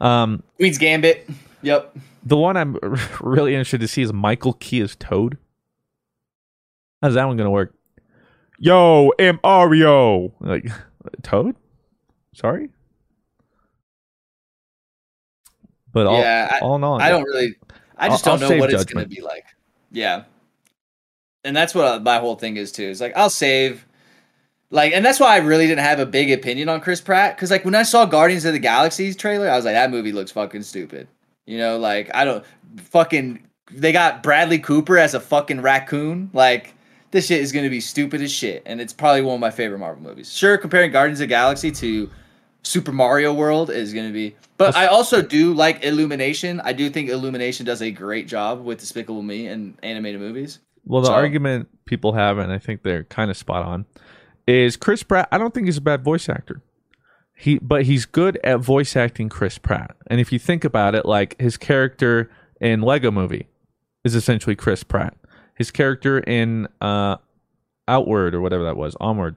[0.00, 1.28] Um, Queen's Gambit.
[1.62, 1.96] Yep.
[2.24, 2.76] the one I'm
[3.20, 5.38] really interested to see is Michael Key as Toad.
[7.02, 7.74] How's that one gonna work?
[8.58, 9.10] Yo,
[9.44, 10.66] Mario like
[11.22, 11.56] Toad?
[12.34, 12.70] Sorry,
[15.92, 17.56] but all, yeah, I, all in all, I don't really.
[17.96, 19.44] I just I'll- don't I'll know what it's gonna be like.
[19.92, 20.24] Yeah,
[21.44, 22.84] and that's what uh, my whole thing is too.
[22.84, 23.86] Is like I'll save,
[24.70, 27.50] like, and that's why I really didn't have a big opinion on Chris Pratt because
[27.50, 30.32] like when I saw Guardians of the Galaxy's trailer, I was like, that movie looks
[30.32, 31.08] fucking stupid.
[31.46, 32.44] You know, like I don't
[32.76, 33.46] fucking.
[33.70, 36.30] They got Bradley Cooper as a fucking raccoon.
[36.32, 36.74] Like
[37.10, 39.50] this shit is going to be stupid as shit, and it's probably one of my
[39.50, 40.32] favorite Marvel movies.
[40.32, 42.10] Sure, comparing Guardians of the Galaxy to
[42.62, 44.36] Super Mario World is going to be.
[44.56, 46.60] But I also do like Illumination.
[46.60, 50.60] I do think Illumination does a great job with Despicable Me and animated movies.
[50.84, 53.86] Well, the So- argument people have, and I think they're kind of spot on,
[54.46, 55.28] is Chris Pratt.
[55.32, 56.62] I don't think he's a bad voice actor.
[57.34, 59.96] He, but he's good at voice acting Chris Pratt.
[60.06, 62.30] And if you think about it, like his character
[62.60, 63.48] in Lego Movie
[64.04, 65.16] is essentially Chris Pratt.
[65.56, 67.16] His character in uh,
[67.88, 69.34] Outward or whatever that was, Onward,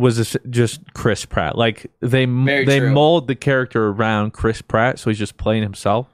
[0.00, 1.56] was just Chris Pratt.
[1.56, 2.90] Like they Very they true.
[2.90, 6.06] mold the character around Chris Pratt, so he's just playing himself.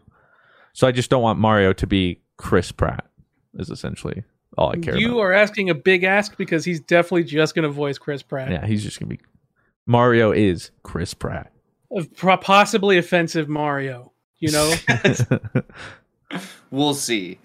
[0.72, 3.06] So I just don't want Mario to be Chris Pratt.
[3.58, 4.24] Is essentially
[4.58, 5.20] all I care You about.
[5.20, 8.50] are asking a big ask because he's definitely just going to voice Chris Pratt.
[8.50, 9.20] Yeah, he's just gonna be.
[9.86, 11.52] Mario is Chris Pratt.
[11.90, 12.04] A
[12.36, 14.12] possibly offensive Mario.
[14.38, 14.74] You know,
[16.70, 17.38] We'll see.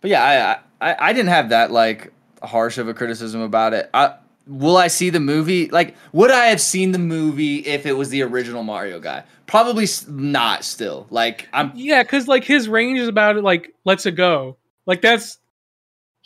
[0.00, 2.12] But yeah, I, I I didn't have that like
[2.42, 3.88] harsh of a criticism about it.
[3.94, 4.14] I,
[4.46, 5.68] will I see the movie?
[5.68, 9.24] Like, would I have seen the movie if it was the original Mario guy?
[9.46, 10.64] Probably not.
[10.64, 13.44] Still, like I'm yeah, because like his range is about it.
[13.44, 14.56] Like, let's it go.
[14.86, 15.38] Like that's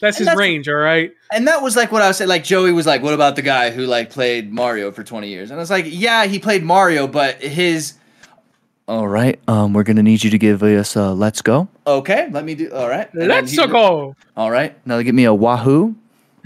[0.00, 0.68] that's his that's- range.
[0.68, 1.12] All right.
[1.32, 2.28] And that was like what I was saying.
[2.28, 5.50] Like Joey was like, "What about the guy who like played Mario for 20 years?"
[5.50, 7.94] And I was like, "Yeah, he played Mario, but his."
[8.88, 9.40] All right.
[9.48, 12.72] Um, we're gonna need you to give us a "Let's Go." Okay, let me do.
[12.72, 13.12] All right.
[13.14, 14.14] Let's he- go.
[14.36, 14.76] All right.
[14.86, 15.96] Now give me a Wahoo.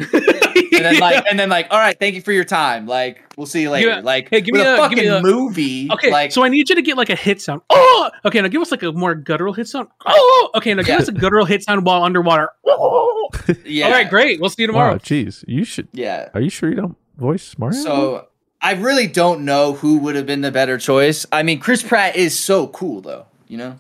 [0.00, 1.98] And then like, and then like, all right.
[1.98, 2.86] Thank you for your time.
[2.86, 3.88] Like, we'll see you later.
[3.88, 4.00] Yeah.
[4.00, 5.88] Like, Hey, give me a, a- fucking give me a- movie.
[5.92, 7.62] Okay, Like, so I need you to get like a hit sound.
[7.70, 8.40] Oh, okay.
[8.40, 9.88] Now give us like a more guttural hit sound.
[10.06, 10.72] Oh, okay.
[10.74, 10.98] Now give Yeah.
[10.98, 12.50] us a guttural hit sound while underwater.
[12.66, 13.28] Oh.
[13.64, 13.86] yeah.
[13.86, 14.40] All right, great.
[14.40, 14.92] We'll see you tomorrow.
[14.92, 15.88] Wow, jeez, you should.
[15.92, 16.28] Yeah.
[16.34, 17.80] Are you sure you don't voice Mario?
[17.82, 18.28] So
[18.62, 21.26] I really don't know who would have been the better choice.
[21.32, 23.26] I mean, Chris Pratt is so cool though.
[23.48, 23.78] You know.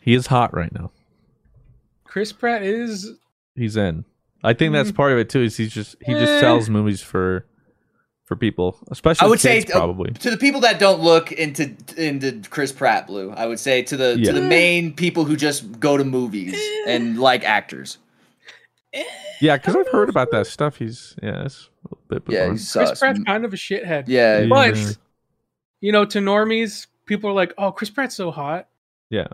[0.00, 0.90] he is hot right now.
[2.04, 3.12] Chris Pratt is
[3.54, 4.04] He's in.
[4.42, 5.42] I think that's part of it too.
[5.42, 6.40] Is he's just he just Eh.
[6.40, 7.46] sells movies for
[8.24, 10.12] for people, especially I would say kids, uh, probably.
[10.12, 13.30] to the people that don't look into into Chris Pratt blue.
[13.32, 14.32] I would say to the Yeah.
[14.32, 16.56] to the main people who just go to movies
[16.86, 17.98] and like actors.
[19.40, 20.76] Yeah, because I've heard about that stuff.
[20.76, 22.52] He's yeah, it's a bit Yeah, bizarre.
[22.52, 22.98] he's Chris sus.
[22.98, 24.04] Pratt's kind of a shithead.
[24.08, 24.90] Yeah, but Yeah.
[25.80, 28.68] you know, to normies, people are like, "Oh, Chris Pratt's so hot."
[29.10, 29.26] yeah.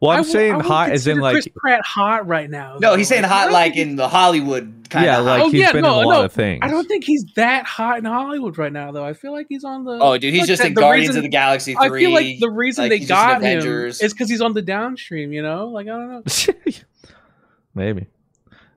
[0.00, 2.74] Well, I'm I saying wouldn't hot as in like Chris Pratt hot right now.
[2.80, 2.96] No, though.
[2.96, 5.24] he's saying Like, hot like in the Hollywood kind yeah, of.
[5.24, 6.24] like Oh, he's yeah, been no, in a lot no.
[6.26, 6.60] of things.
[6.62, 9.04] I don't think he's that hot in Hollywood right now, though.
[9.04, 9.98] I feel like he's on the.
[10.00, 12.38] Oh, dude, he's like just the- in Guardians reason- of the Galaxy I feel like
[12.40, 15.32] the reason like, they he's just in got him is because he's on the downstream.
[15.32, 16.72] You know, like I don't know.
[17.74, 18.06] maybe.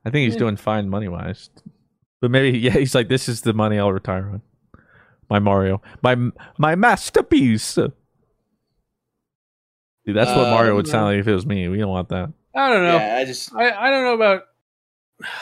[0.05, 0.39] I think he's Yeah.
[0.39, 1.49] doing fine money wise,
[2.21, 4.41] but maybe yeah, he's like, this is the money I'll retire on.
[5.29, 6.15] My Mario, my
[6.57, 7.77] my masterpiece.
[10.05, 11.67] Dude, that's what Uh, Mario would sound like if it was me.
[11.67, 12.31] We don't want that.
[12.55, 12.95] I don't know.
[12.97, 13.53] Yeah, I just.
[13.55, 14.43] I, I don't know about.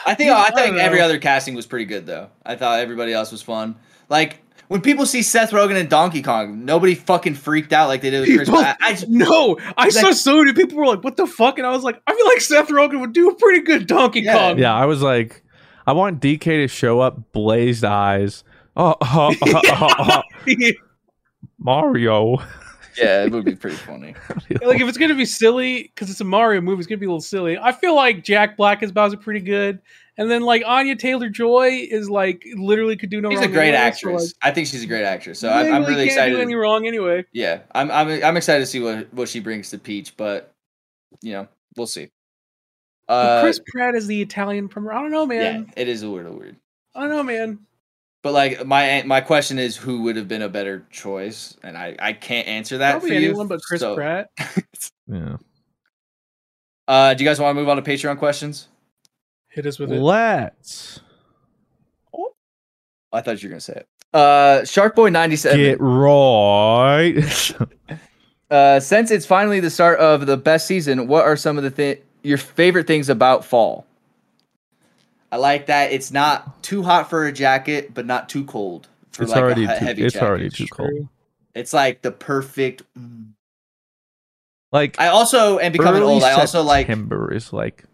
[0.04, 1.04] I think I I think every know.
[1.04, 2.28] other casting was pretty good though.
[2.44, 3.76] I thought everybody else was fun.
[4.08, 8.10] Like when people see Seth Rogen and Donkey Kong, nobody fucking freaked out like they
[8.10, 8.76] did with Chris People, Pratt.
[8.82, 11.66] I just, no, I saw Like- so many people were like, "What the fuck?" And
[11.66, 14.34] I was like, "I feel like Seth Rogen would do a pretty good Donkey Yeah.
[14.36, 15.44] Kong." Yeah, I was like,
[15.86, 18.42] I want DK to show up, blazed eyes.
[18.76, 20.70] Oh, oh, oh, oh, oh,
[21.58, 22.38] Mario.
[22.98, 24.14] Yeah, it would be pretty funny.
[24.62, 27.08] like if it's gonna be silly because it's a Mario movie, it's gonna be a
[27.08, 27.58] little silly.
[27.58, 29.80] I feel like Jack Black as Bowser pretty good,
[30.16, 33.48] and then like Anya Taylor Joy is like literally could do no She's wrong.
[33.48, 34.22] a great anyway, so, actress.
[34.22, 35.38] like, I think she's a great actress.
[35.38, 36.34] So I'm, I'm really can't excited.
[36.36, 37.24] Do any wrong anyway?
[37.32, 40.52] Yeah, I'm, I'm I'm excited to see what what she brings to Peach, but
[41.22, 42.10] you know we'll see.
[43.08, 44.88] Uh, Chris Pratt is the Italian from.
[44.88, 45.72] I don't know, yeah, man.
[45.76, 46.56] it is a little weird.
[46.94, 47.60] I don't know, man.
[48.28, 51.56] But like my my question is, who would have been a better choice?
[51.62, 53.28] And I I can't answer that Probably for you.
[53.30, 54.28] anyone but Chris so- Pratt.
[55.10, 55.36] Yeah.
[56.86, 58.68] Uh, do you guys want to move on to Patreon questions?
[59.48, 59.98] Hit us with it.
[59.98, 61.00] Let's
[63.10, 63.88] I thought you were gonna say it.
[64.12, 65.58] Uh, Shark Boy ninety seven.
[65.58, 67.52] get right.
[68.50, 71.70] Uh, since it's finally the start of the best season, what are some of the
[71.70, 73.86] thi- your favorite things about fall?
[75.30, 79.22] I like that it's not too hot for a jacket, but not too cold for
[79.24, 80.26] It's like already a he- too, heavy it's jacket.
[80.26, 81.08] already too cold.
[81.54, 82.82] It's like the perfect.
[82.98, 83.26] mm.
[84.72, 86.22] Like I also am becoming early old.
[86.22, 87.84] I also like September is like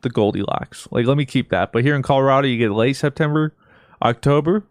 [0.00, 0.88] the Goldilocks.
[0.90, 1.72] Like let me keep that.
[1.72, 3.54] But here in Colorado, you get late September,
[4.02, 4.64] October,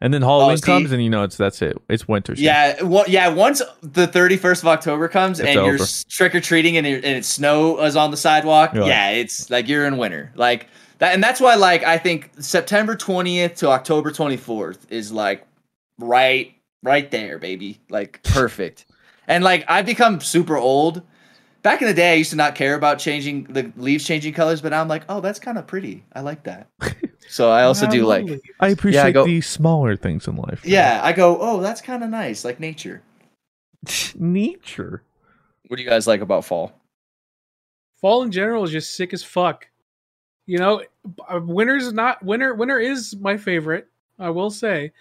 [0.00, 1.76] and then Halloween Oh, comes, and you know it's that's it.
[1.88, 2.36] It's winter.
[2.36, 2.44] season.
[2.44, 3.28] Yeah, well, yeah.
[3.28, 5.78] Once the thirty first of October comes It's and you're
[6.08, 9.10] trick or treating and, it- and it's snow is on the sidewalk, You're like- yeah,
[9.10, 10.32] it's like you're in winter.
[10.36, 10.68] Like
[10.98, 15.46] that, and that's why like I think September twentieth to October twenty fourth is like
[15.98, 18.86] right, right there, baby, like perfect.
[19.28, 21.02] and like I've become super old.
[21.62, 24.60] Back in the day, I used to not care about changing the leaves changing colors,
[24.60, 26.04] but now I'm like, oh, that's kind of pretty.
[26.12, 26.68] I like that.
[27.28, 28.24] So I also do like,
[28.60, 30.62] I appreciate I go- the smaller things in life.
[30.64, 33.02] yeah, I go, oh, that's kind of nice, like nature.
[34.14, 35.02] Nature.
[35.66, 36.72] What do you guys like about fall?
[38.00, 39.66] Fall in general is just sick as fuck.
[40.46, 40.82] You know,
[41.28, 42.54] uh, winter's not winter.
[42.54, 43.88] Winter is my favorite.
[44.18, 44.92] I will say.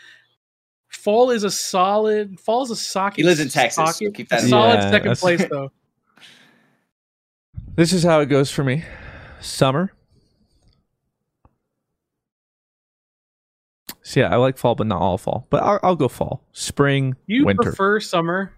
[0.90, 2.40] Fall is a solid.
[2.40, 3.18] Fall is a socket.
[3.18, 4.76] He lives in Texas, so keep that in solid.
[4.76, 5.72] Yeah, second place though.
[7.76, 8.86] This is how it goes for me.
[9.42, 9.92] Summer.
[14.02, 15.46] So yeah, I like fall, but not all fall.
[15.50, 17.64] But I'll, I'll go fall, spring, You winter.
[17.64, 18.54] prefer summer?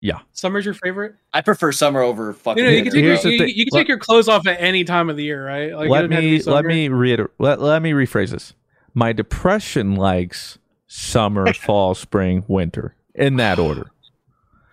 [0.00, 1.14] Yeah, Summer's your favorite?
[1.32, 2.64] I prefer summer over fucking.
[2.64, 4.28] You know, you can winter, take your, Here's the you, you can take your clothes
[4.28, 5.74] off at any time of the year, right?
[5.74, 7.30] Like, let doesn't have to be me let me reiterate.
[7.38, 8.54] Let, let me rephrase this.
[8.94, 13.90] My depression likes summer, fall, spring, winter in that order.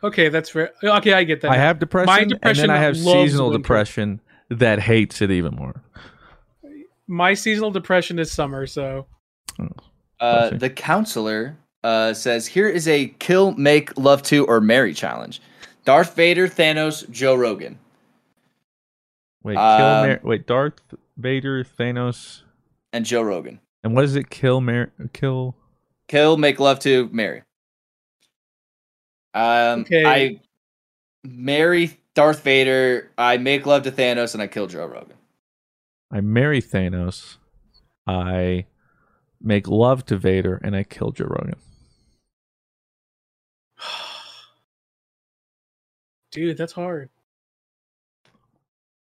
[0.03, 0.71] Okay, that's fair.
[0.83, 1.51] Okay, I get that.
[1.51, 3.61] I have depression, My and depression then I have seasonal winter.
[3.63, 5.83] depression that hates it even more.
[7.07, 9.07] My seasonal depression is summer, so
[10.19, 11.57] Uh, the counselor
[11.87, 15.41] uh, says, "Here is a kill, make, love to, or marry challenge:
[15.85, 17.79] Darth Vader, Thanos, Joe Rogan."
[19.43, 20.81] Wait, kill, Um, Mar- wait, Darth
[21.17, 22.41] Vader, Thanos,
[22.91, 23.59] and Joe Rogan.
[23.83, 24.29] and what is it?
[24.29, 25.55] Kill, Mar- kill.
[26.09, 27.43] Kill, make, love to, marry.
[29.33, 30.05] Um, Okay.
[30.05, 30.41] I
[31.23, 33.11] marry Darth Vader.
[33.17, 35.15] I make love to Thanos, and I kill Joe Rogan.
[36.11, 37.37] I marry Thanos.
[38.05, 38.65] I
[39.41, 41.55] make love to Vader, and I kill Joe Rogan.
[46.31, 47.09] dude, that's hard.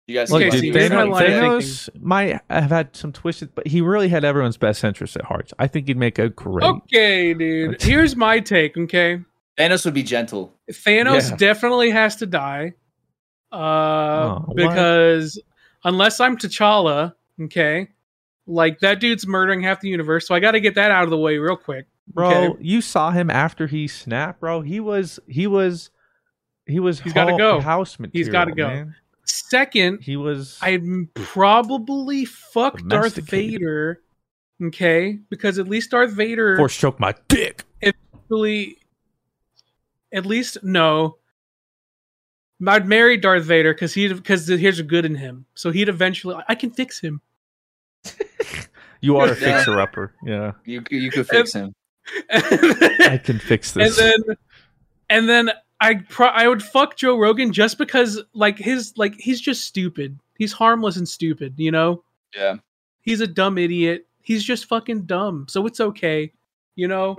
[0.07, 3.79] You guys, Look, Okay, dude, so Thanos, Thanos might have had some twisted, but he
[3.79, 5.53] really had everyone's best interest at heart.
[5.57, 6.65] I think he'd make a great.
[6.65, 7.81] Okay, dude.
[7.81, 8.75] Here's my take.
[8.77, 9.21] Okay,
[9.57, 10.53] Thanos would be gentle.
[10.69, 11.35] Thanos Yeah.
[11.37, 12.73] definitely has to die.
[13.51, 14.57] Uh, Oh, what?
[14.57, 15.39] because
[15.85, 17.13] unless I'm T'Challa,
[17.43, 17.87] okay,
[18.45, 21.11] like that dude's murdering half the universe, so I got to get that out of
[21.11, 21.85] the way real quick.
[22.07, 22.63] Bro, Okay.
[22.63, 24.61] you saw him after he snapped, bro.
[24.61, 25.89] He was he was
[26.65, 27.59] he was He's gotta go.
[27.59, 28.11] house material.
[28.25, 28.67] He's gotta go.
[28.67, 28.95] man.
[29.25, 30.83] Second, He was I'd
[31.15, 34.01] probably fuck Darth Vader,
[34.61, 37.63] okay, because at least Darth Vader force choke my dick.
[37.81, 38.77] eventually,
[40.11, 41.17] at least no.
[42.67, 46.35] I'd marry Darth Vader because he because here's a good in him, so he'd eventually
[46.49, 47.21] I can fix him.
[49.01, 50.13] You are a fixer upper.
[50.23, 50.53] Yeah.
[50.63, 51.73] You you could fix him.
[52.31, 53.97] I can fix this.
[53.99, 54.25] and this.
[54.27, 54.37] then
[55.09, 59.41] and then I pro- I would fuck Joe Rogan just because like his like he's
[59.41, 60.19] just stupid.
[60.37, 62.03] He's harmless and stupid, you know?
[62.35, 62.55] Yeah.
[63.01, 64.07] He's a dumb idiot.
[64.21, 65.45] He's just fucking dumb.
[65.49, 66.31] So it's okay.
[66.75, 67.17] You know?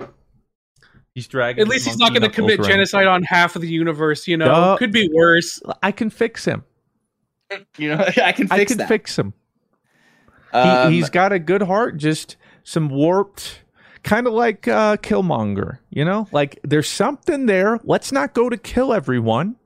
[1.15, 1.61] he's dragging.
[1.61, 4.35] At least he's not going to commit knuckles genocide on half of the universe, you
[4.37, 4.45] know?
[4.45, 4.77] Duh.
[4.77, 5.61] Could be worse.
[5.81, 6.63] I can fix him.
[7.77, 8.87] You know, I can I fix can that.
[8.87, 9.33] fix him.
[10.51, 13.61] Um, he, he's got a good heart, just some warped,
[14.05, 15.79] kind of like uh, Killmonger.
[15.89, 17.81] You know, like there's something there.
[17.83, 19.57] Let's not go to kill everyone.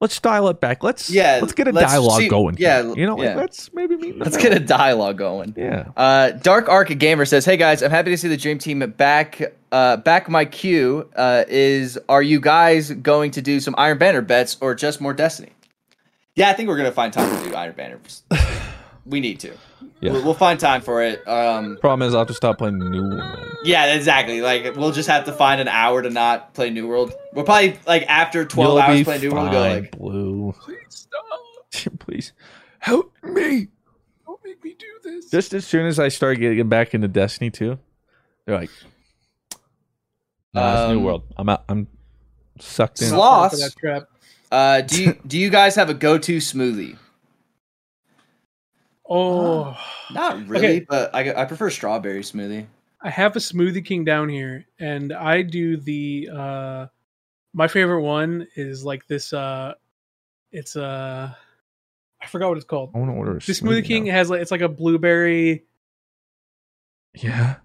[0.00, 0.82] Let's dial it back.
[0.82, 2.56] Let's Yeah, Let's get a let's dialogue see- going.
[2.58, 2.94] yeah, here.
[2.96, 3.36] you know, like, yeah.
[3.36, 4.18] let's maybe meet.
[4.18, 4.50] Let's middle.
[4.50, 5.54] get a dialogue going.
[5.56, 5.90] Yeah.
[5.96, 9.40] Uh, Dark Arc Gamer says, "Hey guys, I'm happy to see the Dream Team back.
[9.70, 14.22] Uh, back my queue uh, is: Are you guys going to do some Iron Banner
[14.22, 15.52] bets or just more Destiny?
[16.34, 18.00] Yeah, I think we're gonna find time to do Iron Banner.
[19.04, 19.52] we need to.
[20.00, 20.12] Yeah.
[20.12, 21.26] We'll, we'll find time for it.
[21.28, 23.56] Um, Problem is, I'll have to stop playing New World.
[23.64, 24.40] yeah, exactly.
[24.42, 27.12] Like we'll just have to find an hour to not play New World.
[27.32, 30.54] We'll probably like after 12 You'll hours playing New World, go like, Blue.
[30.60, 31.98] Please stop.
[32.00, 32.32] Please
[32.80, 33.68] help me.
[34.26, 35.30] Don't make me do this.
[35.30, 37.78] Just as soon as I start getting back into Destiny 2,
[38.44, 38.70] they're like,
[40.54, 41.22] nah, it's New Um, World.
[41.36, 41.64] I'm out.
[41.68, 41.86] I'm
[42.60, 43.08] sucked in.
[43.08, 43.52] Sloth.
[43.52, 44.02] For that trap.
[44.50, 46.96] uh, do you do you guys have a go-to smoothie?
[49.14, 49.76] Oh,
[50.12, 50.86] Not really, Okay.
[50.88, 52.66] but I, I prefer strawberry smoothie.
[53.02, 56.86] I have a Smoothie King down here, and I do the uh
[57.52, 59.32] My favorite one is like this.
[59.32, 59.74] uh
[60.52, 61.32] It's uh
[62.22, 62.92] I forgot what it's called.
[62.94, 64.12] I want to order a The Smoothie smoothie King now.
[64.12, 65.64] has like it's like a blueberry,
[67.14, 67.56] Yeah.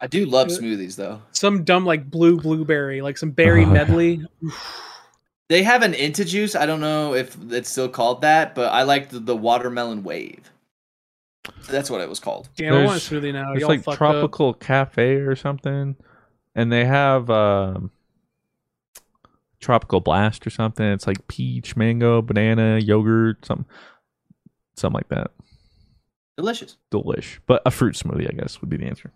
[0.00, 1.20] I do love Uh, smoothies though.
[1.32, 3.72] some dumb like blue blueberry, like some berry Oh, yeah.
[3.74, 4.24] medley.
[5.48, 6.54] They have an Inta juice.
[6.54, 10.49] I don't know if it's still called that, but I like the, the watermelon wave.
[11.68, 12.48] That's what it was called.
[12.56, 13.52] Damn, I want a smoothie now.
[13.54, 13.98] It's like fucked up.
[13.98, 15.96] tropical cafe or something,
[16.54, 17.90] and they have um,
[19.60, 20.84] tropical blast or something.
[20.86, 23.66] It's like peach, mango, banana, yogurt, something,
[24.76, 25.30] something like that.
[26.36, 26.76] Delicious.
[26.90, 29.12] Delish, but a fruit smoothie, I guess, would be the answer.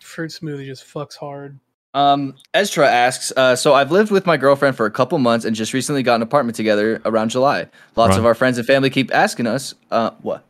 [0.00, 1.58] fruit smoothie just fucks hard.
[1.94, 5.56] Um, Ezra asks, uh, so I've lived with my girlfriend for a couple months and
[5.56, 7.68] just recently got an apartment together around July.
[7.96, 8.18] Lots Right.
[8.18, 10.44] of our friends and family keep asking us, uh, what?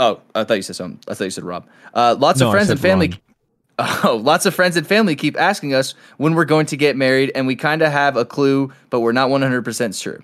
[0.00, 1.00] Oh, I thought you said something.
[1.08, 1.66] I thought you said Rob.
[1.92, 3.08] Uh, lots No, of friends and family.
[3.08, 3.18] Ron.
[3.76, 7.32] Oh, lots of friends and family keep asking us when we're going to get married,
[7.34, 10.20] and we kind of have a clue, but we're not 100% sure.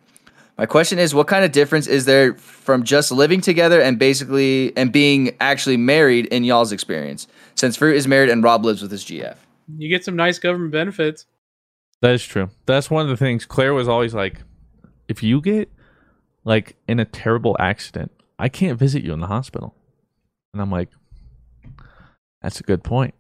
[0.56, 4.72] My question is, what kind of difference is there from just living together and basically
[4.76, 7.26] and being actually married in y'all's experience?
[7.56, 9.34] Since Fruit is married and Rob lives with his GF.
[9.78, 11.26] You get some nice government benefits.
[12.02, 12.50] That is true.
[12.66, 13.46] That's one of the things.
[13.46, 14.42] Claire was always like,
[15.08, 15.72] if you get
[16.44, 19.74] like in a terrible accident, I can't visit you in the hospital.
[20.52, 20.88] And I'm like,
[22.42, 23.14] that's a good point.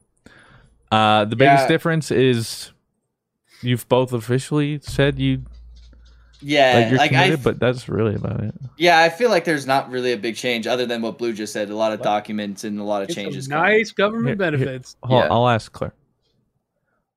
[0.90, 1.68] Uh, the biggest Yeah.
[1.68, 2.72] difference is
[3.62, 5.42] you've both officially said you
[6.40, 8.54] Yeah, like you're like, I committed, but that's really about it.
[8.78, 11.52] Yeah, I feel like there's not really a big change other than what Blue just
[11.52, 11.68] said.
[11.68, 13.46] A lot of documents and a lot of Get some changes.
[13.46, 13.62] coming.
[13.78, 14.96] nice government Here- here- benefits.
[15.02, 15.32] Hold on, Yeah.
[15.34, 15.92] I'll ask Claire.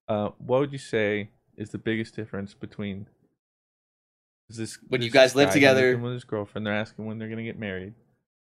[0.10, 3.23] Uh, what would you say is the biggest difference between is
[4.50, 6.66] this When you guys live together- living with his girlfriend?
[6.68, 7.94] They're asking when they're gonna get married,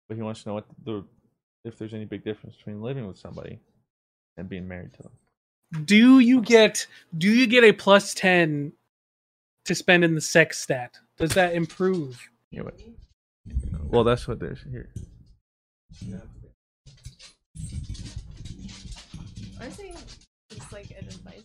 [0.08, 1.04] but he wants to know what the
[1.64, 3.60] if there's any big difference between living with somebody
[4.36, 5.12] and being married to them.
[5.84, 6.86] Do you get
[7.16, 8.72] do you get a plus ten
[9.64, 10.98] to spend in the sex stat?
[11.16, 12.28] Does that improve?
[12.50, 12.80] Yeah, know what?
[13.90, 14.90] Well, that's what there's here.
[19.60, 19.92] Honestly,
[20.50, 21.42] it's like an advice.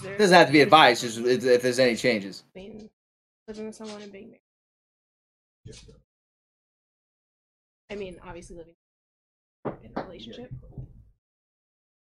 [0.00, 2.44] There It doesn't have to be advice, just if if there's any changes.
[2.54, 2.88] between
[3.48, 4.40] living with someone and being married?
[7.90, 8.74] I mean, obviously living
[9.66, 10.50] in a relationship.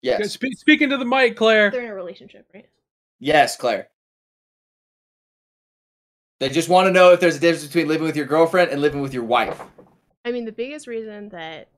[0.01, 1.71] Yes, Spe- speaking to the mic, Claire.
[1.71, 2.69] They're in a relationship, right?
[3.19, 3.89] yes, Claire.
[6.39, 8.81] They just want to know if there's a difference between living with your girlfriend and
[8.81, 9.61] living with your wife.
[10.25, 11.69] I mean, the biggest reason that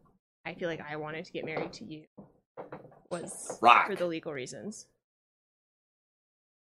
[0.46, 2.06] I feel like I wanted to get married to you
[3.12, 3.88] was Rock.
[3.88, 4.88] for the legal reasons.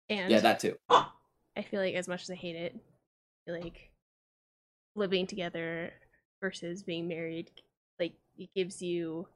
[0.08, 0.76] And Yeah, that too.
[0.88, 3.90] I feel like as much as I hate it, I feel like
[4.94, 5.92] living together
[6.40, 7.50] versus being married,
[7.98, 9.26] like it gives you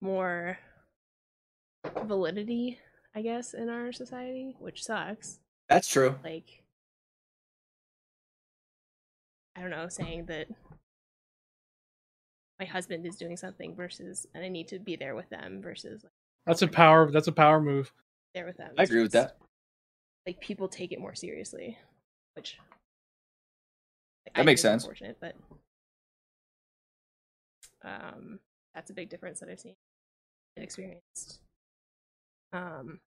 [0.00, 0.58] more
[2.04, 2.78] validity,
[3.14, 5.40] I guess, in our society, which sucks.
[5.68, 6.16] That's true.
[6.24, 6.62] Like
[9.56, 10.46] I don't know, saying that
[12.58, 16.04] my husband is doing something versus and I need to be there with them versus
[16.04, 16.12] like
[16.46, 17.10] That's a power.
[17.10, 17.92] That's a power move.
[18.34, 18.72] There with them.
[18.78, 19.36] I agree with that.
[20.26, 21.76] Like people take it more seriously,
[22.34, 22.58] which
[24.26, 24.84] like, That I makes sense.
[24.84, 25.34] Unfortunate, but
[27.84, 28.38] um,
[28.74, 29.74] that's a big difference that I've seen
[30.56, 31.40] and experienced.
[32.52, 33.00] Um,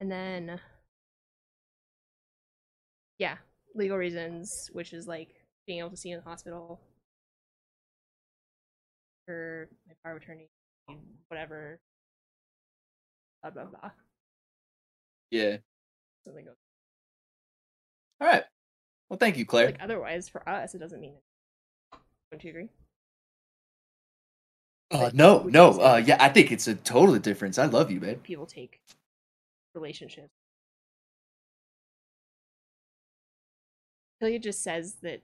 [0.00, 0.60] and then
[3.18, 3.36] yeah,
[3.74, 5.28] legal reasons, which is like
[5.66, 6.80] being able to see in the hospital
[9.26, 10.48] for my power of attorney,
[11.28, 11.78] whatever,
[13.42, 13.90] blah blah blah.
[15.30, 15.58] Yeah.
[16.24, 16.54] Something goes.
[18.20, 18.44] All right.
[19.08, 19.66] Well, thank you, Claire.
[19.66, 21.14] Like otherwise, for us, it doesn't mean.
[22.30, 22.68] Don't you agree?
[24.90, 25.80] Uh, no, no.
[25.80, 27.58] Uh, yeah, I think it's a total difference.
[27.58, 28.22] I love you, babe.
[28.22, 28.80] People take
[29.74, 30.30] relationships.
[34.20, 35.22] Like it just says that,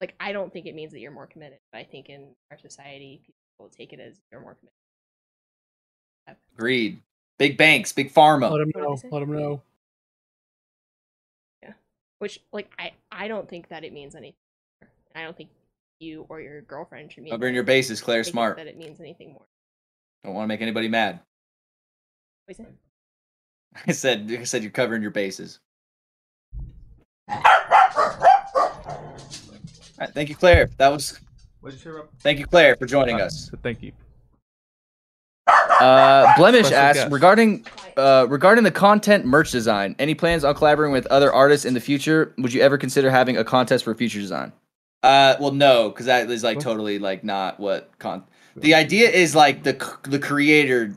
[0.00, 1.58] like, I don't think it means that you're more committed.
[1.72, 6.38] But I think in our society, people take it as you're more committed.
[6.56, 7.00] Agreed.
[7.38, 8.50] Big banks, big pharma.
[8.50, 8.98] Let them know.
[9.10, 9.62] Let them know.
[11.62, 11.72] Yeah.
[12.18, 14.34] Which, like, I I don't think that it means anything.
[15.14, 15.50] I don't think
[16.00, 17.32] you or your girlfriend should mean.
[17.32, 17.56] Covering that.
[17.56, 18.24] your bases, Claire.
[18.24, 18.56] Think Smart.
[18.56, 19.44] That it means anything more.
[20.24, 21.20] Don't want to make anybody mad.
[22.46, 22.74] What is it?
[23.86, 25.60] I said, I said you're covering your bases.
[27.28, 27.42] All
[30.00, 30.70] right, thank you, Claire.
[30.78, 31.20] That was.
[31.60, 32.08] What'd you say, Rob?
[32.20, 33.50] Thank you, Claire, for joining us.
[33.62, 33.92] Thank you.
[35.86, 37.12] Uh, Blemish Special asks guest.
[37.12, 39.96] regarding uh, regarding the content merch design.
[39.98, 42.34] Any plans on collaborating with other artists in the future?
[42.38, 44.52] Would you ever consider having a contest for future design?
[45.02, 48.24] Uh, well, no, because that is like totally like not what con.
[48.56, 50.96] The idea is like the c- the creator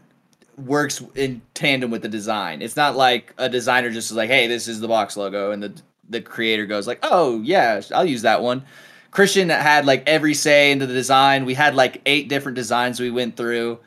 [0.57, 2.61] works in tandem with the design.
[2.61, 5.61] It's not like a designer just is like, "Hey, this is the box logo," and
[5.61, 5.74] the
[6.10, 8.64] the creator goes like, "Oh yeah, I'll use that one."
[9.11, 11.45] Christian had like every say into the design.
[11.45, 13.80] We had like eight different designs we went through.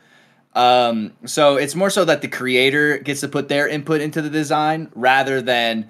[0.55, 4.29] Um, so it's more so that the creator gets to put their input into the
[4.29, 5.89] design rather than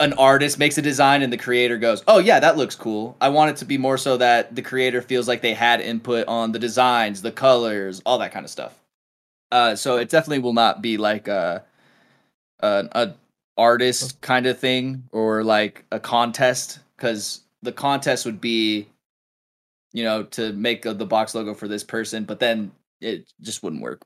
[0.00, 3.30] an artist makes a design and the creator goes, "Oh yeah, that looks cool." I
[3.30, 6.52] want it to be more so that the creator feels like they had input on
[6.52, 8.78] the designs, the colors, all that kind of stuff.
[9.50, 11.64] Uh, so it definitely will not be like a
[12.60, 13.14] a, a
[13.56, 18.88] artist kind of thing or like a contest because the contest would be,
[19.92, 22.72] you know, to make uh, the box logo for this person, but then
[23.02, 24.02] it just wouldn't work.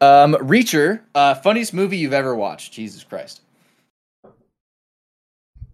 [0.00, 2.72] Um, Reacher, uh, funniest movie you've ever watched?
[2.72, 3.40] Jesus Christ.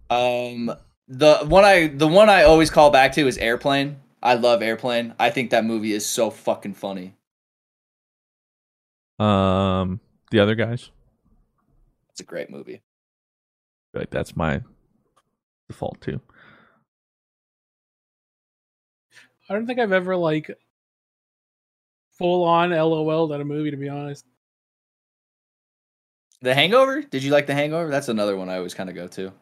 [0.08, 0.72] Um,
[1.08, 4.00] the one I the one I always call back to is Airplane.
[4.22, 5.14] I love Airplane.
[5.18, 7.14] I think that movie is so fucking funny.
[9.18, 10.00] Um,
[10.30, 10.90] the other guys,
[12.10, 12.82] It's a great movie.
[13.94, 14.62] like that's my
[15.68, 16.20] default too.
[19.48, 20.50] I don't think I've ever like
[22.20, 24.24] full on LOL at a movie to be honest.
[26.42, 27.02] The Hangover?
[27.02, 27.90] Did you like The Hangover?
[27.90, 29.32] That's another one I always kind of go to.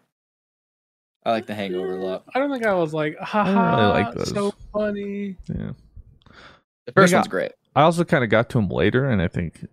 [1.24, 2.24] I like The Hangover a lot.
[2.34, 4.30] I don't think I was like, haha, don't really like those.
[4.30, 5.36] so funny.
[5.48, 5.72] Yeah,
[6.86, 7.52] The first I great.
[7.76, 9.64] I also kind of got to him later, and I think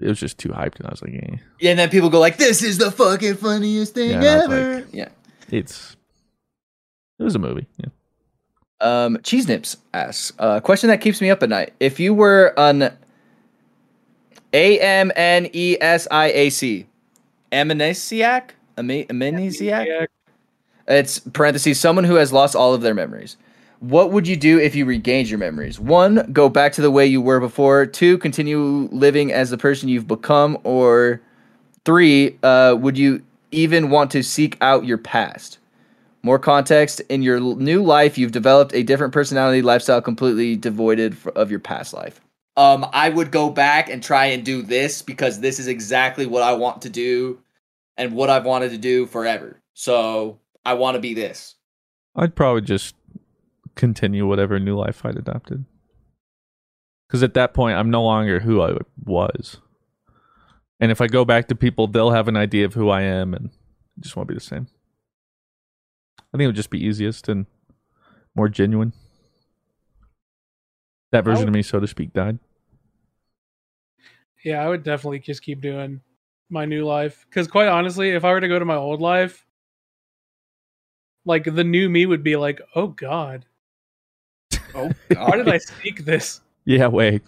[0.00, 1.36] it was just too hyped, and I was like, eh.
[1.60, 4.36] Yeah, and then people go like, "This is the fucking funniest thing Yeah, and I
[4.36, 5.08] was ever." like- yeah.
[5.50, 5.96] it's
[7.18, 7.66] it was a movie.
[7.78, 7.86] Yeah.
[8.82, 11.72] Um, Cheese Nips asks a question that keeps me up at night.
[11.80, 12.92] If you were an
[14.52, 16.86] A M N E S I A C,
[17.52, 20.06] amnesiac, amnesiac,
[20.88, 23.36] it's parentheses someone who has lost all of their memories.
[23.78, 25.80] What would you do if you regained your memories?
[25.80, 27.86] One, go back to the way you were before.
[27.86, 30.58] Two, continue living as the person you've become.
[30.64, 31.20] Or
[31.84, 35.58] three, uh, would you even want to seek out your past?
[36.22, 41.50] More context in your new life, you've developed a different personality, lifestyle completely devoided of
[41.50, 42.20] your past life.
[42.56, 46.42] Um, I would go back and try and do this because this is exactly what
[46.42, 47.40] I want to do
[47.96, 49.60] and what I've wanted to do forever.
[49.74, 51.56] So I want to be this.
[52.14, 52.94] I'd probably just
[53.74, 55.64] continue whatever new life I'd adopted.
[57.08, 59.56] Because at that point, I'm no longer who I was.
[60.78, 63.34] And if I go back to people, they'll have an idea of who I am
[63.34, 64.68] and it just won't be the same.
[66.32, 67.46] I think it would just be easiest and
[68.34, 68.92] more genuine.
[71.10, 72.38] That version of me, so to speak, died.
[74.42, 76.00] Yeah, I would definitely just keep doing
[76.48, 77.26] my new life.
[77.28, 79.46] Because quite honestly, if I were to go to my old life,
[81.24, 83.44] like the new me would be like, oh god,
[84.74, 86.40] Oh, why did I speak this?
[86.64, 87.22] Yeah, wait.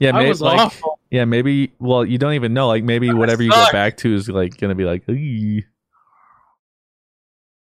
[0.00, 0.98] Yeah, I maybe was like, awful.
[1.10, 1.72] yeah, maybe.
[1.78, 2.68] Well, you don't even know.
[2.68, 5.64] Like, maybe whatever you go back to is like gonna be like, "Eee."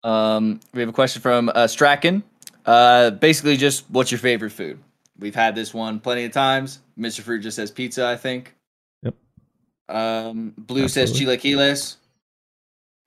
[0.06, 2.23] Um, we have a question from uh, Strachan.
[2.65, 4.80] Uh, basically, just what's your favorite food?
[5.18, 6.80] We've had this one plenty of times.
[6.98, 7.22] Mr.
[7.22, 8.53] Fruit just says pizza, I think.
[9.03, 9.15] Yep.
[9.90, 11.38] Um, Blue says Absolutely.
[11.38, 11.95] chilaquiles,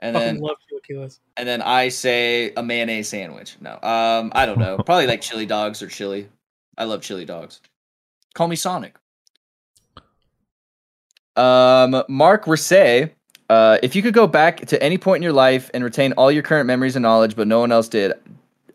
[0.01, 1.21] and Fucking then love chilaquiles.
[1.37, 3.57] and then I say a mayonnaise sandwich.
[3.61, 4.77] No, um, I don't know.
[4.79, 6.29] Probably like chili dogs or chili.
[6.77, 7.61] I love chili dogs.
[8.35, 8.97] Call me Sonic.
[11.37, 13.13] Um, Mark Risset,
[13.49, 16.31] uh, if you could go back to any point in your life and retain all
[16.31, 18.13] your current memories and knowledge, but no one else did,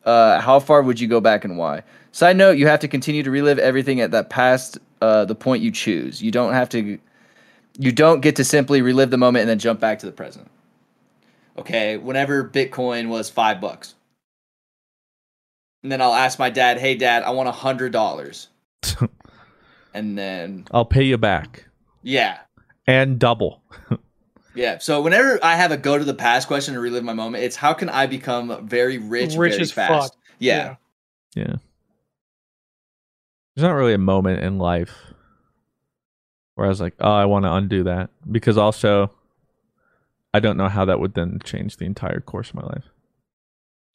[0.06, 1.84] uh, how far would you go back and why?
[2.12, 5.64] Side note: You have to continue to relive everything at that past uh, the point
[5.64, 6.22] you choose.
[6.22, 7.00] You don't have to.
[7.80, 10.48] You don't get to simply relive the moment and then jump back to the present.
[11.58, 13.96] Okay, whenever Bitcoin was five bucks,
[15.82, 18.50] and then I'll ask my dad, "Hey, Dad, I want a hundred dollars,"
[19.94, 21.66] and then I'll pay you back
[22.04, 22.40] yeah,
[22.86, 23.62] and double.
[24.56, 24.78] Yeah.
[24.78, 27.56] So whenever I have a go to the past question to relive my moment, it's
[27.56, 30.14] how can I become very rich, Rich very as fast?
[30.14, 30.22] fuck.
[30.40, 30.76] Yeah.
[31.36, 31.56] Yeah.
[33.56, 34.96] There's not really a moment in life
[36.56, 38.10] where I was like, oh, I want to undo that.
[38.32, 39.12] Because also,
[40.34, 42.86] I don't know how that would then change the entire course of my life.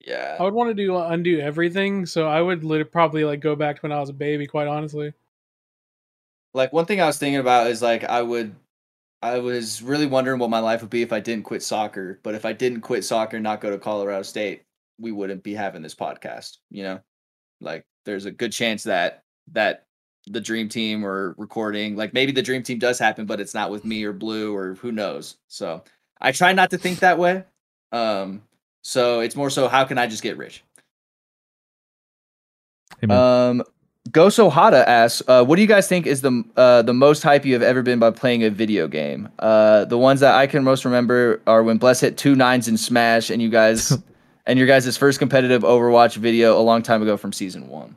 [0.00, 0.36] Yeah.
[0.38, 3.54] I would want to do uh, undo everything, so I would lit- probably like go
[3.56, 4.46] back to when I was a baby.
[4.46, 5.12] Quite honestly,
[6.54, 8.54] Like one thing I was thinking about is like I would
[9.20, 12.20] I was really wondering what my life would be if I didn't quit soccer.
[12.22, 14.62] But if I didn't quit soccer and not go to Colorado State,
[14.98, 17.00] we wouldn't be having this podcast, you know?
[17.60, 19.86] Like there's a good chance that that
[20.26, 23.70] the dream team or recording, like maybe the dream team does happen, but it's not
[23.70, 25.38] with me or Blue or who knows.
[25.48, 25.82] So
[26.20, 27.44] I try not to think that way.
[27.92, 28.42] Um
[28.82, 30.62] so it's more so how can I just get rich?
[33.02, 33.16] Amen.
[33.16, 33.64] Um,
[34.12, 37.44] Goso Hada asks, uh, "What do you guys think is the uh, the most hype
[37.44, 39.28] you have ever been by playing a video game?
[39.38, 42.76] Uh, the ones that I can most remember are when Bless hit two nines in
[42.76, 43.96] Smash, and you guys
[44.46, 47.96] and your guys' first competitive Overwatch video a long time ago from season one.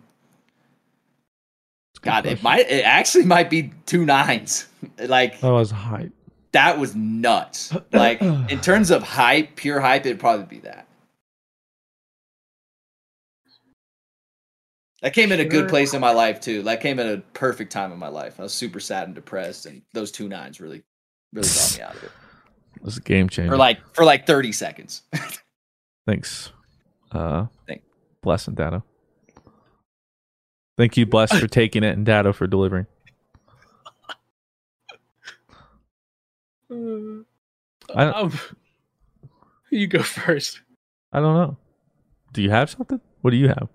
[2.01, 4.67] God, it might it actually might be two nines.
[5.07, 6.11] like That was hype.
[6.51, 7.75] that was nuts.
[7.93, 10.87] Like in terms of hype, pure hype, it'd probably be that.
[15.01, 16.61] That came in a good place in my life too.
[16.63, 18.39] That came at a perfect time in my life.
[18.39, 20.83] I was super sad and depressed, and those two nines really,
[21.33, 22.11] really got me out of it
[22.75, 23.51] It was a game changer.
[23.51, 25.01] for like for like thirty seconds.
[26.07, 26.51] Thanks.
[27.11, 27.81] Uh, Thank-
[28.21, 28.83] Bless and Dado.
[30.77, 32.85] Thank you, Bless, for taking it and Dado for delivering.
[36.69, 37.23] Uh,
[37.95, 38.39] I don't- um,
[39.71, 40.61] you go first.
[41.11, 41.57] I don't know.
[42.33, 43.01] Do you have something?
[43.21, 43.67] What do you have?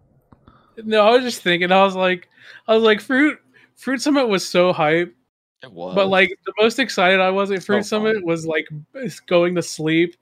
[0.84, 1.72] No, I was just thinking.
[1.72, 2.28] I was like,
[2.68, 3.38] I was like, fruit,
[3.76, 5.14] fruit summit was so hype.
[5.62, 8.26] It was, But like the most excited I was at Fruit So Summit oh.
[8.26, 8.68] was like
[9.26, 10.14] going to sleep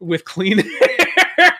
[0.00, 0.58] with clean
[1.38, 1.52] hair.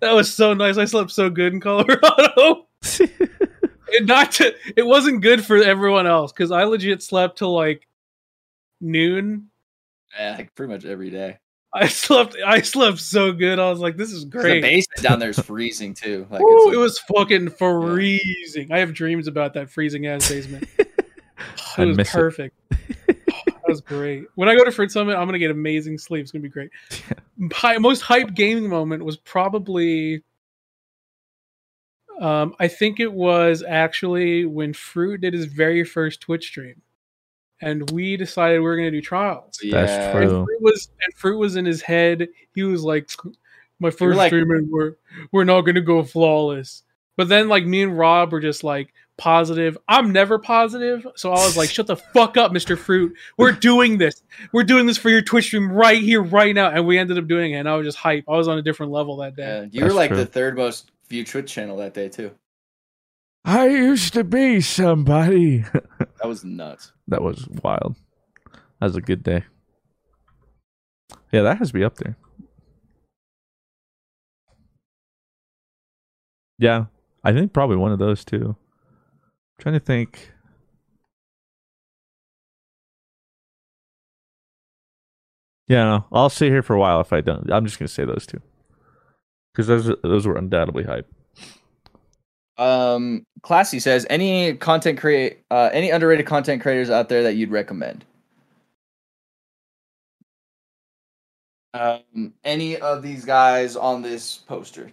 [0.00, 0.78] that was so nice.
[0.78, 2.66] I slept so good in Colorado.
[3.00, 7.86] and not to, it wasn't good for everyone else because I legit slept till like
[8.80, 9.50] noon.
[10.18, 11.38] yeah, like pretty much every day.
[11.74, 12.36] I slept.
[12.44, 13.58] I slept so good.
[13.58, 16.26] I was like, "This is great." The basement down there is freezing too.
[16.30, 18.70] Like Woo, it's it was fucking freezing.
[18.72, 20.68] I have dreams about that freezing ass basement.
[21.76, 22.12] I it was miss it.
[22.12, 22.56] perfect.
[23.06, 24.24] that was great.
[24.34, 26.22] When I go to Fruit Summit, I'm gonna get amazing sleep.
[26.22, 26.70] It's gonna be great.
[27.54, 30.22] Hi, most hype gaming moment was probably,
[32.20, 36.82] um, I think it was actually when Fruit did his very first Twitch stream,
[37.62, 39.58] and we decided we were gonna do trials.
[39.70, 40.18] That's Yeah.
[40.18, 40.44] And true.
[40.44, 42.28] Fruit was and Fruit was in his head.
[42.54, 43.10] He was like,
[43.80, 44.94] "My first like- stream, and we're
[45.32, 46.82] we're not gonna go flawless."
[47.16, 49.76] But then, like me and Rob were just like positive.
[49.86, 53.14] I'm never positive, so I was like, "Shut the fuck up, Mister Fruit.
[53.36, 54.22] We're doing this.
[54.52, 57.28] We're doing this for your Twitch stream right here, right now." And we ended up
[57.28, 58.24] doing it, and I was just hype.
[58.28, 59.42] I was on a different level that day.
[59.42, 60.16] Yeah, you That's were like true.
[60.18, 62.30] the third most viewed Twitch channel that day too.
[63.44, 65.64] I used to be somebody.
[66.18, 66.92] That was nuts.
[67.08, 67.96] That was wild.
[68.52, 69.42] That was a good day.
[71.32, 72.16] Yeah, that has to be up there.
[76.58, 76.84] Yeah,
[77.24, 78.54] I think probably one of those two.
[79.58, 80.30] trying to think.
[85.68, 87.50] Yeah, no, I'll sit here for a while if I don't.
[87.52, 88.40] I'm just gonna say those two
[89.52, 91.08] because those those were undoubtedly hype.
[92.58, 97.50] Um, Classy says any content create uh, any underrated content creators out there that you'd
[97.50, 98.04] recommend.
[101.74, 104.90] Um, any of these guys on this poster.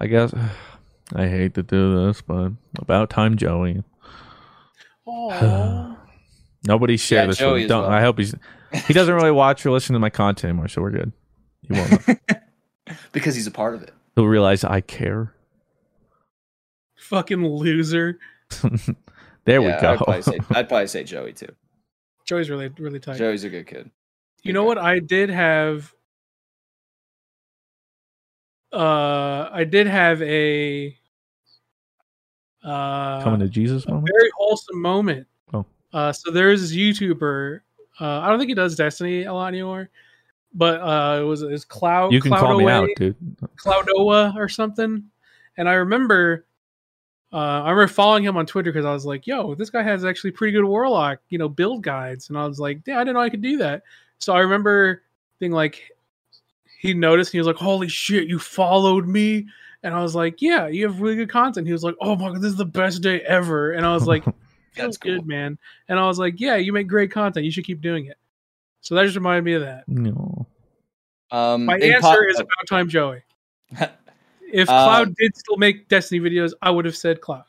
[0.00, 0.32] I guess
[1.14, 3.82] I hate to do this, but about time, Joey.
[6.66, 7.38] Nobody share Yeah, this.
[7.38, 7.64] Joey With him.
[7.64, 7.82] as Don't.
[7.82, 7.90] well.
[7.90, 8.34] I hope he's.
[8.86, 11.12] He doesn't really watch or listen to my content anymore, so we're good.
[11.68, 12.20] He won't.
[13.12, 13.92] because he's a part of it.
[14.16, 15.34] He'll realize I care.
[17.12, 18.18] Fucking loser.
[18.62, 18.80] there
[19.46, 19.96] Yeah, we I'd go.
[19.98, 21.54] probably, say, I'd probably say Joey too.
[22.24, 23.18] Joey's really really tight.
[23.18, 23.90] Joey's a good kid.
[24.42, 24.78] You know what?
[24.78, 25.92] I did have.
[28.72, 30.96] Uh, I did have a.
[32.64, 34.08] Uh, Coming to Jesus moment.
[34.10, 35.26] very wholesome moment.
[35.52, 35.66] Oh.
[35.92, 37.60] Uh, so there's this YouTuber.
[38.00, 39.90] Uh, I don't think he does Destiny a lot anymore,
[40.54, 42.10] but uh, it was it was Cloud.
[42.14, 43.16] You can call me out, dude.
[43.56, 45.04] Cloudoa or something.
[45.58, 46.46] And I remember,
[47.32, 50.04] uh, I remember following him on Twitter because I was like, "Yo, this guy has
[50.04, 53.14] actually pretty good Warlock, you know, build guides." And I was like, "Yeah, I didn't
[53.14, 53.82] know I could do that."
[54.18, 55.02] So I remember
[55.38, 55.90] being like,
[56.78, 59.46] he noticed and he was like, "Holy shit, you followed me!"
[59.82, 62.32] And I was like, "Yeah, you have really good content." He was like, "Oh my
[62.32, 64.24] god, this is the best day ever!" And I was like,
[64.72, 67.46] "Feels good, man." And I was like, "Yeah, you make great content.
[67.46, 68.18] You should keep doing it."
[68.82, 69.88] So that just reminded me of that.
[69.88, 70.46] No.
[71.30, 73.22] Um, My answer pop- is about time, Joey.
[74.52, 77.44] If Um, Cloud did still make Destiny videos, I would have said Cloud.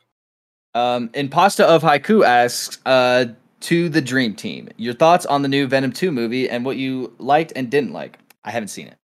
[0.74, 3.26] Um, Impasta of Haiku asks uh,
[3.60, 7.14] to the Dream Team your thoughts on the new Venom 2 movie and what you
[7.18, 8.18] liked and didn't like.
[8.44, 8.96] I haven't seen it.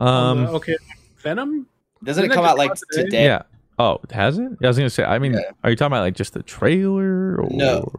[0.00, 0.46] Um.
[0.46, 0.76] Uh, okay,
[1.22, 1.66] Venom.
[2.04, 3.24] Doesn't Didn't it come out like just come out today?
[3.24, 3.42] Yeah.
[3.78, 4.52] Oh, has it?
[4.62, 5.04] I was gonna say.
[5.04, 7.36] I mean, are you talking about like just the trailer?
[7.36, 7.48] Or...
[7.50, 7.90] No.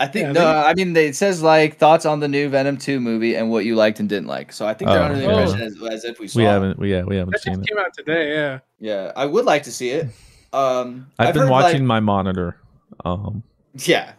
[0.00, 0.40] I think Yeah, no.
[0.40, 3.50] they- I mean, they, it says like thoughts on the new Venom 2 movie and
[3.50, 4.52] what you liked and didn't like.
[4.52, 5.42] So I think they're Oh, under the okay.
[5.42, 6.38] impression as, as if we saw.
[6.38, 6.78] We haven't.
[6.78, 7.02] We yeah.
[7.04, 7.74] We haven't That seen just it.
[7.74, 8.34] came out today.
[8.34, 8.58] Yeah.
[8.80, 10.08] Yeah, I would like to see it.
[10.52, 12.56] Um, I've, been heard, watching like- my monitor.
[13.04, 13.42] Um.
[13.74, 14.12] yeah.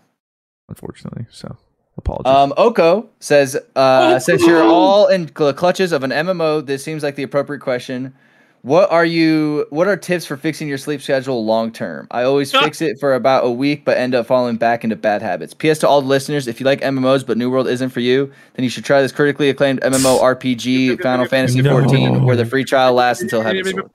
[0.69, 1.57] Unfortunately, so
[1.97, 2.31] apologies.
[2.31, 4.19] Um, Oko says, uh, Oko!
[4.19, 8.13] since you're all in cl- clutches of an MMO, this seems like the appropriate question.
[8.63, 9.65] What are you?
[9.71, 12.07] What are tips for fixing your sleep schedule long term?
[12.11, 15.21] I always fix it for about a week, but end up falling back into bad
[15.21, 15.53] habits.
[15.53, 15.79] P.S.
[15.79, 18.63] to all the listeners: If you like MMOs but New World isn't for you, then
[18.63, 21.79] you should try this critically acclaimed MMO RPG, Final Fantasy No.
[21.81, 23.89] 14, where the free trial lasts until Heavensward.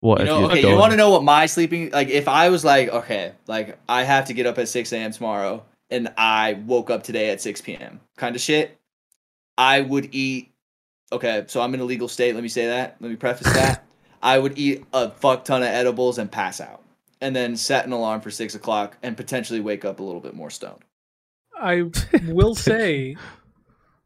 [0.00, 2.08] What You if know, okay, you want to know what my sleeping like?
[2.08, 5.12] If I was like, okay, like I have to get up at six a.m.
[5.12, 8.00] tomorrow, and I woke up today at six p.m.
[8.16, 8.76] kind of shit,
[9.56, 10.51] I would eat.
[11.12, 12.34] Okay, so I'm in a legal state.
[12.34, 12.96] Let me say that.
[13.00, 13.84] Let me preface that.
[14.22, 16.82] I would eat a fuck ton of edibles and pass out,
[17.20, 20.34] and then set an alarm for six o'clock and potentially wake up a little bit
[20.34, 20.84] more stoned.
[21.60, 21.90] I
[22.26, 23.16] will say,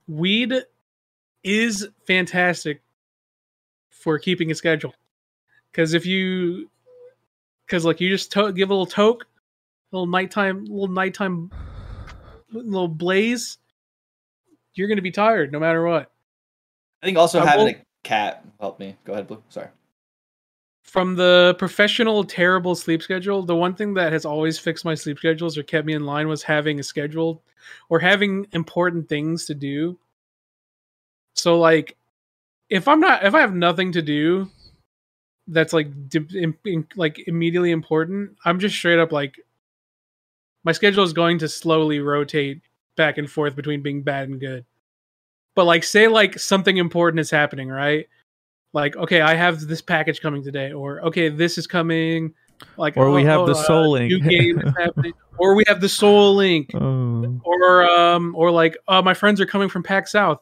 [0.08, 0.52] weed
[1.44, 2.82] is fantastic
[3.90, 4.94] for keeping a schedule.
[5.70, 6.70] Because if you,
[7.66, 9.24] because like you just to- give a little toke,
[9.92, 11.50] a little nighttime, little nighttime,
[12.50, 13.58] little blaze,
[14.74, 16.10] you're gonna be tired no matter what.
[17.06, 18.96] I think also I having will- a cat helped me.
[19.04, 19.40] Go ahead, Blue.
[19.48, 19.68] Sorry.
[20.82, 25.18] From the professional terrible sleep schedule, the one thing that has always fixed my sleep
[25.18, 27.44] schedules or kept me in line was having a schedule
[27.90, 29.96] or having important things to do.
[31.36, 31.96] So like
[32.70, 34.50] if I'm not if I have nothing to do
[35.46, 35.86] that's like
[36.34, 39.38] im- im- like immediately important, I'm just straight up like
[40.64, 42.62] my schedule is going to slowly rotate
[42.96, 44.64] back and forth between being bad and good.
[45.56, 48.06] But like say like something important is happening, right?
[48.72, 52.32] Like okay, I have this package coming today or okay, this is coming
[52.76, 54.10] like Or we oh, have oh, the uh, Soul Link.
[54.10, 57.40] new game is happening or we have the Soul Link Oh.
[57.44, 60.38] or um or like uh, my friends are coming from pack south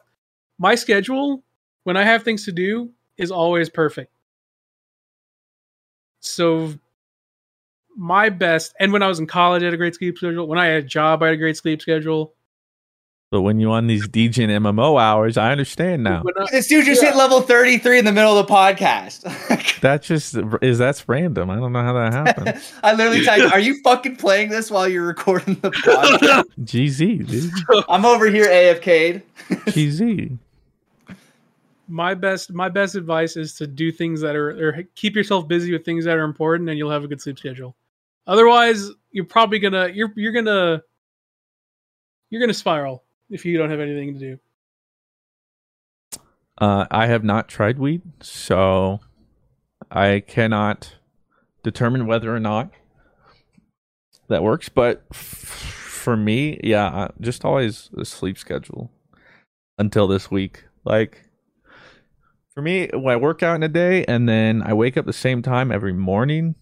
[0.57, 1.43] my schedule
[1.83, 4.13] when i have things to do is always perfect
[6.21, 6.73] so
[7.97, 10.57] my best and when i was in college i had a great sleep schedule when
[10.59, 12.33] i had a job i had a great sleep schedule
[13.35, 16.23] But when you on these DJ and MMO hours, I understand now.
[16.39, 19.25] Uh, this dude just hit level thirty three in the middle of the podcast.
[19.81, 21.49] That just is that's random.
[21.49, 22.61] I don't know how that happened.
[22.83, 27.27] I literally typed, "Are you fucking playing this while you're recording the oh, podcast?" GZ,
[27.27, 27.83] dude.
[27.89, 29.21] I'm over here AFK'd.
[29.69, 30.37] GZ.
[31.89, 35.73] my best my best advice is to do things that are or keep yourself busy
[35.73, 37.75] with things that are important and you'll have a good sleep schedule
[38.27, 40.81] otherwise you're probably gonna you're you're gonna
[42.29, 44.39] you're gonna spiral if you don't have anything to do
[46.57, 49.01] Uh, I have not tried weed, so
[49.91, 50.95] I cannot
[51.63, 52.71] determine whether or not
[54.29, 54.69] that works.
[54.69, 58.89] But f- for me, yeah, just always a sleep schedule
[59.77, 60.63] until this week.
[60.85, 61.23] Like
[62.53, 65.11] for me, when I work out in a day and then I wake up the
[65.13, 66.55] same time every morning,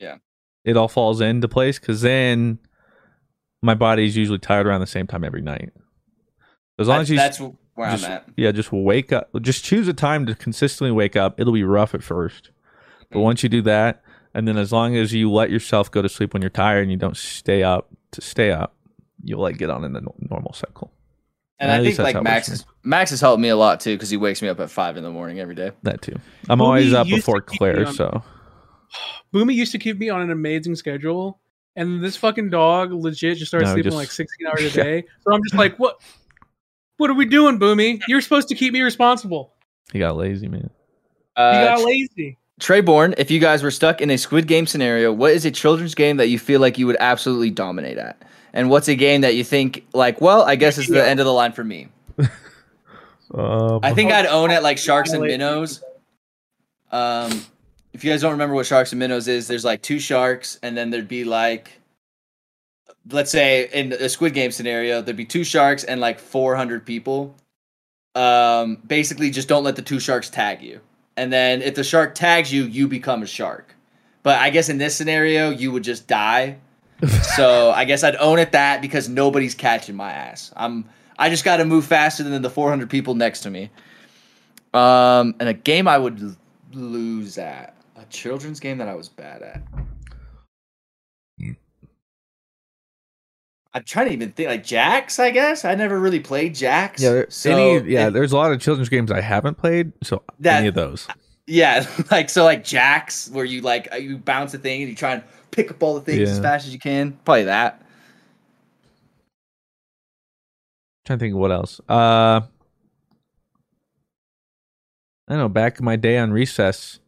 [0.00, 0.16] Yeah.
[0.64, 2.58] it all falls into place because then
[3.62, 5.70] my body's usually tired around the same time every night.
[6.78, 7.40] As long That's, as you that's
[7.74, 8.28] where just, I'm at.
[8.36, 9.30] Yeah, just wake up.
[9.40, 11.40] Just choose a time to consistently wake up.
[11.40, 12.50] It'll be rough at first,
[13.10, 13.20] but mm-hmm.
[13.24, 14.02] once you do that,
[14.34, 16.90] and then as long as you let yourself go to sleep when you're tired and
[16.90, 18.74] you don't stay up to stay up,
[19.24, 20.92] you'll like get on in the normal cycle.
[21.60, 23.96] And At I think like Max for has, Max has helped me a lot too
[23.96, 25.72] because he wakes me up at five in the morning every day.
[25.82, 26.14] That too.
[26.48, 28.22] I'm Boomy always up before Claire, on- so
[29.34, 31.40] Boomy used to keep me on an amazing schedule,
[31.74, 34.84] and this fucking dog legit just started No, sleeping just- like 16 hours a Yeah.
[34.84, 35.04] day.
[35.22, 36.00] So I'm just like, what?
[36.98, 38.00] What are we doing, Boomy?
[38.06, 39.52] You're supposed to keep me responsible.
[39.92, 40.70] he got lazy, man.
[41.36, 42.36] You Uh, got lazy.
[42.60, 45.94] Treyborn, if you guys were stuck in a Squid Game scenario, what is a children's
[45.94, 48.20] game that you feel like you would absolutely dominate at?
[48.52, 51.26] And what's a game that you think like, well, I guess it's the end of
[51.26, 51.86] the line for me?
[53.32, 55.82] Um, I think I'd own it like Sharks and Minnows.
[56.90, 57.44] Um,
[57.92, 60.76] if you guys don't remember what Sharks and Minnows is, there's like two sharks, and
[60.76, 61.77] then there'd be like,
[63.10, 67.34] let's say in a Squid Game scenario, there'd be two sharks and like 400 people.
[68.14, 70.80] Um, basically, just don't let the two sharks tag you,
[71.16, 73.74] and then if the shark tags you, you become a shark.
[74.22, 76.58] But I guess in this scenario, you would just die.
[77.36, 80.52] so I guess I'd own it that because nobody's catching my ass.
[80.56, 80.84] I'm
[81.18, 83.70] I just got to move faster than the 400 people next to me.
[84.72, 86.36] Um, and a game I would l-
[86.72, 89.62] lose at a children's game that I was bad at.
[93.74, 95.18] I'm trying to even think like Jacks.
[95.18, 97.02] I guess I never really played Jacks.
[97.02, 98.08] yeah, there- so any yeah.
[98.08, 101.06] it- there's a lot of children's games I haven't played, so That- any of those.
[101.46, 105.12] yeah, like so like Jacks where you like you bounce a thing and you try
[105.14, 107.12] and pick up all the things as fast as you can.
[107.24, 107.82] Probably that.
[111.04, 111.80] trying to think of what else.
[111.88, 112.40] Uh,
[115.28, 115.48] I know.
[115.48, 117.00] Back in my day on recess,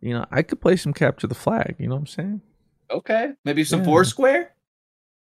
[0.00, 1.76] you know, I could play some capture the flag.
[1.78, 2.40] You know what I'm saying?
[2.90, 3.86] Okay, maybe some Yeah.
[3.86, 4.50] Foursquare.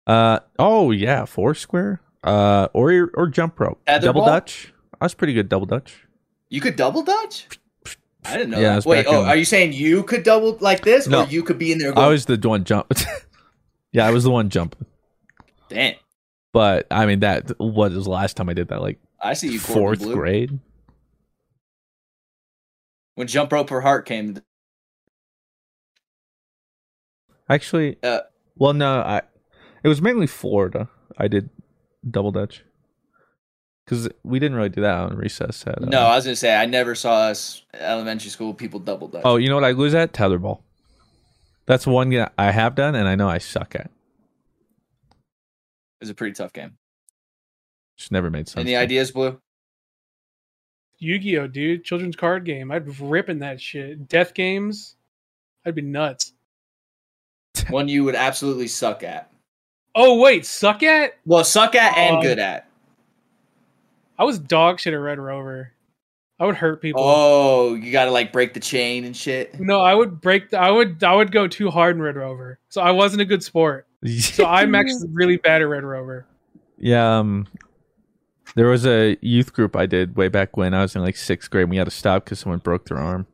[0.08, 2.02] Uh oh yeah, Foursquare.
[2.24, 3.80] Uh or or jump rope.
[3.86, 4.02] Tetherball?
[4.02, 4.74] Double Dutch.
[5.00, 6.06] I was pretty good double Dutch.
[6.50, 7.48] You could double dutch?
[8.26, 8.86] I didn't know Yeah, that.
[8.86, 11.24] Wait, oh, in- are you saying you could double like this, No.
[11.24, 11.98] or you could be in there?
[11.98, 12.92] I was the one jump.
[13.92, 14.86] yeah, I was the one jumping.
[15.70, 15.96] Damn,
[16.54, 18.82] But I mean, that what was the last time I did that?
[18.82, 19.60] Like I see you.
[19.60, 20.58] Fourth grade.
[23.16, 24.40] when jump rope for heart came.
[27.50, 28.22] Actually, Uh,
[28.58, 29.22] well, no, I.
[29.84, 30.90] It was mainly Florida.
[31.18, 31.50] I did
[32.10, 32.64] double dutch
[33.86, 35.66] because we didn't really do that on recess.
[35.66, 39.08] At, uh, No, I was gonna say I never saw us elementary school people double
[39.08, 39.22] dutch.
[39.26, 40.62] Oh, you know what I lose at tetherball.
[41.66, 43.86] That's one that I have done, and I know I suck at.
[43.86, 43.92] it
[46.02, 46.78] was a pretty tough game.
[47.98, 48.62] Just never made sense.
[48.62, 48.84] Any to me.
[48.84, 49.40] ideas, Blue?
[51.00, 52.72] Yu-Gi-Oh, dude, children's card game.
[52.72, 54.08] I'd be ripping that shit.
[54.08, 54.96] Death games,
[55.66, 56.34] I'd be nuts.
[57.70, 59.32] One you would absolutely suck at.
[60.00, 61.18] Oh wait, suck at?
[61.26, 62.68] Well, suck at and Um, good at.
[64.20, 65.72] I was dog shit at Red Rover.
[66.40, 67.02] I would hurt people.
[67.04, 69.60] Oh, you gotta like break the chain and shit.
[69.60, 70.52] No, I would break.
[70.52, 71.04] The, I would.
[71.04, 73.88] I would go too hard in Red Rover, so I wasn't a good sport.
[74.20, 76.28] so I'm actually really bad at Red Rover.
[76.78, 77.48] Yeah, um,
[78.54, 81.50] there was a youth group I did way back when I was in like sixth
[81.50, 81.64] grade.
[81.64, 83.26] And we had to stop because someone broke their arm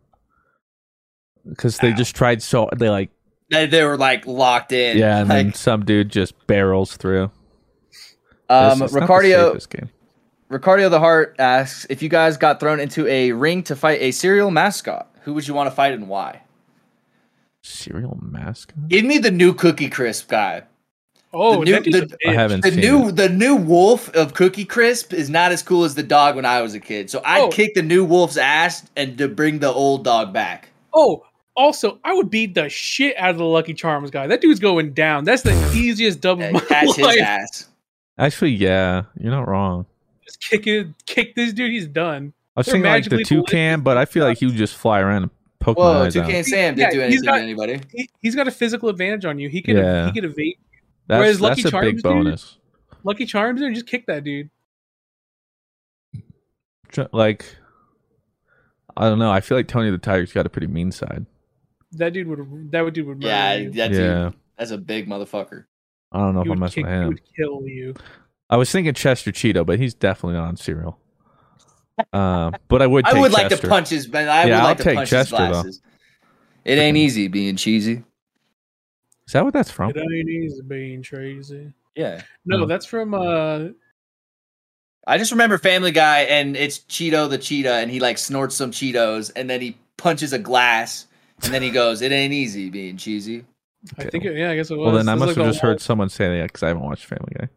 [1.48, 3.10] because they just tried so they like
[3.54, 4.98] They, they were like locked in.
[4.98, 7.32] yeah, and then some dude just barrels through.
[8.50, 9.48] um, It's- it's not the Ricardo.
[9.52, 9.90] safest game.
[10.50, 14.12] Ricardo the Heart asks if you guys got thrown into a ring to fight a
[14.12, 16.42] cereal mascot, who would you want to fight and why?
[17.62, 18.88] Cereal mascot.
[18.90, 20.64] Give me the new Cookie Crisp guy.
[21.36, 23.16] Oh, the new, that dude's a the, I haven't the seen new it.
[23.16, 26.62] the new wolf of Cookie Crisp is not as cool as the dog when I
[26.62, 27.10] was a kid.
[27.10, 27.50] So I'd Oh.
[27.50, 30.70] kick the new wolf's ass and to bring the old dog back.
[30.94, 31.24] Oh,
[31.56, 34.28] also, I would beat the shit out of the Lucky Charms guy.
[34.28, 35.24] That dude's going down.
[35.24, 37.20] That's the easiest dub of my Catch his life.
[37.22, 37.70] ass.
[38.18, 39.86] Actually, yeah, you're not wrong.
[40.26, 41.72] Just kick it, kick this dude.
[41.72, 42.34] He's done.
[42.56, 44.76] I was They're thinking like the magically toucan, but I feel like he would just
[44.76, 46.26] fly around and poke my Whoa, eyes out.
[46.26, 47.82] Toucan Sam Yeah, didn't do anything got- to anybody.
[47.92, 49.50] He, he's got a physical advantage on you.
[49.50, 50.06] He could Yeah.
[50.06, 50.58] he could evade.
[51.08, 52.58] That's, Whereas Lucky that's a Charms, big dude- bonus.
[53.04, 54.50] Lucky Charms, dude, just kick that dude.
[57.12, 57.46] Like,
[58.96, 59.32] I don't know.
[59.32, 61.26] I feel like Tony the Tiger's got a pretty mean side.
[61.94, 62.72] That dude would.
[62.72, 63.70] That dude would murder Yeah, you.
[63.72, 64.32] that Yeah.
[64.58, 65.66] that's a big motherfucker.
[66.12, 67.94] I don't know if I'm would messing kick- with he would kill you.
[68.50, 71.00] I was thinking Chester Cheeto, but he's definitely not on cereal.
[72.12, 73.06] Uh, but I would.
[73.06, 74.96] I Take would like to punch his, but I Yeah, would I'll like to take
[74.96, 75.70] punch Chester, his though.
[76.66, 78.04] It ain't easy being cheesy.
[79.28, 79.92] Is that what that's from?
[79.92, 81.74] It ain't easy being crazy.
[81.96, 82.22] Yeah.
[82.46, 82.66] No, No.
[82.66, 83.14] that's from.
[83.14, 83.68] uh
[85.06, 88.72] I just remember Family Guy, and it's Cheeto the cheetah, and he like snorts some
[88.72, 91.08] Cheetos, and then he punches a glass,
[91.44, 93.46] and then he goes, "It ain't easy being cheesy."
[93.98, 94.24] I think.
[94.26, 94.86] It, yeah, I guess it was.
[94.86, 97.06] Well, then I must have a just heard someone say that because I haven't watched
[97.06, 97.50] Family Guy.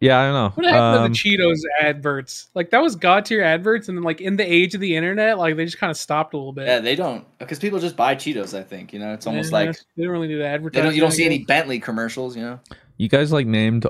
[0.00, 0.50] Yeah, I don't know.
[0.54, 2.48] What happened Um, to the Cheetos adverts?
[2.54, 5.38] Like that was god tier adverts, and then like in the age of the internet,
[5.38, 6.66] like they just kind of stopped a little bit.
[6.66, 8.56] Yeah, they don't because people just buy Cheetos.
[8.56, 10.84] I think you know it's almost Yeah, like they don't really do the they advertising.
[10.84, 10.94] don't.
[10.94, 11.38] You don't see any.
[11.44, 12.36] Bentley commercials.
[12.36, 12.60] You know.
[12.98, 13.86] you guys like named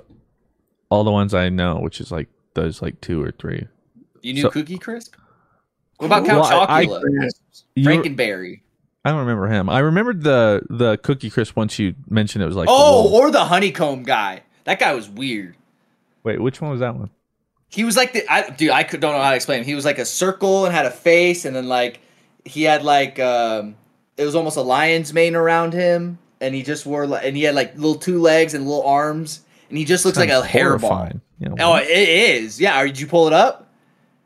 [0.91, 3.67] all the ones I know, which is like those like two or three.
[4.23, 5.15] You knew So- Cookie Crisp.
[5.99, 7.31] What about Count Well, I- I- Chocula?
[7.79, 8.61] Frankenberry.
[9.05, 9.69] I don't remember him.
[9.71, 12.69] I remembered the the Cookie Crisp once you mentioned it was like.
[12.69, 13.15] oh, wolf.
[13.15, 14.43] or the honeycomb guy.
[14.65, 15.57] That guy was weird.
[16.25, 17.11] wait, which one was that one?
[17.69, 18.71] He was like the I, dude.
[18.71, 19.61] I could don't know how to explain.
[19.61, 19.65] Him.
[19.67, 22.01] He was like a circle and had a face, and then like
[22.45, 23.77] he had like um,
[24.17, 27.45] it was almost a lion's mane around him, and he just wore like, and he
[27.45, 30.49] had like little two legs and little arms, and he just looks like a Sounds
[30.49, 31.21] hairball.
[31.39, 32.61] You know, Oh, it is.
[32.61, 32.83] Yeah.
[32.85, 33.69] Did you pull it up?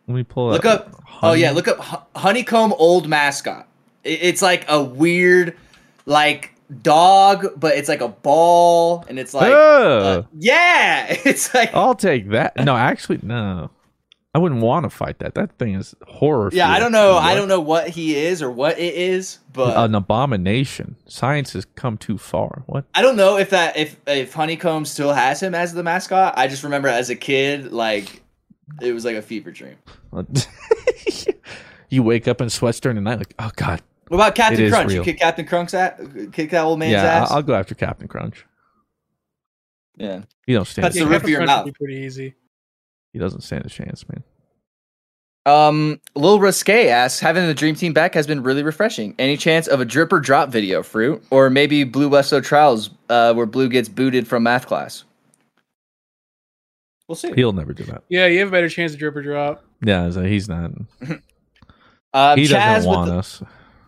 [0.06, 0.88] let me pull Look up.
[0.88, 0.99] up.
[1.22, 3.66] Oh yeah, look up honeycomb old mascot.
[4.04, 5.56] It- It's like a weird,
[6.06, 10.02] like dog, but it's like a ball, and it's like, Ugh.
[10.02, 12.56] uh, yeah, it's like, I'll take that.
[12.56, 13.70] No, actually, no.
[14.32, 15.34] I wouldn't want to fight that.
[15.34, 16.50] That thing is horror.
[16.52, 16.70] yeah.
[16.70, 17.16] I don't know.
[17.16, 20.94] I don't know what he is or what it is, but An abomination.
[21.08, 22.62] Science has come too far.
[22.66, 22.84] What?
[22.94, 26.34] I don't know if that if if honeycomb still has him as the mascot.
[26.36, 28.22] I just remember as a kid, like
[28.80, 29.76] it was like a fever dream.
[31.90, 33.82] you wake up in sweats during the night, like, oh god.
[34.08, 34.92] What about Captain It is Crunch?
[34.92, 36.00] You kick Captain Crunch's ass?
[36.32, 37.30] Kick that old man's yeah, ass?
[37.30, 38.44] I'll, I'll go after Captain Crunch.
[39.96, 40.22] yeah.
[40.46, 40.84] He don't stand.
[40.84, 41.22] That's a the Yeah, chance.
[41.22, 41.72] roof of your mouth.
[41.74, 42.34] pretty easy.
[43.12, 44.24] He doesn't stand a chance, man.
[45.46, 49.14] Um, Lil Risque asks, having the Dream Team back has been really refreshing.
[49.18, 51.22] Any chance of a drip or drop video, Fruit?
[51.30, 55.04] Or maybe Blue Westo Trials, uh, where Blue gets booted from math class?
[57.10, 57.32] We'll see.
[57.34, 58.04] He'll never do that.
[58.08, 59.64] Yeah, you have a better chance of drip or drop.
[59.84, 60.70] Yeah, so he's not.
[62.12, 63.42] Um, he Chaz doesn't with want the- us.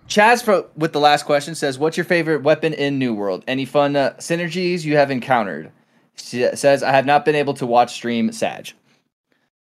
[0.09, 3.43] Chaz for, with the last question says, "What's your favorite weapon in New World?
[3.49, 5.71] Any fun uh, synergies you have encountered?"
[6.17, 8.73] She says, "I have not been able to watch stream Sag."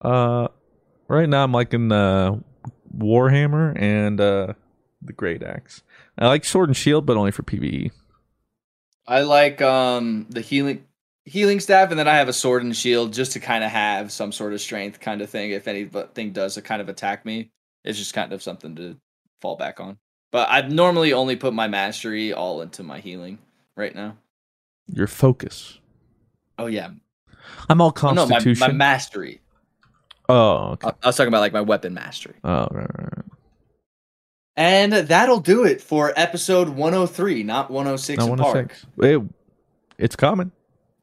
[0.00, 0.48] Uh,
[1.08, 2.40] Right now, I'm liking the
[2.96, 4.54] Warhammer and uh,
[5.00, 5.82] the Great Axe.
[6.18, 7.42] I like Sword and Shield, but only for.
[7.42, 7.90] PVE.
[9.06, 10.84] I like um the healing
[11.24, 14.10] healing staff, and then I have a sword and shield just to kind of have
[14.12, 15.50] some sort of strength kind of thing.
[15.52, 17.50] If anything does to kind of attack me,
[17.84, 18.96] it's just kind of something to
[19.40, 19.98] fall back on.
[20.30, 23.38] But I've normally only put my mastery all into my healing
[23.76, 24.16] right now.
[24.86, 25.78] Your focus.
[26.58, 26.90] Oh yeah,
[27.68, 28.66] I'm all Oh, no, my, Constitution.
[28.66, 29.40] my mastery.
[30.28, 30.88] oh, okay.
[30.88, 32.34] I, I was talking about like my weapon mastery.
[32.44, 33.24] Oh, right, right, right.
[34.56, 38.54] And that'll do it for episode 103, not 106 Not in park.
[38.54, 38.86] 106.
[38.98, 39.22] It,
[39.98, 40.52] it's coming.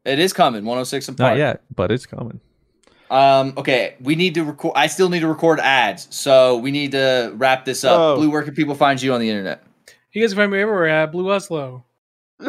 [0.06, 1.32] It is coming, 106 in park.
[1.32, 2.40] Not yet, but it's coming.
[3.12, 4.74] Um, okay, we need to record.
[4.76, 8.00] I still need to record ads, so we need to wrap this up.
[8.00, 8.16] Oh.
[8.18, 9.64] Blue, where can people find you on the internet?
[10.14, 11.86] You guys can find me everywhere at Blue Oslo.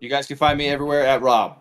[0.00, 1.58] You guys can find me everywhere at Rob.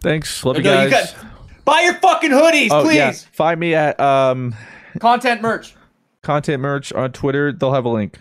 [0.00, 0.44] Thanks.
[0.44, 1.12] Love you No, you guys.
[1.12, 1.24] got-
[1.64, 2.96] Buy your fucking hoodies, oh, please.
[2.96, 3.12] yeah.
[3.32, 4.54] Find me at um,
[5.00, 5.74] Content merch.
[6.22, 7.52] content merch on Twitter.
[7.52, 8.20] They'll have a link.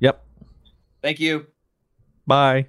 [0.00, 0.22] Yep.
[1.02, 1.46] Thank you.
[2.26, 2.68] Bye.